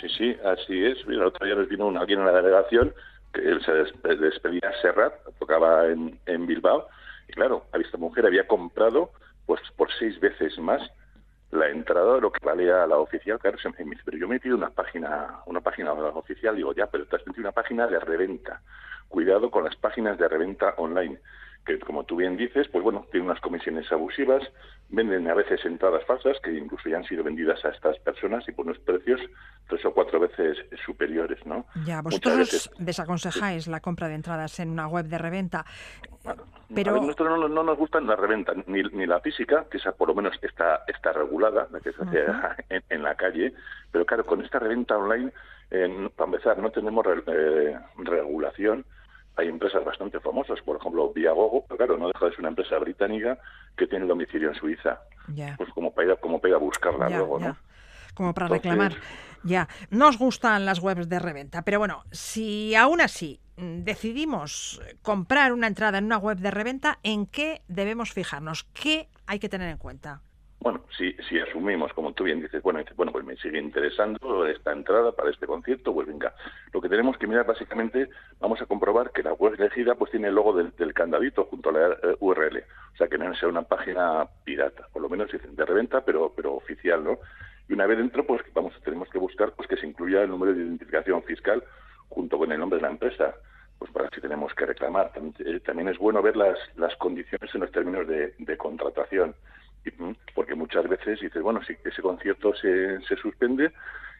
Sí, 0.00 0.06
sí, 0.16 0.36
así 0.44 0.84
es. 0.84 0.98
El 1.08 1.24
otro 1.24 1.44
día 1.44 1.56
nos 1.56 1.68
vino 1.68 1.88
alguien 1.98 2.20
en 2.20 2.26
la 2.26 2.32
delegación 2.32 2.94
que 3.32 3.58
se 3.58 3.72
despedía 4.14 4.68
a 4.68 4.82
Serrat, 4.82 5.14
tocaba 5.40 5.88
en, 5.88 6.16
en 6.26 6.46
Bilbao, 6.46 6.86
y 7.26 7.32
claro, 7.32 7.66
esta 7.72 7.98
mujer 7.98 8.24
había 8.24 8.46
comprado 8.46 9.10
pues 9.46 9.60
por 9.76 9.90
seis 9.98 10.18
veces 10.20 10.58
más 10.58 10.82
la 11.50 11.68
entrada 11.68 12.14
de 12.14 12.20
lo 12.20 12.32
que 12.32 12.44
valía 12.44 12.86
la 12.86 12.98
oficial. 12.98 13.38
Claro, 13.38 13.58
se 13.58 13.68
me 13.68 13.90
dice, 13.90 14.02
pero 14.04 14.16
yo 14.16 14.26
he 14.26 14.28
metido 14.28 14.56
una 14.56 14.70
página, 14.70 15.40
una 15.46 15.60
página 15.60 15.92
oficial, 15.92 16.56
digo, 16.56 16.74
ya, 16.74 16.86
pero 16.86 17.06
te 17.06 17.16
has 17.16 17.26
metido 17.26 17.42
una 17.42 17.52
página 17.52 17.86
de 17.86 18.00
reventa. 18.00 18.62
Cuidado 19.08 19.50
con 19.50 19.64
las 19.64 19.76
páginas 19.76 20.16
de 20.18 20.28
reventa 20.28 20.74
online 20.78 21.20
que 21.64 21.78
como 21.78 22.04
tú 22.04 22.16
bien 22.16 22.36
dices, 22.36 22.68
pues 22.68 22.82
bueno, 22.82 23.06
tienen 23.10 23.28
unas 23.28 23.40
comisiones 23.40 23.90
abusivas, 23.92 24.42
venden 24.88 25.28
a 25.28 25.34
veces 25.34 25.64
entradas 25.64 26.04
falsas 26.06 26.38
que 26.42 26.52
incluso 26.52 26.88
ya 26.88 26.96
han 26.96 27.04
sido 27.04 27.22
vendidas 27.22 27.64
a 27.64 27.70
estas 27.70 27.98
personas 28.00 28.46
y 28.48 28.52
por 28.52 28.66
unos 28.66 28.78
precios 28.80 29.20
tres 29.68 29.84
o 29.84 29.94
cuatro 29.94 30.20
veces 30.20 30.58
superiores, 30.84 31.44
¿no? 31.46 31.64
Ya, 31.86 32.02
vosotros 32.02 32.70
desaconsejáis 32.78 33.68
la 33.68 33.80
compra 33.80 34.08
de 34.08 34.16
entradas 34.16 34.58
en 34.60 34.70
una 34.70 34.88
web 34.88 35.06
de 35.06 35.18
reventa. 35.18 35.64
pero... 36.74 36.96
A 36.96 37.00
nosotros 37.00 37.50
no, 37.50 37.62
nos 37.62 37.78
gusta 37.78 38.00
la 38.00 38.16
reventa, 38.16 38.52
ni, 38.66 38.82
ni, 38.82 39.06
la 39.06 39.20
física, 39.20 39.66
que 39.70 39.78
esa 39.78 39.92
por 39.92 40.08
lo 40.08 40.14
menos 40.14 40.36
está, 40.42 40.82
está 40.88 41.12
regulada, 41.12 41.68
la 41.70 41.80
que 41.80 41.92
se 41.92 42.02
hace 42.02 42.26
en, 42.90 43.02
la 43.02 43.14
calle, 43.14 43.54
pero 43.90 44.04
claro, 44.04 44.26
con 44.26 44.42
esta 44.44 44.58
reventa 44.58 44.98
online, 44.98 45.32
para 46.16 46.30
empezar, 46.30 46.58
no 46.58 46.70
tenemos 46.70 47.06
eh, 47.26 47.78
regulación, 47.98 48.84
hay 49.36 49.48
empresas 49.48 49.84
bastante 49.84 50.20
famosas, 50.20 50.60
por 50.62 50.76
ejemplo, 50.76 51.12
Viagogo, 51.12 51.64
pero 51.66 51.78
claro, 51.78 51.98
no 51.98 52.08
deja 52.08 52.26
de 52.26 52.30
ser 52.32 52.40
una 52.40 52.50
empresa 52.50 52.78
británica 52.78 53.38
que 53.76 53.86
tiene 53.86 54.06
domicilio 54.06 54.48
en 54.48 54.54
Suiza. 54.54 55.00
Pues 55.56 55.70
como 55.70 55.92
para 55.92 56.08
ir, 56.08 56.18
como 56.20 56.40
para 56.40 56.56
a 56.56 56.58
buscarla 56.58 57.08
luego, 57.08 57.38
¿no? 57.38 57.56
Como 58.14 58.34
para 58.34 58.48
reclamar. 58.48 58.94
Ya, 59.42 59.68
nos 59.90 60.18
gustan 60.18 60.64
las 60.64 60.80
webs 60.80 61.08
de 61.08 61.18
reventa, 61.18 61.62
pero 61.62 61.78
bueno, 61.78 62.04
si 62.12 62.74
aún 62.74 63.00
así 63.00 63.40
decidimos 63.56 64.80
comprar 65.02 65.52
una 65.52 65.66
entrada 65.66 65.98
en 65.98 66.04
una 66.04 66.18
web 66.18 66.38
de 66.38 66.50
reventa, 66.50 66.98
¿en 67.02 67.26
qué 67.26 67.62
debemos 67.68 68.12
fijarnos? 68.12 68.64
¿Qué 68.72 69.08
hay 69.26 69.38
que 69.38 69.48
tener 69.48 69.68
en 69.68 69.78
cuenta? 69.78 70.20
Bueno, 70.62 70.84
si, 70.96 71.12
si 71.28 71.40
asumimos, 71.40 71.92
como 71.92 72.12
tú 72.12 72.22
bien 72.22 72.40
dices, 72.40 72.62
bueno, 72.62 72.84
bueno, 72.94 73.10
pues 73.10 73.24
me 73.24 73.34
sigue 73.34 73.58
interesando 73.58 74.46
esta 74.46 74.70
entrada 74.70 75.10
para 75.10 75.30
este 75.30 75.44
concierto, 75.44 75.92
pues 75.92 76.06
venga. 76.06 76.32
Lo 76.72 76.80
que 76.80 76.88
tenemos 76.88 77.18
que 77.18 77.26
mirar 77.26 77.44
básicamente, 77.44 78.08
vamos 78.38 78.62
a 78.62 78.66
comprobar 78.66 79.10
que 79.10 79.24
la 79.24 79.32
web 79.32 79.54
elegida 79.58 79.96
pues 79.96 80.12
tiene 80.12 80.28
el 80.28 80.36
logo 80.36 80.52
del, 80.52 80.94
candadito 80.94 81.46
junto 81.46 81.70
a 81.70 81.72
la 81.72 81.88
eh, 81.88 82.16
URL. 82.20 82.58
O 82.94 82.96
sea, 82.96 83.08
que 83.08 83.18
no 83.18 83.34
sea 83.34 83.48
una 83.48 83.62
página 83.62 84.24
pirata, 84.44 84.86
por 84.92 85.02
lo 85.02 85.08
menos 85.08 85.30
de 85.32 85.64
reventa, 85.66 86.04
pero, 86.04 86.32
pero 86.32 86.54
oficial, 86.54 87.02
¿no? 87.02 87.18
Y 87.68 87.72
una 87.72 87.86
vez 87.86 87.98
dentro, 87.98 88.24
pues 88.24 88.42
vamos, 88.54 88.72
tenemos 88.84 89.08
que 89.10 89.18
buscar 89.18 89.54
pues 89.56 89.68
que 89.68 89.76
se 89.76 89.88
incluya 89.88 90.22
el 90.22 90.30
número 90.30 90.54
de 90.54 90.62
identificación 90.62 91.24
fiscal 91.24 91.64
junto 92.08 92.38
con 92.38 92.52
el 92.52 92.60
nombre 92.60 92.76
de 92.76 92.82
la 92.82 92.92
empresa 92.92 93.34
pues 93.80 93.90
para 93.90 94.08
si 94.10 94.20
tenemos 94.20 94.54
que 94.54 94.64
reclamar. 94.64 95.10
También 95.64 95.88
es 95.88 95.98
bueno 95.98 96.22
ver 96.22 96.36
las, 96.36 96.56
las 96.76 96.94
condiciones 96.98 97.52
en 97.52 97.62
los 97.62 97.72
términos 97.72 98.06
de 98.06 98.56
contratación. 98.56 99.34
Porque 100.34 100.54
muchas 100.54 100.88
veces 100.88 101.20
dices, 101.20 101.42
bueno, 101.42 101.60
si 101.64 101.76
ese 101.84 102.02
concierto 102.02 102.54
se, 102.54 103.00
se 103.02 103.16
suspende 103.16 103.72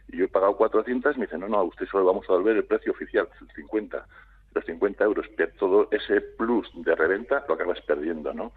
y 0.08 0.18
yo 0.18 0.24
he 0.24 0.28
pagado 0.28 0.56
400, 0.56 1.16
me 1.16 1.26
dicen, 1.26 1.40
no, 1.40 1.48
no, 1.48 1.58
a 1.58 1.62
usted 1.62 1.86
solo 1.86 2.04
vamos 2.04 2.24
a 2.28 2.32
devolver 2.32 2.56
el 2.56 2.64
precio 2.64 2.92
oficial, 2.92 3.28
50, 3.54 4.06
los 4.54 4.64
50 4.64 5.04
euros. 5.04 5.26
Pero 5.36 5.52
todo 5.58 5.88
ese 5.90 6.20
plus 6.20 6.68
de 6.74 6.94
reventa 6.94 7.44
lo 7.48 7.54
acabas 7.54 7.80
perdiendo, 7.82 8.32
¿no? 8.32 8.52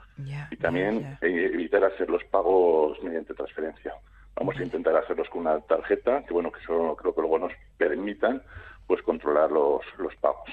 y 0.51 0.57
también 0.57 1.17
evitar 1.21 1.83
hacer 1.83 2.09
los 2.09 2.23
pagos 2.25 3.01
mediante 3.03 3.33
transferencia. 3.33 3.93
Vamos 4.35 4.57
a 4.57 4.63
intentar 4.63 4.95
hacerlos 4.97 5.29
con 5.29 5.41
una 5.41 5.61
tarjeta, 5.61 6.23
que 6.25 6.33
bueno, 6.33 6.51
que 6.51 6.59
eso 6.59 6.95
creo 6.97 7.15
que 7.15 7.21
luego 7.21 7.39
nos 7.39 7.53
permitan 7.77 8.41
pues 8.85 9.01
controlar 9.01 9.49
los, 9.51 9.81
los 9.97 10.15
pagos. 10.17 10.49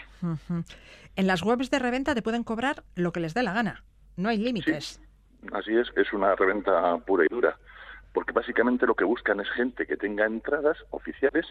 En 1.16 1.26
las 1.26 1.42
webs 1.42 1.70
de 1.70 1.78
reventa 1.78 2.14
te 2.14 2.22
pueden 2.22 2.44
cobrar 2.44 2.84
lo 2.94 3.12
que 3.12 3.20
les 3.20 3.34
dé 3.34 3.42
la 3.42 3.52
gana. 3.52 3.84
No 4.16 4.28
hay 4.28 4.38
límites. 4.38 5.00
Así 5.52 5.76
es, 5.76 5.88
es 5.96 6.12
una 6.12 6.34
reventa 6.36 6.96
pura 6.98 7.24
y 7.24 7.28
dura, 7.28 7.56
porque 8.12 8.32
básicamente 8.32 8.86
lo 8.86 8.94
que 8.94 9.04
buscan 9.04 9.40
es 9.40 9.50
gente 9.50 9.86
que 9.86 9.96
tenga 9.96 10.24
entradas 10.24 10.78
oficiales 10.90 11.46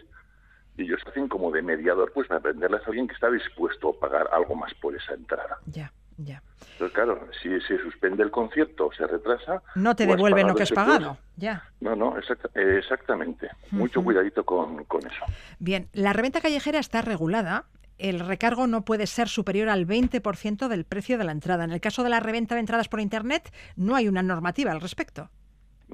y 0.76 0.84
ellos 0.84 1.00
hacen 1.06 1.28
como 1.28 1.50
de 1.50 1.62
mediador, 1.62 2.12
pues 2.12 2.28
para 2.28 2.40
venderles 2.40 2.82
a 2.82 2.86
alguien 2.86 3.06
que 3.06 3.14
está 3.14 3.30
dispuesto 3.30 3.90
a 3.90 4.00
pagar 4.00 4.28
algo 4.32 4.54
más 4.54 4.72
por 4.74 4.94
esa 4.96 5.12
entrada. 5.12 5.58
Ya, 5.66 5.92
ya. 6.16 6.42
Entonces, 6.72 6.94
claro, 6.94 7.28
si 7.42 7.60
se 7.60 7.78
suspende 7.78 8.22
el 8.22 8.30
concierto 8.30 8.86
o 8.86 8.92
se 8.92 9.06
retrasa... 9.06 9.62
No 9.74 9.94
te 9.94 10.06
devuelven 10.06 10.46
lo 10.46 10.54
que 10.54 10.62
has 10.62 10.72
pagado, 10.72 11.18
ya. 11.36 11.68
No, 11.80 11.94
no, 11.94 12.16
exactamente. 12.54 13.50
Mucho 13.70 14.02
cuidadito 14.02 14.44
con, 14.44 14.84
con 14.84 15.06
eso. 15.06 15.24
Bien, 15.58 15.88
la 15.92 16.14
reventa 16.14 16.40
callejera 16.40 16.78
está 16.78 17.02
regulada 17.02 17.66
el 18.02 18.20
recargo 18.20 18.66
no 18.66 18.84
puede 18.84 19.06
ser 19.06 19.28
superior 19.28 19.68
al 19.68 19.86
20% 19.86 20.68
del 20.68 20.84
precio 20.84 21.18
de 21.18 21.24
la 21.24 21.32
entrada. 21.32 21.64
En 21.64 21.70
el 21.70 21.80
caso 21.80 22.02
de 22.02 22.10
la 22.10 22.20
reventa 22.20 22.56
de 22.56 22.60
entradas 22.60 22.88
por 22.88 23.00
Internet, 23.00 23.52
no 23.76 23.94
hay 23.94 24.08
una 24.08 24.22
normativa 24.22 24.72
al 24.72 24.80
respecto. 24.80 25.30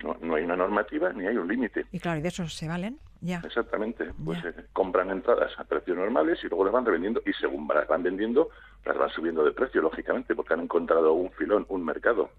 No, 0.03 0.35
hay 0.35 0.45
una 0.45 0.57
normativa 0.57 1.13
ni 1.13 1.27
hay 1.27 1.37
un 1.37 1.49
límite. 1.49 1.87
Y 1.93 1.99
claro, 1.99 2.19
¿y 2.19 2.23
de 2.23 2.29
eso 2.29 2.49
se 2.49 2.69
valen? 2.69 2.99
Exactamente. 3.21 4.13
Pues 4.25 4.43
eh, 4.45 4.55
compran 4.73 5.11
entradas 5.11 5.53
a 5.59 5.65
precios 5.65 5.97
normales 5.97 6.39
y 6.43 6.49
luego 6.49 6.65
las 6.65 6.73
van 6.73 6.87
revendiendo 6.87 7.21
y 7.27 7.33
según 7.33 7.69
las 7.69 7.87
van 7.87 8.03
vendiendo, 8.03 8.49
las 8.85 8.97
van 8.97 9.11
subiendo 9.11 9.45
de 9.45 9.53
precio, 9.53 9.83
lógicamente, 9.83 10.35
porque 10.35 10.55
han 10.55 10.61
encontrado 10.61 11.13
un 11.13 11.31
filón, 11.33 11.67
un 11.69 11.85
mercado. 11.85 12.31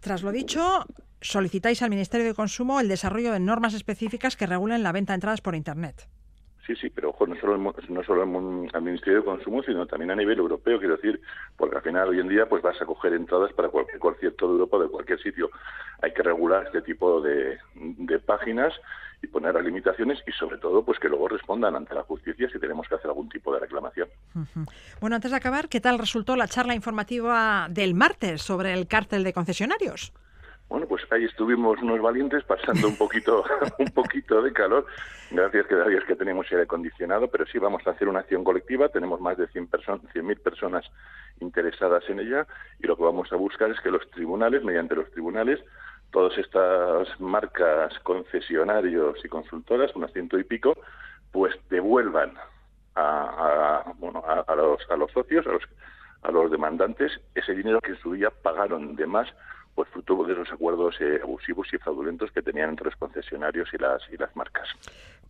Tras 0.00 0.22
lo 0.22 0.30
dicho, 0.30 0.84
solicitáis 1.20 1.82
al 1.82 1.90
Ministerio 1.90 2.26
de 2.26 2.34
Consumo 2.34 2.78
el 2.78 2.88
desarrollo 2.88 3.32
de 3.32 3.40
normas 3.40 3.74
específicas 3.74 4.36
que 4.36 4.46
regulen 4.46 4.82
la 4.82 4.92
venta 4.92 5.12
de 5.12 5.16
entradas 5.16 5.40
por 5.40 5.56
Internet. 5.56 6.08
Sí, 6.68 6.76
sí, 6.76 6.90
pero 6.90 7.08
ojo, 7.08 7.26
no 7.26 7.34
solo, 7.40 7.56
no 7.56 8.02
solo 8.04 8.22
al 8.74 8.82
Ministerio 8.82 9.20
de 9.20 9.24
Consumo, 9.24 9.62
sino 9.62 9.86
también 9.86 10.10
a 10.10 10.14
nivel 10.14 10.38
europeo, 10.38 10.78
quiero 10.78 10.96
decir, 10.96 11.18
porque 11.56 11.76
al 11.76 11.82
final 11.82 12.10
hoy 12.10 12.20
en 12.20 12.28
día 12.28 12.46
pues 12.46 12.62
vas 12.62 12.78
a 12.82 12.84
coger 12.84 13.14
entradas 13.14 13.54
para 13.54 13.70
cualquier 13.70 13.98
concierto 13.98 14.46
de 14.46 14.52
Europa, 14.52 14.78
de 14.78 14.88
cualquier 14.88 15.18
sitio. 15.18 15.50
Hay 16.02 16.12
que 16.12 16.22
regular 16.22 16.66
este 16.66 16.82
tipo 16.82 17.22
de, 17.22 17.56
de 17.74 18.18
páginas 18.18 18.74
y 19.22 19.28
poner 19.28 19.54
las 19.54 19.64
limitaciones 19.64 20.22
y 20.26 20.32
sobre 20.32 20.58
todo 20.58 20.84
pues 20.84 20.98
que 20.98 21.08
luego 21.08 21.28
respondan 21.28 21.74
ante 21.74 21.94
la 21.94 22.02
justicia 22.02 22.50
si 22.50 22.58
tenemos 22.58 22.86
que 22.86 22.96
hacer 22.96 23.08
algún 23.08 23.30
tipo 23.30 23.50
de 23.54 23.60
reclamación. 23.60 24.10
Bueno, 25.00 25.16
antes 25.16 25.30
de 25.30 25.38
acabar, 25.38 25.70
¿qué 25.70 25.80
tal 25.80 25.98
resultó 25.98 26.36
la 26.36 26.48
charla 26.48 26.74
informativa 26.74 27.66
del 27.70 27.94
martes 27.94 28.42
sobre 28.42 28.74
el 28.74 28.86
cártel 28.86 29.24
de 29.24 29.32
concesionarios? 29.32 30.12
Bueno, 30.68 30.86
pues 30.86 31.02
ahí 31.10 31.24
estuvimos 31.24 31.80
unos 31.80 32.00
valientes 32.02 32.44
pasando 32.44 32.88
un 32.88 32.96
poquito, 32.96 33.42
un 33.78 33.86
poquito 33.86 34.42
de 34.42 34.52
calor. 34.52 34.86
Gracias 35.30 35.66
que 35.66 35.76
gracias 35.76 36.04
que 36.04 36.14
tenemos 36.14 36.46
aire 36.50 36.64
acondicionado, 36.64 37.28
pero 37.28 37.46
sí 37.46 37.58
vamos 37.58 37.86
a 37.86 37.90
hacer 37.90 38.06
una 38.06 38.20
acción 38.20 38.44
colectiva. 38.44 38.90
Tenemos 38.90 39.18
más 39.20 39.38
de 39.38 39.46
100 39.48 39.66
personas, 39.68 40.02
100.000 40.12 40.42
personas 40.42 40.84
interesadas 41.40 42.04
en 42.10 42.20
ella 42.20 42.46
y 42.80 42.86
lo 42.86 42.96
que 42.96 43.02
vamos 43.02 43.32
a 43.32 43.36
buscar 43.36 43.70
es 43.70 43.80
que 43.80 43.90
los 43.90 44.10
tribunales, 44.10 44.62
mediante 44.62 44.94
los 44.94 45.10
tribunales, 45.10 45.58
todas 46.10 46.36
estas 46.36 47.18
marcas, 47.18 47.98
concesionarios 48.00 49.24
y 49.24 49.28
consultoras, 49.28 49.94
unas 49.96 50.12
ciento 50.12 50.38
y 50.38 50.44
pico, 50.44 50.76
pues 51.32 51.54
devuelvan 51.70 52.34
a, 52.94 53.84
bueno, 53.98 54.22
a, 54.26 54.54
los, 54.54 54.80
a 54.90 54.96
los 54.96 55.10
socios, 55.12 55.46
a 55.46 55.50
los, 55.50 55.62
a 56.22 56.30
los 56.30 56.50
demandantes, 56.50 57.12
ese 57.34 57.54
dinero 57.54 57.80
que 57.80 57.92
en 57.92 58.00
su 58.00 58.12
día 58.12 58.30
pagaron 58.30 58.96
de 58.96 59.06
más 59.06 59.28
pues 59.78 59.88
fruto 59.90 60.24
de 60.24 60.34
los 60.34 60.50
acuerdos 60.50 60.96
eh, 61.00 61.20
abusivos 61.22 61.68
y 61.72 61.78
fraudulentos 61.78 62.32
que 62.32 62.42
tenían 62.42 62.70
entre 62.70 62.86
los 62.86 62.96
concesionarios 62.96 63.68
y 63.72 63.78
las 63.78 64.02
y 64.12 64.16
las 64.16 64.34
marcas. 64.34 64.66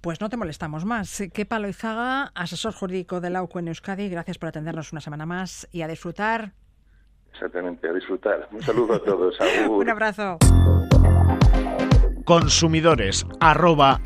Pues 0.00 0.22
no 0.22 0.30
te 0.30 0.38
molestamos 0.38 0.86
más. 0.86 1.22
¿Qué 1.34 1.44
Palo 1.44 1.68
Izaga, 1.68 2.32
asesor 2.34 2.72
jurídico 2.72 3.20
de 3.20 3.28
la 3.28 3.42
UCO 3.42 3.58
en 3.58 3.68
Euskadi, 3.68 4.08
gracias 4.08 4.38
por 4.38 4.48
atendernos 4.48 4.90
una 4.92 5.02
semana 5.02 5.26
más 5.26 5.68
y 5.70 5.82
a 5.82 5.86
disfrutar. 5.86 6.52
Exactamente, 7.30 7.90
a 7.90 7.92
disfrutar. 7.92 8.48
Un 8.50 8.62
saludo 8.62 8.94
a 8.94 9.04
todos. 9.04 9.36
Un 9.68 9.90
abrazo. 9.90 10.38
Consumidores 12.24 13.26
arroba, 13.40 14.00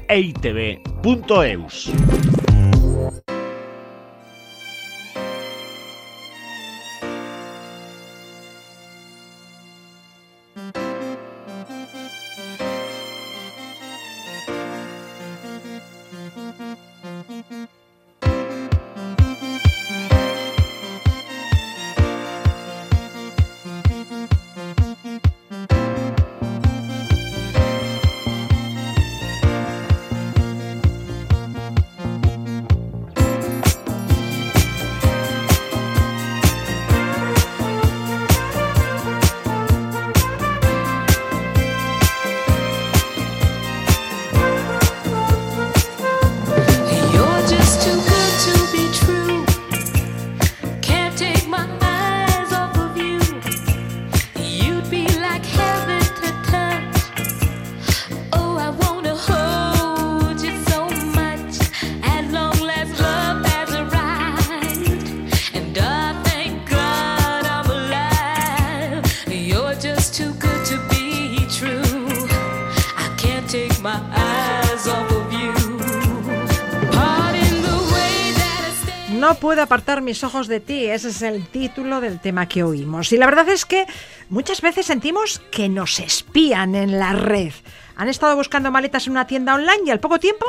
puedo 79.43 79.61
apartar 79.61 80.03
mis 80.03 80.23
ojos 80.23 80.47
de 80.47 80.61
ti, 80.61 80.87
ese 80.87 81.09
es 81.09 81.21
el 81.21 81.49
título 81.49 82.01
del 82.01 82.21
tema 82.21 82.47
que 82.47 82.63
oímos. 82.63 83.13
Y 83.13 83.17
la 83.17 83.27
verdad 83.27 83.49
es 83.49 83.67
que 83.67 83.87
muchas 84.29 84.61
veces 84.61 84.87
sentimos 84.87 85.41
que 85.51 85.69
nos 85.69 85.99
espían 85.99 86.77
en 86.77 87.01
la 87.01 87.13
red. 87.13 87.53
Han 87.97 88.09
estado 88.09 88.37
buscando 88.37 88.71
maletas 88.71 89.09
en 89.09 89.15
una 89.15 89.27
tienda 89.27 89.57
online 89.57 89.83
y 89.85 89.91
al 89.91 89.99
poco 89.99 90.21
tiempo 90.21 90.47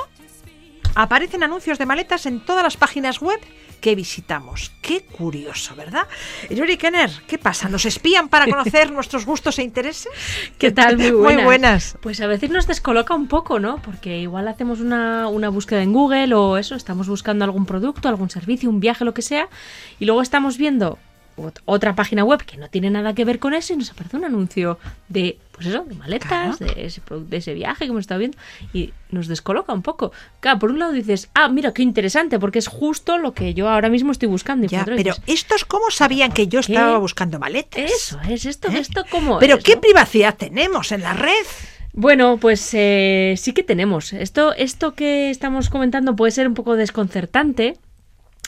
aparecen 0.93 1.41
anuncios 1.41 1.79
de 1.79 1.87
maletas 1.87 2.27
en 2.27 2.45
todas 2.45 2.61
las 2.61 2.77
páginas 2.77 3.19
web 3.19 3.39
que 3.83 3.95
visitamos. 3.95 4.71
Qué 4.81 5.01
curioso, 5.01 5.75
¿verdad? 5.75 6.07
Yuri 6.49 6.77
Kenner, 6.77 7.11
¿qué 7.27 7.37
pasa? 7.37 7.67
¿Nos 7.67 7.85
espían 7.85 8.29
para 8.29 8.47
conocer 8.47 8.89
nuestros 8.93 9.25
gustos 9.25 9.59
e 9.59 9.63
intereses? 9.63 10.09
¿Qué 10.57 10.71
tal? 10.71 10.97
Muy 10.97 11.11
buenas. 11.11 11.35
Muy 11.35 11.43
buenas. 11.43 11.97
Pues 11.99 12.21
a 12.21 12.27
veces 12.27 12.49
nos 12.49 12.65
descoloca 12.65 13.13
un 13.13 13.27
poco, 13.27 13.59
¿no? 13.59 13.81
Porque 13.81 14.19
igual 14.19 14.47
hacemos 14.47 14.79
una, 14.79 15.27
una 15.27 15.49
búsqueda 15.49 15.83
en 15.83 15.91
Google 15.91 16.33
o 16.33 16.55
eso, 16.55 16.75
estamos 16.75 17.09
buscando 17.09 17.43
algún 17.43 17.65
producto, 17.65 18.07
algún 18.07 18.29
servicio, 18.29 18.69
un 18.69 18.79
viaje, 18.79 19.03
lo 19.03 19.13
que 19.13 19.21
sea, 19.21 19.49
y 19.99 20.05
luego 20.05 20.21
estamos 20.21 20.57
viendo 20.57 20.97
otra 21.65 21.93
página 21.93 22.23
web 22.23 22.45
que 22.45 22.55
no 22.55 22.69
tiene 22.69 22.89
nada 22.89 23.13
que 23.13 23.25
ver 23.25 23.39
con 23.39 23.53
eso 23.53 23.73
y 23.73 23.77
nos 23.77 23.91
aparece 23.91 24.15
un 24.15 24.23
anuncio 24.23 24.79
de 25.09 25.39
pues 25.53 25.67
eso, 25.67 25.85
de 25.87 25.93
maletas, 25.93 26.57
de, 26.57 26.73
ese, 26.77 27.01
de 27.09 27.37
ese 27.37 27.53
viaje 27.53 27.85
que 27.85 27.91
hemos 27.91 28.01
estado 28.01 28.19
viendo 28.19 28.37
y 28.73 28.91
nos 29.11 29.27
descoloca 29.27 29.71
un 29.71 29.83
poco. 29.83 30.11
Claro, 30.39 30.57
por 30.57 30.71
un 30.71 30.79
lado 30.79 30.91
dices, 30.91 31.29
ah, 31.35 31.47
mira, 31.47 31.73
qué 31.73 31.83
interesante, 31.83 32.39
porque 32.39 32.57
es 32.57 32.67
justo 32.67 33.19
lo 33.19 33.33
que 33.33 33.53
yo 33.53 33.69
ahora 33.69 33.89
mismo 33.89 34.11
estoy 34.11 34.29
buscando. 34.29 34.65
ya, 34.65 34.83
pero 34.83 35.13
¿estos 35.27 35.63
cómo 35.63 35.91
sabían 35.91 36.31
que 36.31 36.47
yo 36.47 36.59
estaba 36.59 36.97
buscando 36.97 37.37
maletas? 37.37 37.91
Eso 37.91 38.19
es, 38.27 38.45
esto, 38.45 38.69
¿Eh? 38.69 38.79
esto 38.79 39.05
cómo 39.09 39.37
Pero 39.37 39.59
¿qué 39.59 39.77
privacidad 39.77 40.35
tenemos 40.35 40.91
en 40.91 41.01
la 41.01 41.13
red? 41.13 41.45
Bueno, 41.93 42.37
pues 42.37 42.71
eh, 42.73 43.35
sí 43.37 43.53
que 43.53 43.61
tenemos. 43.61 44.13
Esto, 44.13 44.53
esto 44.53 44.95
que 44.95 45.29
estamos 45.29 45.69
comentando 45.69 46.15
puede 46.15 46.31
ser 46.31 46.47
un 46.47 46.55
poco 46.55 46.75
desconcertante, 46.75 47.77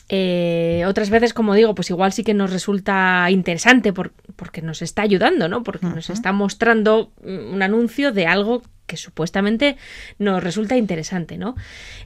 eh, 0.10 0.84
otras 0.88 1.10
veces, 1.10 1.34
como 1.34 1.56
digo, 1.56 1.74
pues 1.74 1.90
igual 1.90 2.14
sí 2.14 2.24
que 2.24 2.34
nos 2.34 2.52
resulta 2.52 3.28
interesante 3.32 3.92
porque 3.92 4.62
nos 4.62 4.82
está 4.82 5.02
ayudando, 5.02 5.48
¿no? 5.50 5.64
Porque 5.64 5.88
nos 5.88 6.10
está 6.10 6.32
mostrando 6.32 7.12
un 7.24 7.62
anuncio 7.62 8.12
de 8.12 8.28
algo 8.28 8.62
que 8.86 8.98
supuestamente 8.98 9.78
nos 10.20 10.44
resulta 10.44 10.78
interesante, 10.78 11.38
¿no? 11.38 11.56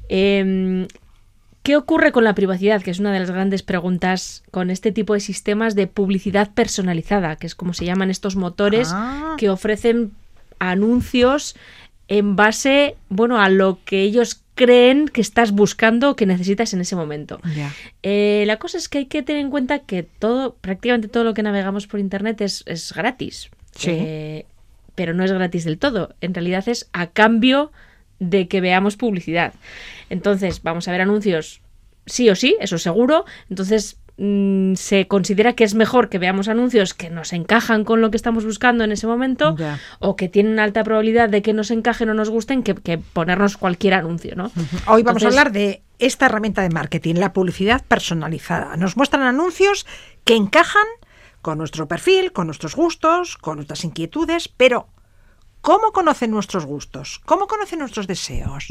Em, 0.07 0.87
¿Qué 1.61 1.75
ocurre 1.75 2.13
con 2.13 2.23
la 2.23 2.35
privacidad? 2.35 2.81
Que 2.81 2.89
es 2.91 2.99
una 2.99 3.11
de 3.11 3.19
las 3.19 3.31
grandes 3.31 3.63
preguntas 3.63 4.43
con 4.49 4.69
este 4.69 4.93
tipo 4.93 5.13
de 5.13 5.19
sistemas 5.19 5.75
de 5.75 5.87
publicidad 5.87 6.53
personalizada, 6.53 7.35
que 7.35 7.47
es 7.47 7.53
como 7.53 7.73
se 7.73 7.83
llaman 7.83 8.09
estos 8.09 8.37
motores 8.37 8.91
ah. 8.93 9.35
que 9.37 9.49
ofrecen 9.49 10.13
anuncios 10.59 11.55
en 12.09 12.35
base, 12.35 12.97
bueno, 13.07 13.39
a 13.39 13.49
lo 13.49 13.79
que 13.85 14.01
ellos 14.01 14.41
creen 14.55 15.07
que 15.07 15.21
estás 15.21 15.51
buscando 15.51 16.09
o 16.09 16.15
que 16.17 16.25
necesitas 16.25 16.73
en 16.73 16.81
ese 16.81 16.95
momento. 16.95 17.39
Eh, 18.03 18.43
la 18.47 18.57
cosa 18.57 18.77
es 18.77 18.89
que 18.89 18.97
hay 18.97 19.05
que 19.05 19.23
tener 19.23 19.41
en 19.41 19.51
cuenta 19.51 19.79
que 19.79 20.03
todo, 20.03 20.55
prácticamente 20.59 21.07
todo 21.07 21.23
lo 21.23 21.33
que 21.33 21.43
navegamos 21.43 21.87
por 21.87 21.99
internet 21.99 22.41
es, 22.41 22.91
gratis. 22.93 23.49
Eh, 23.85 24.45
pero 24.95 25.13
no 25.13 25.23
es 25.23 25.31
gratis 25.31 25.63
del 25.63 25.77
todo. 25.77 26.15
En 26.19 26.33
realidad 26.33 26.67
es 26.67 26.89
a 26.91 27.07
cambio 27.07 27.71
de 28.19 28.47
que 28.47 28.59
veamos 28.59 28.97
publicidad. 28.97 29.53
Entonces, 30.09 30.61
vamos 30.63 30.87
a 30.87 30.91
ver 30.91 31.01
anuncios 31.01 31.61
sí 32.07 32.29
o 32.29 32.35
sí, 32.35 32.57
eso 32.59 32.79
seguro. 32.79 33.25
Entonces, 33.49 33.98
Mm, 34.21 34.75
se 34.75 35.07
considera 35.07 35.53
que 35.53 35.63
es 35.63 35.75
mejor 35.75 36.09
que 36.09 36.19
veamos 36.19 36.49
anuncios 36.49 36.93
que 36.93 37.09
nos 37.09 37.31
encajan 37.31 37.85
con 37.85 38.01
lo 38.01 38.11
que 38.11 38.17
estamos 38.17 38.43
buscando 38.43 38.83
en 38.83 38.91
ese 38.91 39.07
momento 39.07 39.55
o 39.99 40.17
que 40.17 40.27
tienen 40.27 40.59
alta 40.59 40.83
probabilidad 40.83 41.29
de 41.29 41.41
que 41.41 41.53
nos 41.53 41.71
encajen 41.71 42.09
o 42.09 42.13
nos 42.13 42.29
gusten 42.29 42.61
que, 42.61 42.97
ponernos 42.97 43.55
cualquier 43.55 43.93
anuncio, 43.93 44.35
¿no? 44.35 44.51
Hoy 44.87 45.03
vamos 45.03 45.23
a 45.23 45.27
hablar 45.27 45.53
de 45.53 45.83
esta 45.99 46.25
herramienta 46.25 46.61
de 46.63 46.69
marketing, 46.69 47.15
la 47.15 47.31
publicidad 47.31 47.81
personalizada. 47.87 48.75
Nos 48.75 48.97
muestran 48.97 49.23
anuncios 49.23 49.87
que 50.25 50.35
encajan 50.35 50.87
con 51.41 51.57
nuestro 51.57 51.87
perfil, 51.87 52.33
con 52.33 52.47
nuestros 52.47 52.75
gustos, 52.75 53.37
con 53.37 53.55
nuestras 53.55 53.85
inquietudes, 53.85 54.49
pero 54.49 54.89
¿Cómo 55.61 55.91
conocen 55.91 56.31
nuestros 56.31 56.65
gustos? 56.65 57.21
¿Cómo 57.25 57.47
conocen 57.47 57.79
nuestros 57.79 58.07
deseos? 58.07 58.67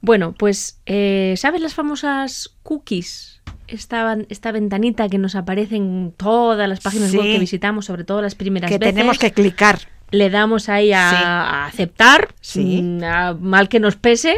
Bueno, 0.00 0.34
pues, 0.38 0.80
eh, 0.86 1.34
¿sabes 1.36 1.60
las 1.60 1.74
famosas 1.74 2.54
cookies? 2.62 3.40
Esta, 3.68 4.16
esta 4.28 4.52
ventanita 4.52 5.08
que 5.08 5.18
nos 5.18 5.34
aparece 5.34 5.76
en 5.76 6.12
todas 6.16 6.68
las 6.68 6.80
páginas 6.80 7.10
Sí. 7.10 7.16
web 7.18 7.32
que 7.32 7.38
visitamos, 7.40 7.86
sobre 7.86 8.04
todo 8.04 8.22
las 8.22 8.34
primeras 8.36 8.70
Que 8.70 8.78
veces. 8.78 8.94
tenemos 8.94 9.18
que 9.18 9.32
clicar. 9.32 9.80
le 10.12 10.30
damos 10.30 10.68
ahí 10.68 10.92
a, 10.92 11.10
Sí. 11.10 11.16
a 11.18 11.66
aceptar, 11.66 12.28
Sí. 12.40 12.98
a 13.02 13.34
mal 13.34 13.68
que 13.68 13.80
nos 13.80 13.96
pese. 13.96 14.36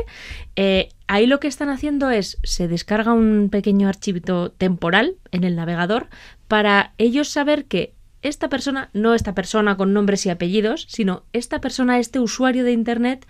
Eh, 0.57 0.89
ahí 1.09 1.27
lo 1.27 1.41
que 1.41 1.47
están 1.47 1.69
haciendo 1.69 2.09
es, 2.11 2.39
se 2.43 2.69
descarga 2.69 3.13
un 3.13 3.51
pequeño 3.51 3.87
archivito 3.87 4.51
temporal 4.51 5.17
en 5.31 5.45
el 5.45 5.57
navegador 5.57 6.07
para 6.49 6.95
ellos 6.97 7.29
saber 7.29 7.67
que 7.67 7.93
esta 8.23 8.49
persona, 8.49 8.89
no 8.95 9.13
esta 9.15 9.35
persona 9.35 9.77
con 9.77 9.93
nombres 9.93 10.25
y 10.25 10.31
apellidos, 10.31 10.87
sino 10.89 11.25
esta 11.35 11.61
persona, 11.61 11.99
este 11.99 12.19
usuario 12.19 12.65
de 12.65 12.73
Internet, 12.73 13.27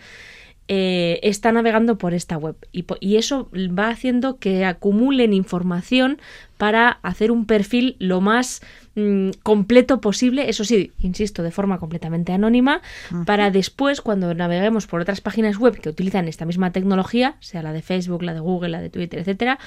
eh, 0.70 1.18
está 1.22 1.50
navegando 1.50 1.96
por 1.96 2.12
esta 2.12 2.36
web. 2.36 2.54
Y, 2.72 3.16
eso 3.16 3.48
va 3.52 3.88
haciendo 3.88 4.36
que 4.36 4.66
acumulen 4.66 5.32
información 5.32 6.18
para 6.58 6.90
hacer 7.02 7.30
un 7.30 7.46
perfil 7.46 7.96
lo 7.98 8.20
más 8.20 8.60
mm, 8.94 9.30
completo 9.42 10.02
posible, 10.02 10.50
eso 10.50 10.64
sí, 10.64 10.92
insisto, 11.00 11.42
de 11.42 11.50
forma 11.50 11.78
completamente 11.78 12.32
anónima, 12.32 12.82
para 13.24 13.50
después, 13.50 14.02
cuando 14.02 14.34
naveguemos 14.34 14.86
por 14.86 15.00
otras 15.00 15.22
páginas 15.22 15.56
web 15.56 15.80
que 15.80 15.88
utilizan 15.88 16.28
esta 16.28 16.44
misma 16.44 16.70
tecnología, 16.70 17.36
sea 17.40 17.62
la 17.62 17.72
de 17.72 17.80
Facebook, 17.80 18.22
la 18.22 18.34
de 18.34 18.40
Google, 18.40 18.68
la 18.68 18.80
de 18.82 18.90
Twitter, 18.90 19.20
etcétera, 19.20 19.58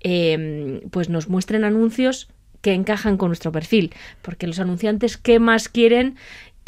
eh, 0.00 0.82
pues 0.90 1.08
nos 1.08 1.28
muestren 1.28 1.64
anuncios 1.64 2.28
que 2.60 2.74
encajan 2.74 3.16
con 3.16 3.28
nuestro 3.28 3.52
perfil. 3.52 3.92
Porque 4.22 4.46
los 4.46 4.58
anunciantes, 4.58 5.16
¿qué 5.16 5.38
más 5.38 5.68
quieren? 5.68 6.16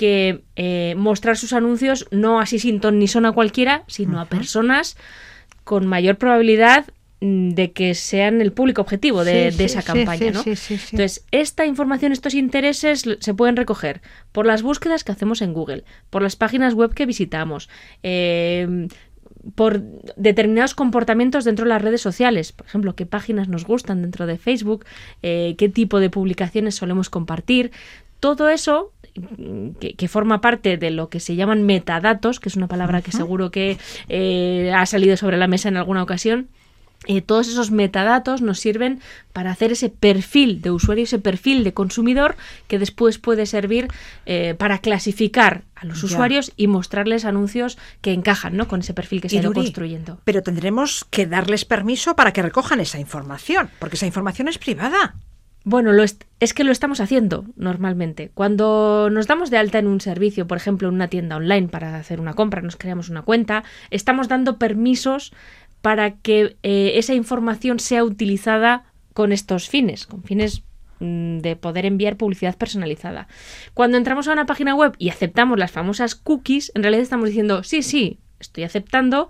Que 0.03 0.43
eh, 0.57 0.97
mostrar 0.97 1.37
sus 1.37 1.53
anuncios 1.53 2.09
no 2.11 2.41
así 2.41 2.59
sin 2.59 2.81
ton 2.81 2.99
ni 2.99 3.07
son 3.07 3.25
a 3.25 3.31
cualquiera, 3.31 3.85
sino 3.87 4.19
a 4.21 4.25
personas 4.25 4.97
con 5.63 5.87
mayor 5.87 6.19
probabilidad 6.19 6.87
mm, 7.21 7.51
de 7.51 7.71
que 7.71 7.95
sean 7.95 8.41
el 8.41 8.51
público 8.51 8.83
objetivo 8.83 9.25
de, 9.25 9.53
Sí, 9.53 9.59
de 9.59 9.69
sí, 9.69 9.79
esa 9.79 9.83
sí, 9.83 9.87
campaña. 9.87 10.27
Entonces, 10.27 11.25
esta 11.31 11.67
información, 11.67 12.11
estos 12.11 12.35
intereses 12.35 13.05
se 13.21 13.35
pueden 13.35 13.55
recoger 13.55 14.01
por 14.33 14.45
las 14.45 14.63
búsquedas 14.65 15.05
que 15.05 15.13
hacemos 15.13 15.41
en 15.41 15.53
Google, 15.53 15.85
por 16.11 16.23
las 16.23 16.35
páginas 16.35 16.75
web 16.75 16.95
que 16.95 17.07
visitamos, 17.07 17.69
eh, 18.03 18.89
por 19.55 19.83
determinados 20.17 20.75
comportamientos 20.75 21.45
dentro 21.45 21.65
de 21.65 21.69
las 21.69 21.83
redes 21.83 22.01
sociales, 22.01 22.51
por 22.51 22.67
ejemplo, 22.67 22.97
qué 22.97 23.07
páginas 23.07 23.47
nos 23.47 23.65
gustan 23.65 24.03
dentro 24.03 24.27
de 24.27 24.37
Facebook, 24.37 24.85
eh, 25.23 25.55
qué 25.59 25.69
tipo 25.69 26.01
de 26.01 26.11
publicaciones 26.11 26.75
solemos 26.75 27.09
compartir, 27.09 27.71
todo 28.19 28.49
eso 28.49 28.93
que, 29.81 29.95
que 29.95 30.09
forma 30.09 30.41
parte 30.41 30.77
de 30.77 30.91
lo 30.91 31.09
que 31.09 31.21
se 31.21 31.37
llaman 31.37 31.63
metadatos, 31.63 32.41
que 32.41 32.49
es 32.49 32.57
una 32.57 32.69
palabra 32.69 33.03
que 33.03 33.13
seguro 33.13 33.51
que 33.51 33.79
eh, 34.09 34.73
ha 34.75 34.87
salido 34.87 35.17
sobre 35.17 35.37
la 35.37 35.49
mesa 35.49 35.69
en 35.69 35.77
alguna 35.77 36.03
ocasión, 36.03 36.49
eh, 37.09 37.21
todos 37.21 37.49
esos 37.49 37.73
metadatos 37.73 38.43
nos 38.43 38.61
sirven 38.61 39.01
para 39.33 39.51
hacer 39.51 39.73
ese 39.73 39.89
perfil 39.89 40.63
de 40.63 40.71
usuario, 40.71 41.03
ese 41.03 41.19
perfil 41.19 41.65
de 41.65 41.75
consumidor 41.75 42.37
que 42.69 42.79
después 42.79 43.19
puede 43.19 43.47
servir 43.47 43.89
eh, 44.25 44.55
para 44.57 44.79
clasificar 44.79 45.65
a 45.75 45.85
los 45.85 46.01
Ya. 46.01 46.07
usuarios 46.07 46.53
y 46.57 46.69
mostrarles 46.69 47.25
anuncios 47.25 47.77
que 48.03 48.13
encajan 48.13 48.57
¿no? 48.57 48.69
con 48.69 48.81
ese 48.81 48.95
perfil 48.95 49.21
que 49.21 49.29
se 49.29 49.41
ha 49.41 49.43
construyendo. 49.43 50.21
Pero 50.25 50.43
tendremos 50.43 51.05
que 51.11 51.27
darles 51.27 51.65
permiso 51.65 52.15
para 52.15 52.33
que 52.33 52.43
recojan 52.43 52.79
esa 52.79 53.01
información, 53.01 53.69
porque 53.81 53.97
esa 53.97 54.07
información 54.07 54.47
es 54.47 54.59
privada. 54.59 55.17
Bueno, 55.65 55.93
lo 55.93 56.03
est- 56.03 56.25
es 56.41 56.55
que 56.55 56.65
lo 56.65 56.73
estamos 56.73 57.01
haciendo 57.01 57.45
normalmente. 57.57 58.31
Cuando 58.35 59.09
nos 59.11 59.27
damos 59.29 59.51
de 59.51 59.59
alta 59.59 59.79
en 59.79 59.87
un 59.87 60.01
servicio, 60.01 60.47
por 60.49 60.57
ejemplo, 60.57 60.89
en 60.89 60.95
una 60.95 61.09
tienda 61.09 61.37
online 61.37 61.69
para 61.69 61.97
hacer 61.97 62.21
una 62.21 62.35
compra, 62.35 62.63
nos 62.63 62.77
creamos 62.77 63.09
una 63.11 63.23
cuenta, 63.23 63.63
estamos 63.91 64.29
dando 64.29 64.59
permisos 64.59 65.33
para 65.81 66.17
que 66.17 66.57
eh, 66.63 66.93
esa 66.97 67.15
información 67.15 67.79
sea 67.79 68.03
utilizada 68.05 68.85
con 69.15 69.31
estos 69.33 69.69
fines, 69.69 70.07
con 70.07 70.25
fines 70.25 70.63
mm, 71.01 71.39
de 71.39 71.55
poder 71.57 71.87
enviar 71.87 72.17
publicidad 72.17 72.57
personalizada. 72.57 73.29
Cuando 73.75 73.99
entramos 73.99 74.27
a 74.27 74.33
una 74.33 74.47
página 74.47 74.75
web 74.75 74.95
y 74.99 75.11
aceptamos 75.11 75.59
las 75.59 75.71
famosas 75.71 76.15
cookies, 76.17 76.73
en 76.75 76.83
realidad 76.83 77.03
estamos 77.03 77.29
diciendo, 77.29 77.63
sí, 77.63 77.83
sí, 77.83 78.19
estoy 78.41 78.65
aceptando 78.65 79.29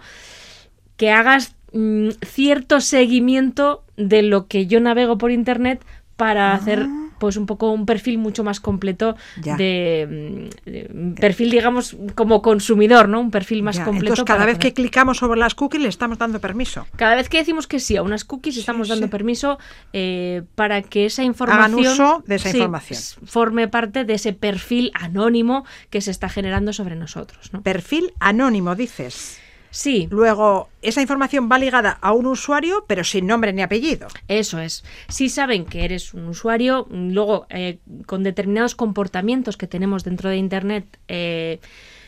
que 0.96 1.10
hagas 1.10 1.56
mm, 1.72 2.10
cierto 2.24 2.80
seguimiento 2.80 3.84
de 3.96 4.22
lo 4.22 4.46
que 4.46 4.66
yo 4.66 4.80
navego 4.80 5.18
por 5.18 5.30
internet 5.30 5.84
para 6.22 6.52
hacer 6.54 6.86
pues 7.18 7.36
un 7.36 7.46
poco 7.46 7.70
un 7.70 7.86
perfil 7.86 8.18
mucho 8.18 8.42
más 8.42 8.58
completo 8.58 9.14
Ah. 9.46 9.56
De, 9.56 10.48
mm, 10.66 10.70
de 10.70 11.20
perfil 11.20 11.50
digamos 11.52 11.96
como 12.16 12.42
consumidor, 12.42 13.08
¿no? 13.08 13.20
Un 13.20 13.30
perfil 13.30 13.62
más 13.62 13.76
Ya, 13.76 13.84
completo. 13.84 14.12
Entonces, 14.14 14.24
cada 14.24 14.44
vez 14.44 14.58
que 14.58 14.72
clicamos 14.74 15.18
sobre 15.18 15.38
las 15.38 15.54
cookies 15.54 15.82
le 15.82 15.88
estamos 15.88 16.18
dando 16.18 16.40
permiso. 16.40 16.84
cada 16.96 17.14
vez 17.14 17.28
que 17.28 17.38
decimos 17.38 17.66
que 17.68 17.78
sí 17.78 17.96
a 17.96 18.02
unas 18.02 18.24
cookies 18.24 18.56
estamos 18.56 18.88
dando 18.88 19.06
sí. 19.06 19.10
permiso 19.10 19.58
eh, 19.92 20.42
para 20.56 20.82
que 20.82 21.06
esa 21.06 21.22
información 21.22 21.92
uso 21.92 22.24
de 22.26 22.34
esa 22.36 22.50
sí, 22.50 22.56
información. 22.58 23.00
forme 23.24 23.68
parte 23.68 24.04
de 24.04 24.14
ese 24.14 24.32
perfil 24.32 24.90
anónimo 24.94 25.64
que 25.90 26.00
se 26.00 26.10
está 26.10 26.28
generando 26.28 26.72
sobre 26.72 26.96
nosotros, 26.96 27.52
¿no? 27.52 27.62
Perfil 27.62 28.12
anónimo, 28.18 28.74
dices. 28.74 29.38
Sí, 29.72 30.06
Luego, 30.10 30.68
esa 30.82 31.00
información 31.00 31.48
va 31.50 31.58
ligada 31.58 31.98
a 32.02 32.12
un 32.12 32.26
usuario, 32.26 32.84
pero 32.86 33.04
sin 33.04 33.26
nombre 33.26 33.54
ni 33.54 33.62
apellido. 33.62 34.06
Eso 34.28 34.60
es. 34.60 34.84
Si 35.08 35.30
saben 35.30 35.64
que 35.64 35.86
eres 35.86 36.12
un 36.12 36.26
usuario, 36.26 36.86
luego 36.90 37.46
eh, 37.48 37.78
con 38.04 38.22
determinados 38.22 38.74
comportamientos 38.74 39.56
que 39.56 39.66
tenemos 39.66 40.04
dentro 40.04 40.28
de 40.28 40.36
Internet, 40.36 40.98
eh, 41.08 41.58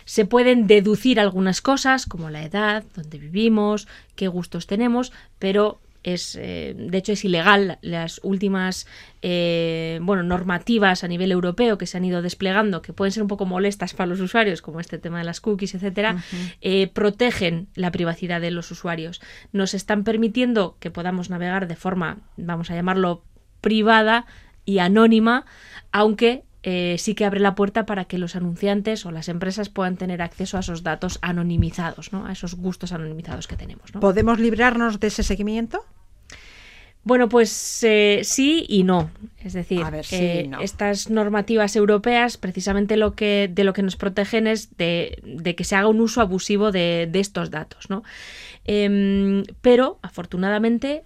se 0.04 0.26
pueden 0.26 0.66
deducir 0.66 1.18
algunas 1.18 1.62
cosas, 1.62 2.04
como 2.04 2.28
la 2.28 2.44
edad, 2.44 2.84
dónde 2.94 3.16
vivimos, 3.16 3.88
qué 4.14 4.28
gustos 4.28 4.66
tenemos, 4.66 5.10
pero 5.38 5.80
es, 6.04 6.36
eh, 6.40 6.74
de 6.76 6.98
hecho, 6.98 7.12
es 7.12 7.24
ilegal 7.24 7.78
las 7.80 8.20
últimas 8.22 8.86
eh, 9.22 9.98
bueno, 10.02 10.22
normativas 10.22 11.02
a 11.02 11.08
nivel 11.08 11.32
europeo 11.32 11.78
que 11.78 11.86
se 11.86 11.96
han 11.96 12.04
ido 12.04 12.22
desplegando, 12.22 12.82
que 12.82 12.92
pueden 12.92 13.10
ser 13.10 13.22
un 13.22 13.28
poco 13.28 13.46
molestas 13.46 13.94
para 13.94 14.06
los 14.06 14.20
usuarios, 14.20 14.62
como 14.62 14.80
este 14.80 14.98
tema 14.98 15.18
de 15.18 15.24
las 15.24 15.40
cookies, 15.40 15.74
etcétera, 15.74 16.22
eh, 16.60 16.88
protegen 16.88 17.68
la 17.74 17.90
privacidad 17.90 18.40
de 18.40 18.50
los 18.50 18.70
usuarios. 18.70 19.20
Nos 19.52 19.74
están 19.74 20.04
permitiendo 20.04 20.76
que 20.78 20.90
podamos 20.90 21.30
navegar 21.30 21.66
de 21.66 21.76
forma, 21.76 22.18
vamos 22.36 22.70
a 22.70 22.74
llamarlo, 22.74 23.24
privada 23.62 24.26
y 24.66 24.78
anónima, 24.78 25.46
aunque 25.90 26.44
eh, 26.66 26.96
sí 26.98 27.14
que 27.14 27.26
abre 27.26 27.40
la 27.40 27.54
puerta 27.54 27.84
para 27.84 28.06
que 28.06 28.16
los 28.16 28.36
anunciantes 28.36 29.04
o 29.04 29.10
las 29.10 29.28
empresas 29.28 29.68
puedan 29.68 29.96
tener 29.98 30.22
acceso 30.22 30.56
a 30.56 30.60
esos 30.60 30.82
datos 30.82 31.18
anonimizados, 31.20 32.10
¿no? 32.12 32.24
a 32.26 32.32
esos 32.32 32.54
gustos 32.54 32.92
anonimizados 32.92 33.46
que 33.46 33.56
tenemos. 33.56 33.92
¿no? 33.94 34.00
¿Podemos 34.00 34.38
librarnos 34.40 34.98
de 34.98 35.08
ese 35.08 35.22
seguimiento? 35.22 35.84
Bueno, 37.06 37.28
pues 37.28 37.80
eh, 37.82 38.20
sí 38.24 38.64
y 38.66 38.82
no. 38.82 39.10
Es 39.42 39.52
decir, 39.52 39.84
ver, 39.90 40.06
sí 40.06 40.16
eh, 40.18 40.46
no. 40.48 40.60
estas 40.62 41.10
normativas 41.10 41.76
europeas 41.76 42.38
precisamente 42.38 42.96
lo 42.96 43.14
que, 43.14 43.50
de 43.52 43.62
lo 43.64 43.74
que 43.74 43.82
nos 43.82 43.96
protegen 43.96 44.46
es 44.46 44.74
de, 44.78 45.18
de 45.22 45.54
que 45.54 45.64
se 45.64 45.76
haga 45.76 45.88
un 45.88 46.00
uso 46.00 46.22
abusivo 46.22 46.72
de, 46.72 47.06
de 47.12 47.20
estos 47.20 47.50
datos. 47.50 47.90
¿no? 47.90 48.04
Em, 48.64 49.42
pero, 49.60 49.98
afortunadamente, 50.00 51.04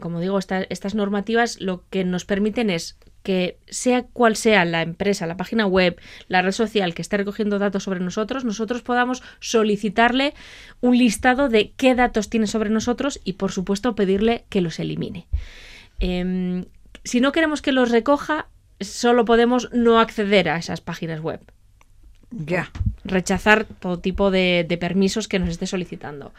como 0.00 0.18
digo, 0.20 0.38
esta- 0.40 0.66
estas 0.70 0.96
normativas 0.96 1.60
lo 1.60 1.84
que 1.88 2.04
nos 2.04 2.24
permiten 2.24 2.70
es 2.70 2.98
que 3.28 3.58
sea 3.68 4.04
cual 4.04 4.36
sea 4.36 4.64
la 4.64 4.80
empresa, 4.80 5.26
la 5.26 5.36
página 5.36 5.66
web, 5.66 6.00
la 6.28 6.40
red 6.40 6.52
social 6.52 6.94
que 6.94 7.02
esté 7.02 7.18
recogiendo 7.18 7.58
datos 7.58 7.82
sobre 7.82 8.00
nosotros, 8.00 8.42
nosotros 8.46 8.80
podamos 8.80 9.22
solicitarle 9.38 10.32
un 10.80 10.96
listado 10.96 11.50
de 11.50 11.72
qué 11.76 11.94
datos 11.94 12.30
tiene 12.30 12.46
sobre 12.46 12.70
nosotros 12.70 13.20
y, 13.24 13.34
por 13.34 13.52
supuesto, 13.52 13.94
pedirle 13.94 14.46
que 14.48 14.62
los 14.62 14.78
elimine. 14.78 15.26
Em, 15.98 16.64
si 17.04 17.20
no 17.20 17.30
queremos 17.32 17.60
que 17.60 17.70
los 17.72 17.90
recoja, 17.90 18.46
solo 18.80 19.26
podemos 19.26 19.68
no 19.74 20.00
acceder 20.00 20.48
a 20.48 20.56
esas 20.56 20.80
páginas 20.80 21.20
web 21.20 21.40
Ya. 22.30 22.72
rechazar 23.04 23.66
todo 23.66 23.98
tipo 23.98 24.30
de, 24.30 24.64
de 24.66 24.78
permisos 24.78 25.28
que 25.28 25.38
nos 25.38 25.50
esté 25.50 25.66
solicitando. 25.66 26.32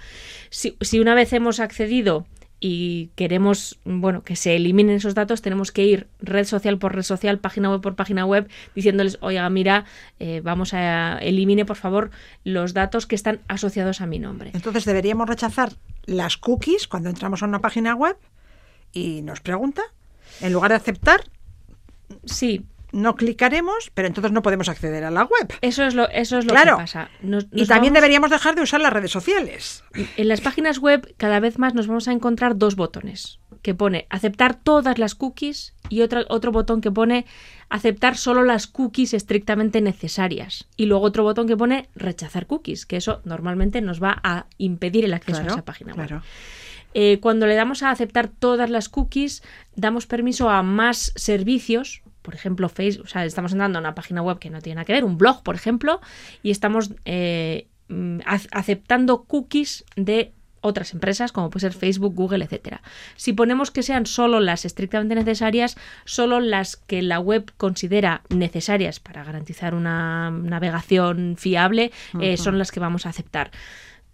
Si, 0.49 0.75
si 0.81 0.99
una 0.99 1.13
vez 1.13 1.33
hemos 1.33 1.59
accedido 1.59 2.25
y 2.59 3.11
queremos 3.15 3.79
bueno 3.85 4.23
que 4.23 4.35
se 4.35 4.55
eliminen 4.55 4.97
esos 4.97 5.15
datos, 5.15 5.41
tenemos 5.41 5.71
que 5.71 5.85
ir 5.85 6.07
red 6.19 6.45
social 6.45 6.77
por 6.77 6.95
red 6.95 7.03
social, 7.03 7.39
página 7.39 7.69
web 7.69 7.81
por 7.81 7.95
página 7.95 8.25
web, 8.25 8.49
diciéndoles, 8.75 9.17
oiga, 9.21 9.49
mira, 9.49 9.85
eh, 10.19 10.41
vamos 10.43 10.73
a 10.73 11.17
elimine 11.19 11.65
por 11.65 11.77
favor 11.77 12.11
los 12.43 12.73
datos 12.73 13.07
que 13.07 13.15
están 13.15 13.39
asociados 13.47 14.01
a 14.01 14.05
mi 14.05 14.19
nombre. 14.19 14.51
Entonces 14.53 14.85
deberíamos 14.85 15.29
rechazar 15.29 15.73
las 16.05 16.37
cookies 16.37 16.87
cuando 16.87 17.09
entramos 17.09 17.43
a 17.43 17.45
una 17.45 17.59
página 17.59 17.95
web 17.95 18.17
y 18.91 19.21
nos 19.21 19.39
pregunta, 19.39 19.83
en 20.41 20.53
lugar 20.53 20.71
de 20.71 20.77
aceptar, 20.77 21.21
Sí, 22.25 22.65
no 22.91 23.15
clicaremos, 23.15 23.91
pero 23.93 24.07
entonces 24.07 24.31
no 24.31 24.41
podemos 24.41 24.69
acceder 24.69 25.03
a 25.03 25.11
la 25.11 25.23
web. 25.23 25.53
Eso 25.61 25.83
es 25.83 25.93
lo, 25.95 26.09
eso 26.09 26.37
es 26.39 26.45
lo 26.45 26.51
Claro. 26.51 26.77
que 26.77 26.83
pasa. 26.83 27.09
Nos- 27.21 27.45
Y 27.51 27.65
también 27.65 27.93
vamos- 27.93 28.01
deberíamos 28.01 28.29
dejar 28.31 28.55
de 28.55 28.61
usar 28.63 28.81
las 28.81 28.91
redes 28.93 29.11
sociales. 29.11 29.83
En 30.17 30.27
las 30.27 30.41
páginas 30.41 30.79
web 30.79 31.13
cada 31.17 31.39
vez 31.39 31.59
más 31.59 31.73
nos 31.75 31.87
vamos 31.87 32.07
a 32.07 32.11
encontrar 32.11 32.57
dos 32.57 32.75
botones 32.75 33.39
que 33.61 33.75
pone 33.75 34.07
aceptar 34.09 34.55
todas 34.55 34.97
las 34.97 35.15
cookies 35.15 35.73
y 35.89 36.01
otra- 36.01 36.25
otro 36.29 36.51
botón 36.51 36.79
que 36.81 36.91
pone 36.91 37.25
aceptar 37.69 38.15
solo 38.17 38.43
las 38.43 38.67
cookies 38.67 39.13
estrictamente 39.13 39.81
necesarias 39.81 40.67
y 40.77 40.85
luego 40.85 41.05
otro 41.05 41.23
botón 41.23 41.45
que 41.47 41.57
pone 41.57 41.89
rechazar 41.93 42.47
cookies, 42.47 42.85
que 42.85 42.95
eso 42.97 43.21
normalmente 43.25 43.81
nos 43.81 44.01
va 44.01 44.19
a 44.23 44.45
impedir 44.57 45.03
el 45.05 45.13
acceso 45.13 45.39
Claro, 45.39 45.51
a 45.53 45.55
esa 45.57 45.65
página 45.65 45.93
web. 45.93 46.07
claro. 46.07 46.23
Eh, 46.95 47.19
cuando 47.21 47.45
le 47.45 47.53
damos 47.53 47.83
a 47.83 47.91
aceptar 47.91 48.29
todas 48.29 48.69
las 48.71 48.89
cookies, 48.89 49.43
damos 49.75 50.07
permiso 50.07 50.49
a 50.49 50.63
más 50.63 51.11
servicios. 51.15 52.01
Por 52.29 52.35
ejemplo, 52.35 52.69
Facebook, 52.69 53.05
o 53.05 53.09
sea, 53.09 53.25
estamos 53.25 53.51
entrando 53.53 53.79
a 53.79 53.81
una 53.81 53.95
página 53.95 54.21
web 54.21 54.37
que 54.37 54.51
no 54.51 54.61
tiene 54.61 54.75
nada 54.75 54.85
que 54.85 54.93
ver, 54.93 55.03
un 55.03 55.17
blog, 55.17 55.41
por 55.41 55.55
ejemplo, 55.55 55.99
y 56.43 56.51
estamos 56.51 56.91
eh, 57.05 57.65
mm, 57.87 58.19
ac- 58.19 58.47
aceptando 58.51 59.23
cookies 59.23 59.83
de 59.95 60.31
otras 60.61 60.93
empresas, 60.93 61.31
como 61.31 61.49
puede 61.49 61.61
ser 61.61 61.73
Facebook, 61.73 62.13
Google, 62.13 62.43
etcétera. 62.43 62.81
Si 63.15 63.31
ponemos 63.33 63.71
que 63.71 63.81
sean 63.81 64.05
solo 64.05 64.41
las 64.41 64.65
estrictamente 64.65 65.15
necesarias, 65.15 65.77
solo 66.05 66.39
las 66.41 66.75
que 66.75 67.01
la 67.01 67.19
web 67.19 67.51
considera 67.57 68.21
necesarias 68.29 68.99
para 68.99 69.23
garantizar 69.23 69.73
una 69.73 70.29
navegación 70.31 71.35
fiable, 71.37 71.91
eh, 72.19 72.35
son 72.37 72.57
las 72.59 72.71
que 72.71 72.79
vamos 72.81 73.05
a 73.05 73.09
aceptar 73.09 73.51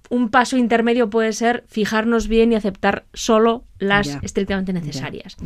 un 0.09 0.29
paso 0.29 0.57
intermedio 0.57 1.09
puede 1.09 1.33
ser 1.33 1.63
fijarnos 1.67 2.27
bien 2.27 2.51
y 2.51 2.55
aceptar 2.55 3.05
solo 3.13 3.63
las 3.79 4.17
estrictamente 4.21 4.73
necesarias. 4.73 5.37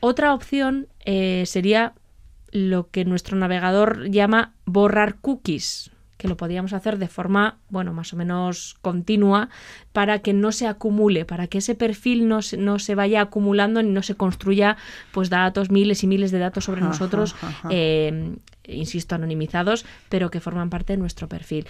Otra 0.00 0.34
opción 0.34 0.88
eh, 1.04 1.44
sería 1.46 1.94
lo 2.52 2.90
que 2.90 3.04
nuestro 3.04 3.36
navegador 3.36 4.10
llama 4.10 4.54
borrar 4.64 5.16
cookies, 5.16 5.90
que 6.16 6.28
lo 6.28 6.36
podríamos 6.36 6.74
hacer 6.74 6.98
de 6.98 7.08
forma, 7.08 7.58
bueno, 7.70 7.94
más 7.94 8.12
o 8.12 8.16
menos 8.16 8.76
continua, 8.82 9.48
para 9.92 10.18
que 10.18 10.34
no 10.34 10.52
se 10.52 10.66
acumule, 10.66 11.24
para 11.24 11.46
que 11.46 11.58
ese 11.58 11.74
perfil 11.74 12.28
no 12.28 12.42
se, 12.42 12.58
no 12.58 12.78
se 12.78 12.94
vaya 12.94 13.22
acumulando 13.22 13.82
ni 13.82 13.90
no 13.90 14.02
se 14.02 14.16
construya 14.16 14.76
pues 15.12 15.30
datos, 15.30 15.70
miles 15.70 16.02
y 16.02 16.06
miles 16.06 16.30
de 16.30 16.38
datos 16.38 16.64
sobre 16.64 16.80
Ajá, 16.82 16.90
nosotros, 16.90 17.34
ajá. 17.40 17.68
eh, 17.70 18.36
insisto, 18.64 19.14
anonimizados, 19.14 19.86
pero 20.10 20.30
que 20.30 20.40
forman 20.40 20.68
parte 20.68 20.92
de 20.92 20.98
nuestro 20.98 21.26
perfil. 21.26 21.66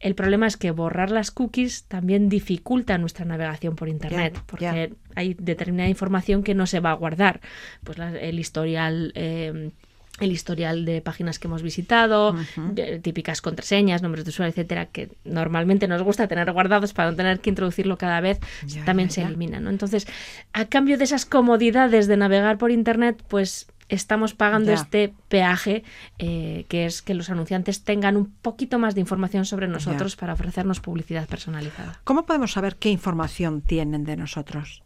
El 0.00 0.14
problema 0.14 0.46
es 0.46 0.56
que 0.56 0.70
borrar 0.70 1.10
las 1.10 1.30
cookies 1.30 1.84
también 1.84 2.28
dificulta 2.30 2.96
nuestra 2.98 3.24
navegación 3.26 3.76
por 3.76 3.88
Internet, 3.88 4.38
porque 4.46 4.94
hay 5.14 5.34
determinada 5.34 5.88
información 5.90 6.42
que 6.42 6.54
no 6.54 6.66
se 6.66 6.80
va 6.80 6.90
a 6.90 6.94
guardar. 6.94 7.40
Pues 7.84 7.98
la- 7.98 8.18
el 8.18 8.38
historial. 8.38 9.12
eh, 9.14 9.70
el 10.18 10.32
historial 10.32 10.84
de 10.84 11.00
páginas 11.00 11.38
que 11.38 11.46
hemos 11.48 11.62
visitado, 11.62 12.36
de- 12.72 12.98
típicas 12.98 13.40
contraseñas, 13.40 14.02
nombres 14.02 14.24
de 14.26 14.28
usuario, 14.30 14.50
etcétera, 14.50 14.84
que 14.84 15.08
normalmente 15.24 15.88
nos 15.88 16.02
gusta 16.02 16.26
tener 16.28 16.52
guardados 16.52 16.92
para 16.92 17.10
no 17.10 17.16
tener 17.16 17.40
que 17.40 17.48
introducirlo 17.48 17.96
cada 17.96 18.20
vez, 18.20 18.38
Ya, 18.66 18.84
también 18.84 19.08
ya, 19.08 19.14
se 19.14 19.20
ya. 19.22 19.28
eliminan. 19.28 19.64
¿no? 19.64 19.70
Entonces, 19.70 20.06
a 20.52 20.66
cambio 20.66 20.98
de 20.98 21.04
esas 21.04 21.24
comodidades 21.24 22.06
de 22.06 22.18
navegar 22.18 22.58
por 22.58 22.70
Internet, 22.70 23.22
pues 23.28 23.66
estamos 23.90 24.34
pagando 24.34 24.68
Ya. 24.68 24.74
este 24.74 25.12
peaje, 25.28 25.84
eh, 26.18 26.64
que 26.68 26.86
es 26.86 27.02
que 27.02 27.14
los 27.14 27.28
anunciantes 27.30 27.84
tengan 27.84 28.16
un 28.16 28.32
poquito 28.42 28.78
más 28.78 28.94
de 28.94 29.00
información 29.02 29.44
sobre 29.44 29.68
nosotros 29.68 30.16
para 30.16 30.32
ofrecernos 30.32 30.80
publicidad 30.80 31.28
personalizada. 31.28 32.00
¿Cómo 32.04 32.24
podemos 32.26 32.52
saber 32.52 32.76
qué 32.76 32.88
información 32.90 33.60
tienen 33.60 34.04
de 34.04 34.16
nosotros? 34.16 34.82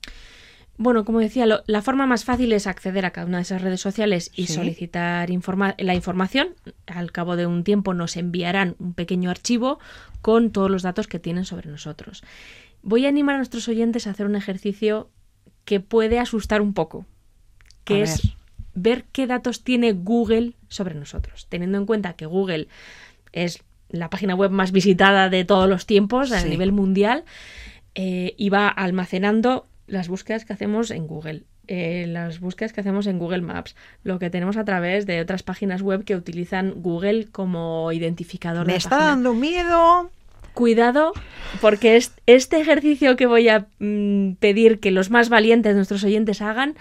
Bueno, 0.77 1.05
como 1.05 1.21
decía, 1.21 1.47
lo- 1.47 1.63
la 1.69 1.83
forma 1.83 2.05
más 2.05 2.25
fácil 2.25 2.53
es 2.53 2.67
acceder 2.67 3.07
a 3.07 3.13
cada 3.13 3.29
una 3.29 3.37
de 3.39 3.43
esas 3.43 3.63
redes 3.63 3.81
sociales 3.81 4.33
y 4.35 4.49
Sí. 4.49 4.55
solicitar 4.55 5.31
informa- 5.31 5.77
la 5.79 5.95
información. 5.95 6.49
Al 6.87 7.13
cabo 7.13 7.37
de 7.37 7.47
un 7.47 7.63
tiempo 7.63 7.95
nos 7.95 8.17
enviarán 8.17 8.75
un 8.81 8.93
pequeño 8.93 9.31
archivo 9.31 9.79
con 10.21 10.51
todos 10.51 10.73
los 10.73 10.83
datos 10.83 11.07
que 11.07 11.21
tienen 11.21 11.45
sobre 11.45 11.71
nosotros. 11.71 12.25
Voy 12.83 13.07
a 13.07 13.09
animar 13.09 13.37
a 13.37 13.39
nuestros 13.39 13.69
oyentes 13.69 14.07
a 14.07 14.11
hacer 14.11 14.27
un 14.27 14.35
ejercicio 14.35 15.11
que 15.65 15.79
puede 15.79 16.19
asustar 16.19 16.61
un 16.61 16.75
poco, 16.75 17.07
que 17.85 18.01
A 18.01 18.05
es 18.05 18.23
ver. 18.25 18.35
Ver 18.75 19.05
qué 19.13 19.27
datos 19.27 19.63
tiene 19.65 19.93
Google 19.93 20.53
sobre 20.69 20.95
nosotros, 20.95 21.47
teniendo 21.49 21.79
en 21.79 21.87
cuenta 21.87 22.15
que 22.15 22.27
Google 22.27 22.69
es 23.33 23.63
la 23.89 24.11
página 24.11 24.35
web 24.35 24.51
más 24.51 24.73
visitada 24.73 25.29
de 25.31 25.45
todos 25.45 25.69
los 25.69 25.87
tiempos 25.87 26.33
a 26.33 26.45
nivel 26.45 26.73
mundial 26.73 27.25
eh, 27.95 28.35
y 28.37 28.49
va 28.49 28.69
almacenando 28.69 29.67
las 29.87 30.09
búsquedas 30.09 30.45
que 30.45 30.53
hacemos 30.53 30.91
en 30.91 31.07
Google. 31.07 31.43
eh, 31.67 32.05
las 32.09 32.41
búsquedas 32.41 32.73
que 32.75 32.81
hacemos 32.81 33.07
en 33.07 33.19
Google 33.19 33.41
Maps, 33.41 33.75
lo 34.03 34.19
que 34.19 34.29
tenemos 34.29 34.57
a 34.59 34.65
través 34.67 35.07
de 35.07 35.21
otras 35.23 35.43
páginas 35.43 35.81
web 35.81 36.05
que 36.05 36.15
utilizan 36.15 36.75
Google 36.83 37.29
como 37.33 37.91
identificador 37.93 38.67
Me 38.67 38.73
de 38.75 38.79
está 38.79 38.91
página. 38.91 39.09
dando 39.11 39.33
miedo. 39.35 40.11
Cuidado, 40.53 41.13
porque 41.63 41.97
es- 41.97 42.13
este 42.27 42.61
ejercicio 42.61 43.17
que 43.17 43.27
voy 43.27 43.49
a 43.49 43.67
mm, 43.81 44.35
pedir 44.41 44.79
que 44.79 44.91
los 44.93 45.11
más 45.11 45.29
valientes 45.31 45.71
de 45.73 45.77
nuestros 45.77 46.05
oyentes 46.05 46.43
hagan 46.43 46.77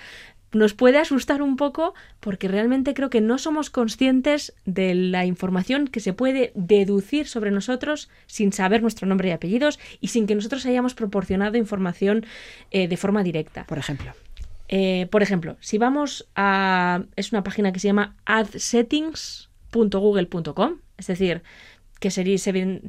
nos 0.54 0.74
puede 0.74 1.00
asustar 1.00 1.42
un 1.42 1.58
poco 1.58 1.94
porque 2.20 2.48
realmente 2.48 2.94
creo 2.94 3.10
que 3.10 3.22
no 3.22 3.38
somos 3.38 3.70
conscientes 3.70 4.54
de 4.66 4.96
la 4.96 5.26
información 5.26 5.88
que 5.88 6.00
se 6.00 6.14
puede 6.14 6.52
deducir 6.56 7.28
sobre 7.28 7.52
nosotros 7.52 8.10
sin 8.28 8.54
saber 8.54 8.82
nuestro 8.82 9.08
nombre 9.08 9.30
y 9.30 9.32
apellidos 9.32 9.80
y 10.00 10.10
sin 10.10 10.28
que 10.28 10.36
nosotros 10.36 10.66
hayamos 10.66 10.94
proporcionado 10.94 11.58
información 11.58 12.26
eh, 12.72 12.88
de 12.88 12.98
forma 12.98 13.24
directa. 13.24 13.66
Por 13.66 13.78
ejemplo. 13.78 14.14
Eh, 14.70 15.08
por 15.12 15.22
ejemplo, 15.22 15.58
si 15.60 15.78
vamos 15.78 16.28
a... 16.36 17.04
es 17.16 17.32
una 17.32 17.44
página 17.44 17.72
que 17.72 17.80
se 17.80 17.88
llama 17.88 18.16
adsettings.google.com, 18.26 20.80
es 20.98 21.08
decir, 21.08 21.44
que 22.00 22.12
sería, 22.12 22.38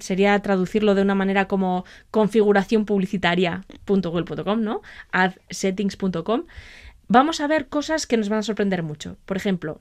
sería 0.00 0.38
traducirlo 0.40 0.94
de 0.94 1.02
una 1.02 1.14
manera 1.14 1.46
como 1.46 1.84
configuración 2.10 2.84
publicitaria.google.com, 2.84 4.62
¿no? 4.62 4.82
adsettings.com. 5.12 6.44
Vamos 7.14 7.40
a 7.40 7.46
ver 7.46 7.68
cosas 7.68 8.08
que 8.08 8.16
nos 8.16 8.28
van 8.28 8.40
a 8.40 8.42
sorprender 8.42 8.82
mucho. 8.82 9.16
Por 9.24 9.36
ejemplo, 9.36 9.80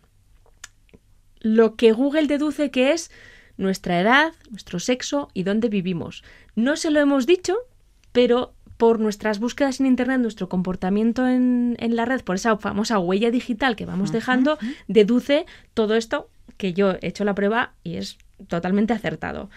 lo 1.39 1.75
que 1.75 1.91
Google 1.91 2.27
deduce 2.27 2.69
que 2.69 2.91
es 2.91 3.09
nuestra 3.57 3.99
edad, 3.99 4.33
nuestro 4.51 4.79
sexo 4.79 5.29
y 5.33 5.41
dónde 5.41 5.67
vivimos. 5.67 6.23
No 6.55 6.75
se 6.75 6.91
lo 6.91 6.99
hemos 6.99 7.25
dicho, 7.25 7.55
pero 8.11 8.53
por 8.77 8.99
nuestras 8.99 9.39
búsquedas 9.39 9.79
en 9.79 9.87
Internet, 9.87 10.21
nuestro 10.21 10.47
comportamiento 10.47 11.27
en, 11.27 11.75
en 11.79 11.95
la 11.95 12.05
red, 12.05 12.21
por 12.21 12.35
esa 12.35 12.55
famosa 12.57 12.99
huella 12.99 13.31
digital 13.31 13.75
que 13.75 13.87
vamos 13.87 14.11
dejando, 14.11 14.59
deduce 14.87 15.47
todo 15.73 15.95
esto 15.95 16.29
que 16.57 16.73
yo 16.73 16.91
he 16.91 17.07
hecho 17.07 17.23
la 17.23 17.33
prueba 17.33 17.73
y 17.83 17.95
es 17.95 18.19
totalmente 18.47 18.93
acertado. 18.93 19.49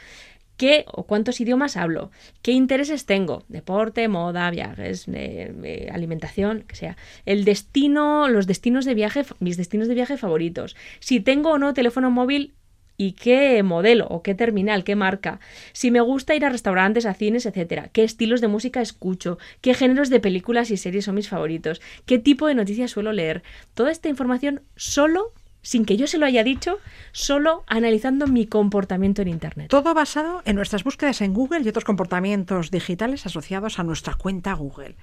¿Qué 0.56 0.84
o 0.88 1.04
cuántos 1.04 1.40
idiomas 1.40 1.76
hablo? 1.76 2.10
¿Qué 2.42 2.52
intereses 2.52 3.04
tengo? 3.04 3.44
Deporte, 3.48 4.08
moda, 4.08 4.50
viajes, 4.50 5.06
eh, 5.08 5.52
eh, 5.62 5.88
alimentación, 5.92 6.64
que 6.66 6.76
sea. 6.76 6.96
El 7.26 7.44
destino, 7.44 8.28
los 8.28 8.46
destinos 8.46 8.84
de 8.84 8.94
viaje, 8.94 9.24
mis 9.38 9.56
destinos 9.56 9.88
de 9.88 9.94
viaje 9.94 10.16
favoritos. 10.16 10.76
Si 11.00 11.20
tengo 11.20 11.50
o 11.50 11.58
no 11.58 11.74
teléfono 11.74 12.10
móvil 12.10 12.54
y 12.96 13.12
qué 13.12 13.62
modelo 13.62 14.06
o 14.08 14.22
qué 14.22 14.34
terminal, 14.34 14.84
qué 14.84 14.96
marca. 14.96 15.40
Si 15.72 15.90
me 15.90 16.00
gusta 16.00 16.34
ir 16.34 16.44
a 16.44 16.48
restaurantes, 16.48 17.04
a 17.04 17.14
cines, 17.14 17.44
etcétera. 17.44 17.90
¿Qué 17.92 18.04
estilos 18.04 18.40
de 18.40 18.48
música 18.48 18.80
escucho? 18.80 19.38
¿Qué 19.60 19.74
géneros 19.74 20.08
de 20.08 20.20
películas 20.20 20.70
y 20.70 20.76
series 20.76 21.04
son 21.04 21.16
mis 21.16 21.28
favoritos? 21.28 21.82
¿Qué 22.06 22.18
tipo 22.18 22.46
de 22.46 22.54
noticias 22.54 22.90
suelo 22.90 23.12
leer? 23.12 23.42
Toda 23.74 23.90
esta 23.90 24.08
información 24.08 24.62
solo 24.76 25.32
sin 25.66 25.84
que 25.84 25.96
yo 25.96 26.06
se 26.06 26.18
lo 26.18 26.26
haya 26.26 26.44
dicho, 26.44 26.78
solo 27.10 27.64
analizando 27.66 28.28
mi 28.28 28.46
comportamiento 28.46 29.22
en 29.22 29.26
Internet. 29.26 29.68
Todo 29.68 29.94
basado 29.94 30.40
en 30.44 30.54
nuestras 30.54 30.84
búsquedas 30.84 31.20
en 31.22 31.34
Google 31.34 31.62
y 31.64 31.68
otros 31.68 31.84
comportamientos 31.84 32.70
digitales 32.70 33.26
asociados 33.26 33.80
a 33.80 33.82
nuestra 33.82 34.14
cuenta 34.14 34.52
Google. 34.52 34.94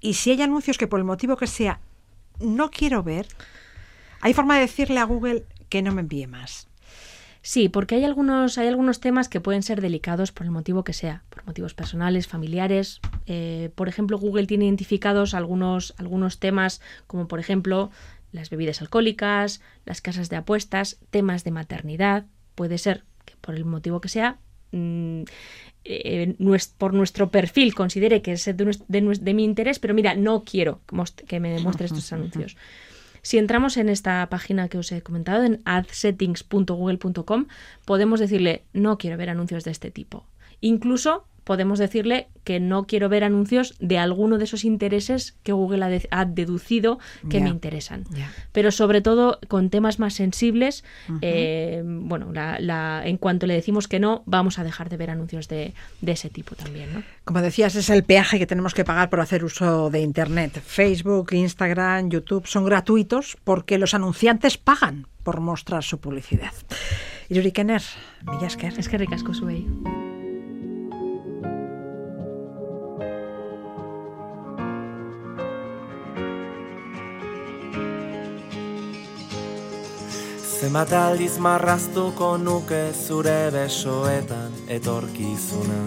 Y 0.00 0.14
si 0.14 0.30
hay 0.30 0.40
anuncios 0.40 0.78
que 0.78 0.86
por 0.86 1.00
el 1.00 1.04
motivo 1.04 1.36
que 1.36 1.48
sea 1.48 1.80
no 2.38 2.70
quiero 2.70 3.02
ver, 3.02 3.26
hay 4.20 4.34
forma 4.34 4.54
de 4.54 4.60
decirle 4.60 5.00
a 5.00 5.04
Google 5.04 5.46
que 5.68 5.82
no 5.82 5.90
me 5.90 6.02
envíe 6.02 6.28
más. 6.28 6.68
Sí, 7.44 7.68
porque 7.68 7.96
hay 7.96 8.04
algunos, 8.04 8.58
hay 8.58 8.68
algunos 8.68 9.00
temas 9.00 9.28
que 9.28 9.40
pueden 9.40 9.64
ser 9.64 9.80
delicados 9.80 10.30
por 10.30 10.46
el 10.46 10.52
motivo 10.52 10.84
que 10.84 10.92
sea, 10.92 11.24
por 11.28 11.44
motivos 11.44 11.74
personales, 11.74 12.28
familiares. 12.28 13.00
Eh, 13.26 13.70
por 13.74 13.88
ejemplo, 13.88 14.16
Google 14.16 14.46
tiene 14.46 14.66
identificados 14.66 15.34
algunos, 15.34 15.92
algunos 15.98 16.38
temas, 16.38 16.80
como 17.08 17.26
por 17.26 17.40
ejemplo 17.40 17.90
las 18.32 18.50
bebidas 18.50 18.80
alcohólicas, 18.80 19.60
las 19.84 20.00
casas 20.00 20.28
de 20.28 20.36
apuestas, 20.36 20.98
temas 21.10 21.44
de 21.44 21.50
maternidad. 21.50 22.24
Puede 22.54 22.78
ser 22.78 23.04
que 23.24 23.34
por 23.40 23.54
el 23.54 23.64
motivo 23.64 24.00
que 24.00 24.08
sea, 24.08 24.38
mm, 24.72 25.22
eh, 25.84 26.36
por 26.78 26.94
nuestro 26.94 27.30
perfil 27.30 27.74
considere 27.74 28.22
que 28.22 28.32
es 28.32 28.44
de, 28.44 28.76
de 28.88 29.34
mi 29.34 29.44
interés, 29.44 29.78
pero 29.78 29.94
mira, 29.94 30.14
no 30.14 30.44
quiero 30.44 30.80
que 31.26 31.40
me 31.40 31.50
demuestre 31.50 31.86
estos 31.86 32.12
anuncios. 32.12 32.56
Si 33.22 33.38
entramos 33.38 33.76
en 33.76 33.88
esta 33.88 34.28
página 34.28 34.68
que 34.68 34.78
os 34.78 34.90
he 34.90 35.00
comentado, 35.02 35.44
en 35.44 35.62
adsettings.google.com, 35.64 37.46
podemos 37.84 38.18
decirle, 38.18 38.64
no 38.72 38.98
quiero 38.98 39.16
ver 39.16 39.30
anuncios 39.30 39.62
de 39.62 39.70
este 39.70 39.92
tipo. 39.92 40.26
Incluso 40.60 41.24
podemos 41.44 41.78
decirle 41.78 42.28
que 42.44 42.60
no 42.60 42.86
quiero 42.86 43.08
ver 43.08 43.24
anuncios 43.24 43.74
de 43.80 43.98
alguno 43.98 44.38
de 44.38 44.44
esos 44.44 44.64
intereses 44.64 45.36
que 45.42 45.52
Google 45.52 45.84
ha, 45.84 45.88
de- 45.88 46.08
ha 46.10 46.24
deducido 46.24 46.98
que 47.30 47.40
me 47.40 47.48
interesan. 47.50 48.04
Pero 48.52 48.70
sobre 48.70 49.00
todo 49.00 49.38
con 49.48 49.70
temas 49.70 49.98
más 49.98 50.14
sensibles, 50.14 50.84
eh, 51.20 51.82
bueno, 51.84 52.32
la- 52.32 52.58
la- 52.60 53.02
en 53.04 53.16
cuanto 53.16 53.46
le 53.46 53.54
decimos 53.54 53.88
que 53.88 54.00
no, 54.00 54.22
vamos 54.26 54.58
a 54.58 54.64
dejar 54.64 54.88
de 54.88 54.96
ver 54.96 55.10
anuncios 55.10 55.48
de, 55.48 55.74
de 56.00 56.12
ese 56.12 56.30
tipo 56.30 56.54
también. 56.54 56.92
¿no? 56.94 57.02
Como 57.24 57.40
decías, 57.42 57.74
es 57.76 57.90
el 57.90 58.02
peaje 58.04 58.38
que 58.38 58.46
tenemos 58.46 58.74
que 58.74 58.84
pagar 58.84 59.10
por 59.10 59.20
hacer 59.20 59.44
uso 59.44 59.90
de 59.90 60.00
Internet. 60.00 60.60
Facebook, 60.64 61.32
Instagram, 61.32 62.10
YouTube 62.10 62.46
son 62.46 62.64
gratuitos 62.64 63.36
porque 63.44 63.78
los 63.78 63.94
anunciantes 63.94 64.58
pagan 64.58 65.06
por 65.22 65.40
mostrar 65.40 65.84
su 65.84 66.00
publicidad. 66.00 66.52
Yuri 67.28 67.52
Kenner, 67.52 67.82
mila 68.26 68.46
esker. 68.48 68.74
Es 68.78 68.88
que 68.88 68.98
ricasco 68.98 69.32
zuei. 69.34 69.66
Zenbat 80.62 80.92
aldiz 80.94 81.40
marraztuko 81.42 82.36
nuke 82.38 82.92
zure 82.94 83.50
besoetan 83.50 84.52
etorkizuna? 84.70 85.78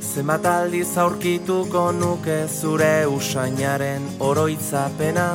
Zenbat 0.00 0.48
aldiz 0.48 0.96
aurkituko 1.02 1.82
nuke 1.92 2.38
zure 2.48 3.04
usainaren 3.04 4.08
oroitzapena? 4.24 5.28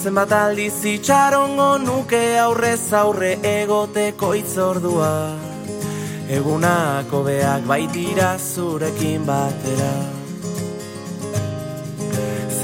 Zenbat 0.00 0.34
aldiz 0.40 0.82
itxarongo 0.96 1.70
nuke 1.86 2.24
aurrez 2.42 2.92
aurre 3.04 3.32
egoteko 3.54 4.34
itzordua 4.42 5.14
Egunako 6.42 7.22
beak 7.30 7.70
baitira 7.70 8.34
zurekin 8.34 9.30
batera 9.30 10.17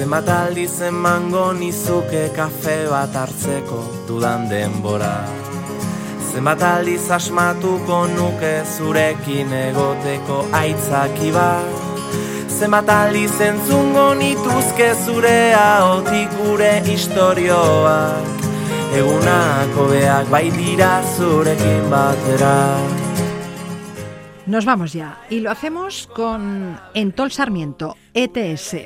Zenbat 0.05 0.26
aldiz 0.28 0.82
emango 0.84 1.46
nizuke 1.57 2.26
kafe 2.36 2.74
bat 2.90 3.14
hartzeko 3.16 3.78
dudan 4.05 4.42
denbora? 4.50 5.14
Zenbat 6.28 6.61
aldiz 6.68 7.07
asmatuko 7.16 8.02
nuke 8.11 8.50
zurekin 8.74 9.55
egoteko 9.57 10.42
aitzaki 10.61 11.30
bat? 11.32 12.11
Zenbat 12.52 12.92
aldiz 12.92 13.32
entzungo 13.46 14.11
nituzke 14.20 14.90
zure 15.07 15.55
ahotik 15.62 16.36
gure 16.42 16.74
istorioak? 16.98 18.44
Egunako 19.00 19.88
beak 19.94 20.28
baitira 20.36 20.92
zurekin 21.16 21.88
batera. 21.96 22.55
Nos 24.46 24.66
vamos 24.66 24.92
ya 24.92 25.20
y 25.30 25.40
lo 25.40 25.50
hacemos 25.50 26.07
con 26.14 26.78
Entol 26.92 27.32
Sarmiento, 27.32 27.96
ETS, 28.12 28.76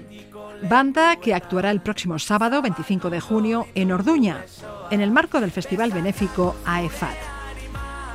banda 0.62 1.16
que 1.16 1.34
actuará 1.34 1.70
el 1.70 1.80
próximo 1.80 2.18
sábado 2.18 2.62
25 2.62 3.10
de 3.10 3.20
junio 3.20 3.66
en 3.74 3.92
Orduña, 3.92 4.44
en 4.90 5.00
el 5.00 5.10
marco 5.10 5.40
del 5.40 5.50
festival 5.50 5.92
benéfico 5.92 6.56
AEFAT. 6.64 7.16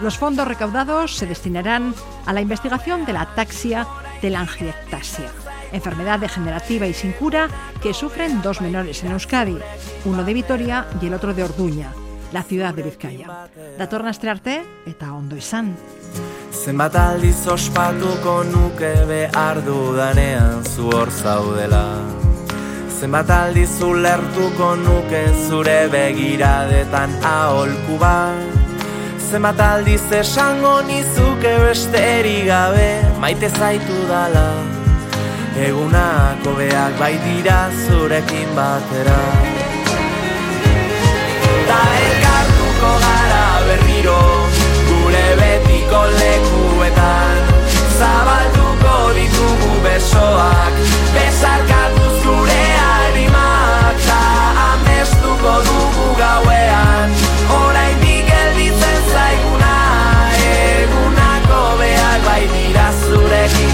Los 0.01 0.17
fondos 0.17 0.47
recaudados 0.47 1.15
se 1.15 1.27
destinarán 1.27 1.93
a 2.25 2.33
la 2.33 2.41
investigación 2.41 3.05
de 3.05 3.13
la 3.13 3.21
ataxia 3.21 3.87
telangiectasia, 4.21 5.29
enfermedad 5.71 6.19
degenerativa 6.19 6.87
y 6.87 6.93
sin 6.93 7.11
cura 7.13 7.47
que 7.81 7.93
sufren 7.93 8.41
dos 8.41 8.61
menores 8.61 9.03
en 9.03 9.11
Euskadi, 9.11 9.57
uno 10.05 10.23
de 10.23 10.33
Vitoria 10.33 10.87
y 11.01 11.07
el 11.07 11.13
otro 11.13 11.33
de 11.33 11.43
Orduña, 11.43 11.91
la 12.31 12.43
ciudad 12.43 12.73
de 12.73 12.83
Vizcaya. 12.83 13.47
Datornastre 13.77 14.29
arte 14.29 14.65
eta 14.85 15.13
ondo 15.13 15.37
izan. 15.37 15.75
Zenbat 16.51 16.95
aldiz 16.95 17.47
ospatuko 17.47 18.43
nuke 18.43 18.93
behar 19.09 19.63
dudanean 19.65 20.65
zu 20.65 20.89
hor 20.89 21.11
zaudela 21.11 22.22
Zenbat 23.03 23.29
aldiz 23.35 23.81
ulertuko 23.83 24.67
nuke 24.79 25.21
zure 25.49 25.89
begiradetan 25.91 27.11
aholku 27.27 27.97
bat? 27.99 28.77
Zenbat 29.19 29.59
aldiz 29.59 30.05
esango 30.19 30.71
nizuke 30.87 31.51
besterik 31.65 32.45
gabe 32.47 32.85
maite 33.19 33.49
zaitu 33.59 33.97
dala. 34.07 34.45
Egunako 35.65 36.53
beak 36.61 36.95
baitira 37.01 37.57
zurekin 37.81 38.55
batera. 38.55 39.19
Ta 41.67 41.81
elkartuko 42.05 42.93
gara 43.03 43.43
berriro 43.67 44.21
Gure 44.87 45.27
betiko 45.41 46.05
lekuetan. 46.21 47.51
Zabalduko 47.99 48.95
ditugu 49.19 49.75
besoak 49.89 50.81
Besarkatu 51.17 52.02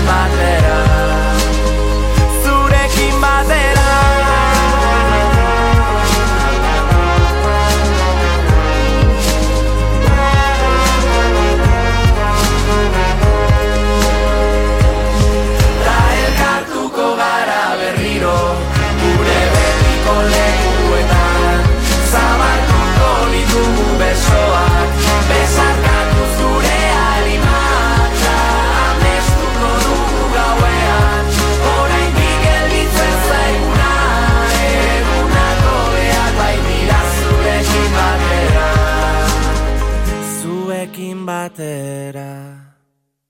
my 0.05 0.29
better. 0.35 0.88